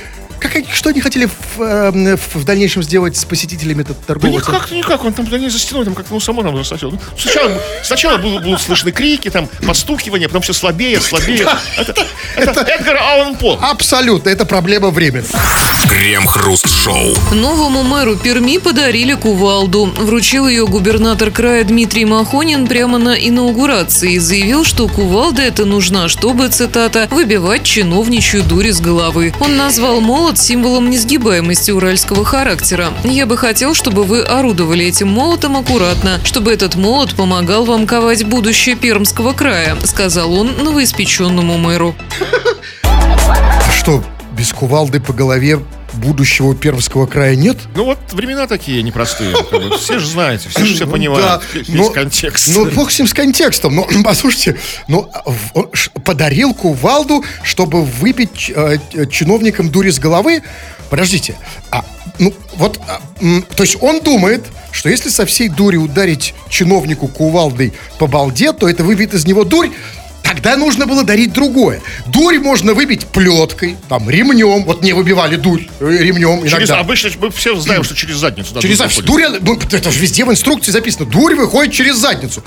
как, 0.46 0.56
они- 0.56 0.66
что 0.72 0.90
они 0.90 1.00
хотели 1.00 1.26
в, 1.26 1.60
э, 1.62 2.16
в- 2.16 2.36
в 2.36 2.44
дальнейшем 2.44 2.82
сделать 2.82 3.16
с 3.16 3.24
посетителями 3.24 3.82
этого 3.82 3.96
Да 4.00 4.06
торгового 4.06 4.40
центра? 4.40 4.54
никак, 4.54 4.70
никак, 4.72 5.04
он 5.04 5.12
там 5.12 5.26
да 5.26 5.38
не 5.38 5.48
за 5.50 5.58
стеной, 5.58 5.84
там 5.84 5.94
как-то 5.94 6.12
ну 6.14 6.20
само 6.20 6.42
там 6.42 6.56
растет. 6.56 6.82
Ну, 6.82 6.98
сначала, 7.18 7.50
сначала 7.82 8.16
будут, 8.18 8.42
будут 8.44 8.60
слышны 8.60 8.92
крики, 8.92 9.30
там, 9.30 9.48
подстукивания, 9.66 10.28
потом 10.28 10.42
все 10.42 10.52
слабее, 10.52 11.00
слабее. 11.00 11.46
Это, 11.76 12.06
это 12.36 12.60
Эдгар 12.60 12.96
Аллан 12.96 13.36
По. 13.36 13.58
Абсолютно, 13.60 14.28
это 14.30 14.44
проблема 14.44 14.90
времени. 14.90 15.24
Крем-хруст-шоу. 15.88 17.14
Новому 17.32 17.82
мэру 17.82 18.16
Перми 18.16 18.58
подарили 18.58 19.14
кувалду. 19.14 19.86
Вручил 19.96 20.46
ее 20.48 20.66
губернатор 20.66 21.30
края 21.30 21.64
Дмитрий 21.64 22.04
Махонин 22.04 22.66
прямо 22.66 22.98
на 22.98 23.14
инаугурации 23.14 24.14
и 24.14 24.18
заявил, 24.18 24.64
что 24.64 24.88
кувалда 24.88 25.42
эта 25.42 25.64
нужна, 25.64 26.08
чтобы, 26.08 26.48
цитата, 26.48 27.08
«выбивать 27.10 27.62
чиновничью 27.64 28.42
дурь 28.42 28.66
из 28.66 28.80
головы». 28.80 29.32
Он 29.40 29.56
назвал 29.56 30.00
молот 30.00 30.35
символом 30.38 30.90
несгибаемости 30.90 31.70
уральского 31.70 32.24
характера. 32.24 32.92
«Я 33.04 33.26
бы 33.26 33.36
хотел, 33.36 33.74
чтобы 33.74 34.04
вы 34.04 34.22
орудовали 34.22 34.86
этим 34.86 35.08
молотом 35.08 35.56
аккуратно, 35.56 36.20
чтобы 36.24 36.52
этот 36.52 36.74
молот 36.74 37.14
помогал 37.14 37.64
вам 37.64 37.86
ковать 37.86 38.24
будущее 38.24 38.76
Пермского 38.76 39.32
края», 39.32 39.76
сказал 39.84 40.32
он 40.32 40.52
новоиспеченному 40.62 41.58
мэру. 41.58 41.94
Что, 43.78 44.02
без 44.36 44.52
кувалды 44.52 45.00
по 45.00 45.12
голове 45.12 45.60
будущего 45.96 46.54
Пермского 46.54 47.06
края 47.06 47.34
нет? 47.36 47.56
Ну 47.74 47.84
вот 47.84 47.98
времена 48.12 48.46
такие 48.46 48.82
непростые. 48.82 49.34
как 49.50 49.62
бы, 49.62 49.76
все 49.78 49.98
же 49.98 50.06
знаете, 50.06 50.48
все 50.48 50.64
же 50.64 50.74
все 50.74 50.86
понимают. 50.86 51.24
Да, 51.26 51.40
весь 51.54 51.68
но- 51.68 51.90
контекст. 51.90 52.48
Ну, 52.54 52.66
бог 52.70 52.90
с 52.90 52.98
ним 52.98 53.08
с 53.08 53.14
контекстом. 53.14 53.74
Но, 53.76 53.86
послушайте, 54.04 54.56
ну, 54.88 55.10
в- 55.24 55.50
он 55.58 55.68
ш- 55.72 55.90
подарил 56.04 56.54
кувалду, 56.54 57.24
чтобы 57.42 57.82
выбить 57.82 58.50
э, 58.54 58.78
э, 58.94 59.06
чиновникам 59.06 59.70
дури 59.70 59.90
с 59.90 59.98
головы. 59.98 60.42
Подождите, 60.90 61.36
а, 61.70 61.84
ну, 62.18 62.32
вот, 62.54 62.78
а, 62.88 63.00
м, 63.20 63.42
то 63.56 63.64
есть 63.64 63.76
он 63.80 64.00
думает, 64.02 64.44
что 64.70 64.88
если 64.88 65.08
со 65.08 65.26
всей 65.26 65.48
дури 65.48 65.76
ударить 65.78 66.34
чиновнику 66.48 67.08
кувалдой 67.08 67.72
по 67.98 68.06
балде, 68.06 68.52
то 68.52 68.68
это 68.68 68.84
выбьет 68.84 69.14
из 69.14 69.26
него 69.26 69.44
дурь, 69.44 69.70
Тогда 70.26 70.56
нужно 70.56 70.86
было 70.86 71.04
дарить 71.04 71.32
другое. 71.32 71.80
Дурь 72.06 72.38
можно 72.38 72.74
выбить 72.74 73.06
плеткой, 73.06 73.76
там, 73.88 74.10
ремнем. 74.10 74.64
Вот 74.64 74.82
не 74.82 74.92
выбивали 74.92 75.36
дурь 75.36 75.62
э, 75.80 75.98
ремнем 76.00 76.40
иногда. 76.40 76.50
Через, 76.58 76.70
обычно 76.70 77.10
мы 77.20 77.30
все 77.30 77.54
знаем, 77.56 77.84
что 77.84 77.94
через 77.94 78.16
задницу. 78.16 78.54
да, 78.54 78.60
Через 78.60 78.78
дурь 78.78 78.88
задницу. 78.88 79.02
Дурь, 79.06 79.24
ну, 79.40 79.54
это 79.56 79.90
же 79.90 80.00
везде 80.00 80.24
в 80.24 80.30
инструкции 80.30 80.72
записано. 80.72 81.06
Дурь 81.06 81.34
выходит 81.34 81.72
через 81.72 81.96
задницу. 81.96 82.42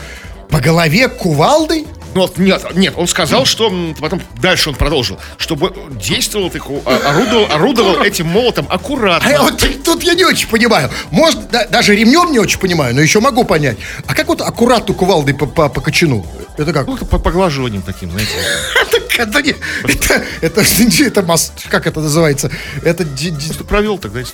По 0.49 0.60
голове 0.60 1.08
кувалдой? 1.08 1.86
Ну, 2.20 2.24
вот 2.24 2.38
нет, 2.38 2.76
нет, 2.76 2.95
он 2.97 3.07
сказал, 3.07 3.45
что 3.45 3.72
потом 3.97 4.22
дальше 4.41 4.67
он 4.67 4.76
продолжил, 4.76 5.17
чтобы 5.38 5.74
действовал, 5.91 6.49
так, 6.49 6.63
а, 6.86 7.11
орудовал, 7.11 7.47
орудовал 7.49 8.03
этим 8.03 8.28
молотом 8.28 8.65
А 8.70 8.74
я 8.74 8.76
аккуратно. 8.76 9.38
вот 9.39 9.63
тут 9.86 10.03
я 10.03 10.15
не 10.15 10.26
очень 10.26 10.49
понимаю. 10.49 10.89
Может, 11.11 11.49
да- 11.49 11.65
даже 11.67 11.95
ремнем 11.95 12.34
не 12.34 12.39
очень 12.39 12.59
понимаю, 12.59 12.93
но 12.93 12.99
еще 12.99 13.22
могу 13.22 13.45
понять. 13.45 13.78
А 14.05 14.13
как 14.13 14.28
вот 14.28 14.41
аккуратно 14.41 14.93
кувалдой 14.93 15.34
по, 15.34 15.45
по, 15.45 15.70
по 15.70 15.80
кочану? 15.80 16.26
Это 16.57 16.74
как? 16.74 16.88
Ну, 16.88 16.97
это 16.97 17.05
по 17.05 17.20
поглаживанием 17.20 17.84
таким, 17.84 18.11
знаете. 18.11 18.32
Это, 19.17 19.30
это, 19.30 19.41
не- 19.41 19.55
это, 19.84 20.24
это, 20.41 20.61
это 21.05 21.22
мас- 21.24 21.53
как 21.70 21.88
это 21.88 22.01
называется? 22.01 22.51
Это 22.84 23.05
Что 23.53 23.63
провел 23.63 23.97
тогда, 23.97 24.20
знаете, 24.20 24.34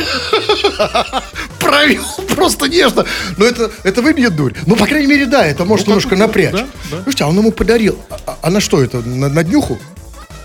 провел 1.58 2.04
просто 2.34 2.66
нежно. 2.68 3.04
Но 3.36 3.44
это, 3.44 3.70
это 3.82 4.02
вы 4.02 4.12
мне 4.14 4.30
дурь. 4.30 4.54
Ну, 4.66 4.76
по 4.76 4.86
крайней 4.86 5.06
мере, 5.06 5.26
да, 5.26 5.44
это 5.46 5.64
может 5.64 5.86
Ну, 5.86 5.92
немножко 5.94 6.16
напрячь. 6.16 6.52
да, 6.52 6.66
да. 6.90 7.02
Слушайте, 7.02 7.24
а 7.24 7.28
он 7.28 7.36
ему 7.38 7.52
подарил. 7.52 7.98
А, 8.10 8.16
а- 8.26 8.38
а 8.42 8.50
на 8.50 8.60
что 8.60 8.82
это? 8.82 8.98
На, 9.00 9.28
на 9.28 9.42
днюху? 9.44 9.78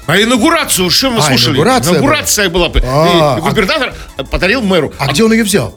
А 0.08 0.22
инаугурацию, 0.22 0.90
что 0.90 1.10
мы 1.12 1.20
А, 1.20 1.22
слушали? 1.24 1.54
инаугурация 1.56 1.90
была. 1.94 1.98
Инаугурация 2.00 2.50
была. 2.50 2.72
А, 2.84 3.38
И 3.40 3.42
губернатор 3.42 3.94
подарил 4.30 4.62
мэру 4.62 4.94
А 5.00 5.08
где 5.08 5.24
он 5.24 5.34
ее 5.34 5.44
взял? 5.44 5.76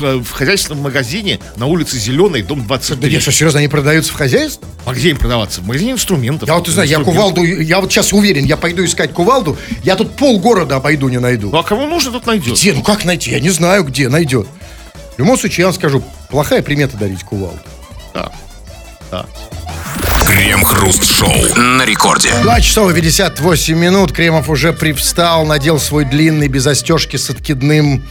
В, 0.00 0.22
в 0.22 0.30
хозяйственном 0.30 0.82
магазине 0.82 1.38
на 1.56 1.66
улице 1.66 1.98
Зеленой, 1.98 2.42
дом 2.42 2.60
Да 2.60 2.66
23. 2.76 3.10
нет, 3.10 3.22
что, 3.22 3.32
серьезно, 3.32 3.58
они 3.60 3.68
продаются 3.68 4.12
в 4.12 4.16
хозяйстве? 4.16 4.66
А 4.84 4.94
где 4.94 5.10
им 5.10 5.16
продаваться? 5.16 5.60
В 5.60 5.66
магазине 5.66 5.92
инструментов. 5.92 6.48
Я 6.48 6.54
вот, 6.54 6.66
не 6.66 6.72
знаю, 6.72 6.88
я 6.88 6.98
кувалду, 7.00 7.42
я 7.42 7.80
вот 7.80 7.92
сейчас 7.92 8.12
уверен, 8.12 8.44
я 8.44 8.56
пойду 8.56 8.84
искать 8.84 9.12
кувалду, 9.12 9.56
я 9.82 9.96
тут 9.96 10.16
полгорода 10.16 10.76
обойду, 10.76 11.08
не 11.08 11.18
найду. 11.18 11.50
Ну 11.50 11.58
а 11.58 11.62
кому 11.62 11.86
нужно, 11.86 12.12
тот 12.12 12.26
найдет. 12.26 12.54
Где? 12.54 12.72
Ну 12.72 12.82
как 12.82 13.04
найти? 13.04 13.30
Я 13.30 13.40
не 13.40 13.50
знаю, 13.50 13.84
где 13.84 14.08
найдет. 14.08 14.46
В 15.16 15.18
любом 15.18 15.38
случае, 15.38 15.62
я 15.62 15.66
вам 15.66 15.74
скажу, 15.74 16.02
плохая 16.30 16.62
примета 16.62 16.96
дарить 16.96 17.22
кувалду. 17.24 17.58
Да. 18.14 18.30
Да. 19.10 19.26
Крем-хруст-шоу 20.38 21.56
на 21.56 21.84
рекорде. 21.84 22.30
2 22.42 22.60
часов 22.60 22.92
и 22.92 22.94
58 22.94 23.76
минут. 23.76 24.12
Кремов 24.12 24.48
уже 24.48 24.72
привстал, 24.72 25.44
надел 25.44 25.80
свой 25.80 26.04
длинный, 26.04 26.46
без 26.46 26.62
застежки 26.62 27.16
с 27.16 27.28
откидным 27.28 28.04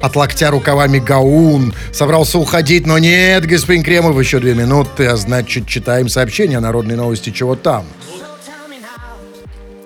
от 0.00 0.14
локтя 0.14 0.52
рукавами 0.52 1.00
гаун. 1.00 1.74
Собрался 1.92 2.38
уходить, 2.38 2.86
но 2.86 2.98
нет, 2.98 3.46
господин 3.46 3.82
Кремов, 3.82 4.16
еще 4.16 4.38
две 4.38 4.54
минуты, 4.54 5.06
а 5.06 5.16
значит, 5.16 5.66
читаем 5.66 6.08
сообщение 6.08 6.58
о 6.58 6.60
народной 6.60 6.94
новости, 6.94 7.30
чего 7.30 7.56
там. 7.56 7.84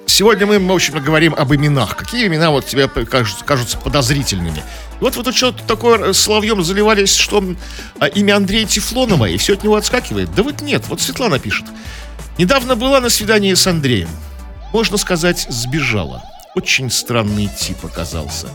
Сегодня 0.04 0.46
мы, 0.46 0.58
в 0.58 0.72
общем, 0.72 1.02
говорим 1.02 1.34
об 1.34 1.54
именах. 1.54 1.96
Какие 1.96 2.26
имена 2.26 2.50
вот 2.50 2.66
тебе 2.66 2.88
кажутся, 2.88 3.42
кажутся 3.42 3.78
подозрительными? 3.78 4.62
Вот 5.00 5.16
вы 5.16 5.22
тут 5.22 5.36
что-то 5.36 5.62
такое 5.64 6.12
соловьем 6.12 6.62
заливались, 6.62 7.14
что 7.14 7.42
а, 7.98 8.06
имя 8.06 8.36
Андрея 8.36 8.66
Тефлонова, 8.66 9.26
и 9.26 9.36
все 9.36 9.54
от 9.54 9.62
него 9.62 9.76
отскакивает. 9.76 10.34
Да 10.34 10.42
вот 10.42 10.62
нет, 10.62 10.84
вот 10.88 11.00
Светлана 11.00 11.38
пишет. 11.38 11.66
Недавно 12.38 12.76
была 12.76 13.00
на 13.00 13.10
свидании 13.10 13.54
с 13.54 13.66
Андреем. 13.66 14.08
Можно 14.72 14.96
сказать, 14.96 15.46
сбежала. 15.48 16.22
Очень 16.54 16.90
странный 16.90 17.48
тип 17.48 17.84
оказался. 17.84 18.48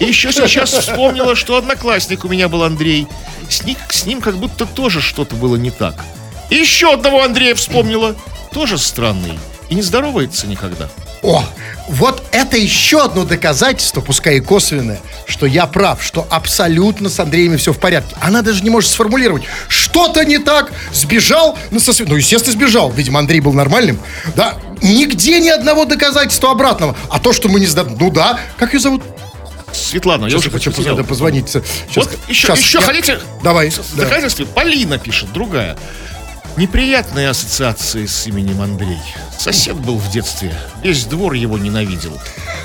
И 0.00 0.04
еще 0.04 0.32
сейчас 0.32 0.70
вспомнила, 0.70 1.34
что 1.34 1.56
одноклассник 1.56 2.24
у 2.24 2.28
меня 2.28 2.48
был 2.48 2.62
Андрей. 2.62 3.06
С 3.48 3.64
ним, 3.64 3.76
с 3.88 4.04
ним 4.04 4.20
как 4.20 4.36
будто 4.36 4.66
тоже 4.66 5.00
что-то 5.00 5.34
было 5.34 5.56
не 5.56 5.70
так. 5.70 6.04
И 6.50 6.56
еще 6.56 6.92
одного 6.92 7.22
Андрея 7.22 7.54
вспомнила. 7.54 8.14
Тоже 8.52 8.76
странный. 8.78 9.38
И 9.68 9.74
не 9.74 9.82
здоровается 9.82 10.46
никогда. 10.46 10.88
О, 11.22 11.44
вот 11.88 12.22
это 12.32 12.56
еще 12.56 13.02
одно 13.02 13.24
доказательство, 13.24 14.00
пускай 14.00 14.36
и 14.38 14.40
косвенное, 14.40 15.00
что 15.26 15.46
я 15.46 15.66
прав, 15.66 16.02
что 16.02 16.26
абсолютно 16.30 17.08
с 17.10 17.18
Андреем 17.20 17.58
все 17.58 17.72
в 17.72 17.78
порядке. 17.78 18.14
Она 18.20 18.42
даже 18.42 18.62
не 18.62 18.70
может 18.70 18.90
сформулировать, 18.90 19.42
что-то 19.68 20.24
не 20.24 20.38
так, 20.38 20.72
сбежал, 20.92 21.58
ну, 21.70 21.80
со 21.80 21.92
ну, 22.04 22.14
естественно, 22.16 22.52
сбежал, 22.52 22.90
видимо, 22.92 23.18
Андрей 23.18 23.40
был 23.40 23.52
нормальным, 23.52 23.98
да, 24.36 24.54
нигде 24.80 25.40
ни 25.40 25.48
одного 25.48 25.84
доказательства 25.84 26.52
обратного, 26.52 26.96
а 27.10 27.18
то, 27.18 27.32
что 27.32 27.48
мы 27.48 27.60
не 27.60 27.66
сдаем, 27.66 27.96
ну 27.98 28.10
да, 28.10 28.38
как 28.56 28.72
ее 28.72 28.80
зовут? 28.80 29.02
Светлана, 29.72 30.24
я 30.24 30.30
Сейчас 30.30 30.40
уже 30.40 30.48
я 30.48 30.52
хочу 30.52 30.70
потерял. 30.70 30.96
надо 30.96 31.06
позвонить. 31.06 31.48
Сейчас, 31.50 31.64
Вот 31.96 32.18
еще, 32.28 32.46
сейчас 32.46 32.58
еще 32.60 32.78
я- 32.78 32.84
хотите? 32.84 33.20
Давай, 33.42 33.70
С- 33.70 33.76
да. 33.92 34.04
Доказательство. 34.04 34.44
Полина 34.46 34.98
пишет, 34.98 35.30
другая. 35.32 35.76
Неприятные 36.58 37.28
ассоциации 37.28 38.06
с 38.06 38.26
именем 38.26 38.60
Андрей. 38.60 38.98
Сосед 39.38 39.76
был 39.76 39.96
в 39.96 40.10
детстве. 40.10 40.52
Весь 40.82 41.04
двор 41.04 41.34
его 41.34 41.56
ненавидел. 41.56 42.20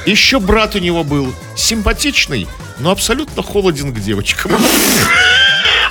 Еще 0.07 0.39
брат 0.39 0.73
у 0.73 0.79
него 0.79 1.03
был. 1.03 1.31
Симпатичный, 1.55 2.47
но 2.79 2.89
абсолютно 2.89 3.43
холоден 3.43 3.93
к 3.93 3.99
девочкам. 3.99 4.51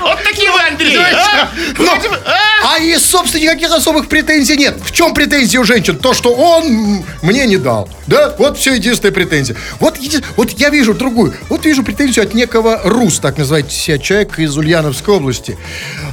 Вот 0.00 0.18
такие 0.24 0.50
вы, 0.50 0.60
Андрей! 0.62 0.96
а? 0.98 1.48
Но- 1.78 1.94
вы, 1.94 2.16
а? 2.26 2.74
А 2.74 2.78
и, 2.80 2.96
собственно, 2.96 3.42
никаких 3.42 3.70
особых 3.70 4.08
претензий 4.08 4.56
нет. 4.56 4.78
В 4.84 4.90
чем 4.90 5.14
претензии 5.14 5.58
у 5.58 5.62
женщин? 5.64 5.96
То, 5.96 6.12
что 6.12 6.34
он 6.34 7.04
мне 7.22 7.46
не 7.46 7.56
дал. 7.56 7.88
Да? 8.08 8.34
Вот 8.36 8.58
все 8.58 8.74
единственная 8.74 9.14
претензия. 9.14 9.56
Вот, 9.78 9.98
еди- 9.98 10.24
вот 10.36 10.50
я 10.58 10.70
вижу 10.70 10.94
другую. 10.94 11.34
Вот 11.48 11.64
вижу 11.64 11.84
претензию 11.84 12.24
от 12.24 12.34
некого 12.34 12.80
Рус, 12.82 13.20
так 13.20 13.38
называется 13.38 13.78
себя 13.78 13.98
человек 13.98 14.40
из 14.40 14.56
Ульяновской 14.56 15.14
области. 15.14 15.56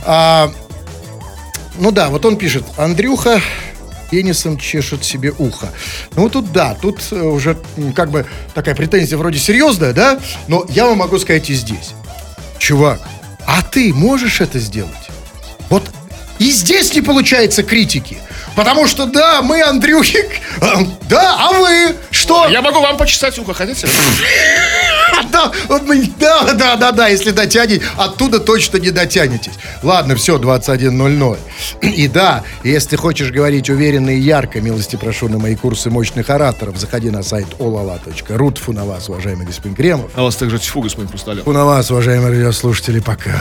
А, 0.06 0.54
ну 1.80 1.92
да, 1.92 2.10
вот 2.10 2.26
он 2.26 2.38
пишет. 2.38 2.64
Андрюха 2.78 3.42
пенисом 4.12 4.58
чешет 4.58 5.04
себе 5.04 5.34
ухо. 5.38 5.70
Ну 6.16 6.30
тут 6.30 6.52
да, 6.52 6.76
тут 6.80 7.00
э, 7.12 7.22
уже 7.22 7.58
как 7.96 8.12
бы 8.12 8.26
такая 8.54 8.76
претензия 8.76 9.18
вроде 9.18 9.40
серьезная, 9.40 9.94
да? 9.94 10.20
Но 10.48 10.66
я 10.70 10.86
вам 10.86 10.98
могу 10.98 11.20
сказать 11.20 11.50
и 11.50 11.54
здесь. 11.54 11.92
Чувак, 12.58 13.02
а 13.46 13.62
ты 13.62 13.94
можешь 13.94 14.42
это 14.42 14.60
сделать? 14.60 14.94
Вот 15.70 15.84
и 16.40 16.52
здесь 16.52 16.94
не 16.96 17.02
получается 17.02 17.64
критики. 17.64 18.18
Потому 18.60 18.88
что 18.88 19.05
да, 19.05 19.41
мы, 19.41 19.62
Андрюхи, 19.64 20.26
а, 20.60 20.86
да, 21.07 21.38
а 21.39 21.53
вы 21.53 21.95
что? 22.12 22.45
Я 22.49 22.62
могу 22.62 22.82
вам 22.82 22.97
почесать 22.97 23.39
ухо, 23.39 23.53
хотите? 23.53 23.88
Да, 25.32 25.51
да, 26.20 26.53
да, 26.53 26.76
да, 26.76 26.91
да, 26.91 27.07
если 27.07 27.32
дотянете, 27.32 27.84
оттуда 27.97 28.39
точно 28.39 28.78
не 28.78 28.89
дотянетесь. 28.89 29.53
Ладно, 29.84 30.16
все, 30.16 30.38
21.00. 30.38 31.38
И 31.82 32.07
да, 32.07 32.43
если 32.64 32.95
хочешь 32.95 33.32
говорить 33.32 33.70
уверенно 33.70 34.10
и 34.10 34.20
ярко, 34.20 34.62
милости 34.62 34.95
прошу 34.95 35.28
на 35.30 35.38
мои 35.38 35.55
курсы 35.55 35.89
мощных 35.89 36.30
ораторов, 36.30 36.78
заходи 36.78 37.10
на 37.10 37.24
сайт 37.24 37.47
olala.ru. 37.60 38.53
Тьфу 38.53 38.74
на 38.74 38.86
вас, 38.86 39.10
уважаемый 39.10 39.45
господин 39.45 39.76
Кремов. 39.76 40.12
А 40.16 40.24
вас 40.24 40.36
также 40.36 40.57
тьфу, 40.60 40.82
господин 40.82 41.10
Хрусталев. 41.10 41.43
Тьфу 41.43 41.51
на 41.51 41.66
вас, 41.66 41.91
уважаемые 41.91 42.32
радиослушатели, 42.32 42.99
пока. 42.99 43.39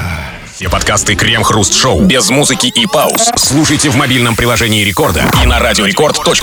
Все 0.58 0.68
подкасты 0.68 1.14
Крем-хруст-шоу 1.14 2.02
без 2.02 2.30
музыки 2.30 2.66
и 2.66 2.86
пауз. 2.86 3.30
Слушайте 3.36 3.90
в 3.90 3.96
мобильном 3.96 4.34
приложении 4.34 4.82
Рекорда 5.08 5.30
и 5.42 5.46
на 5.46 5.58
радиорекорд.ру. 5.58 6.34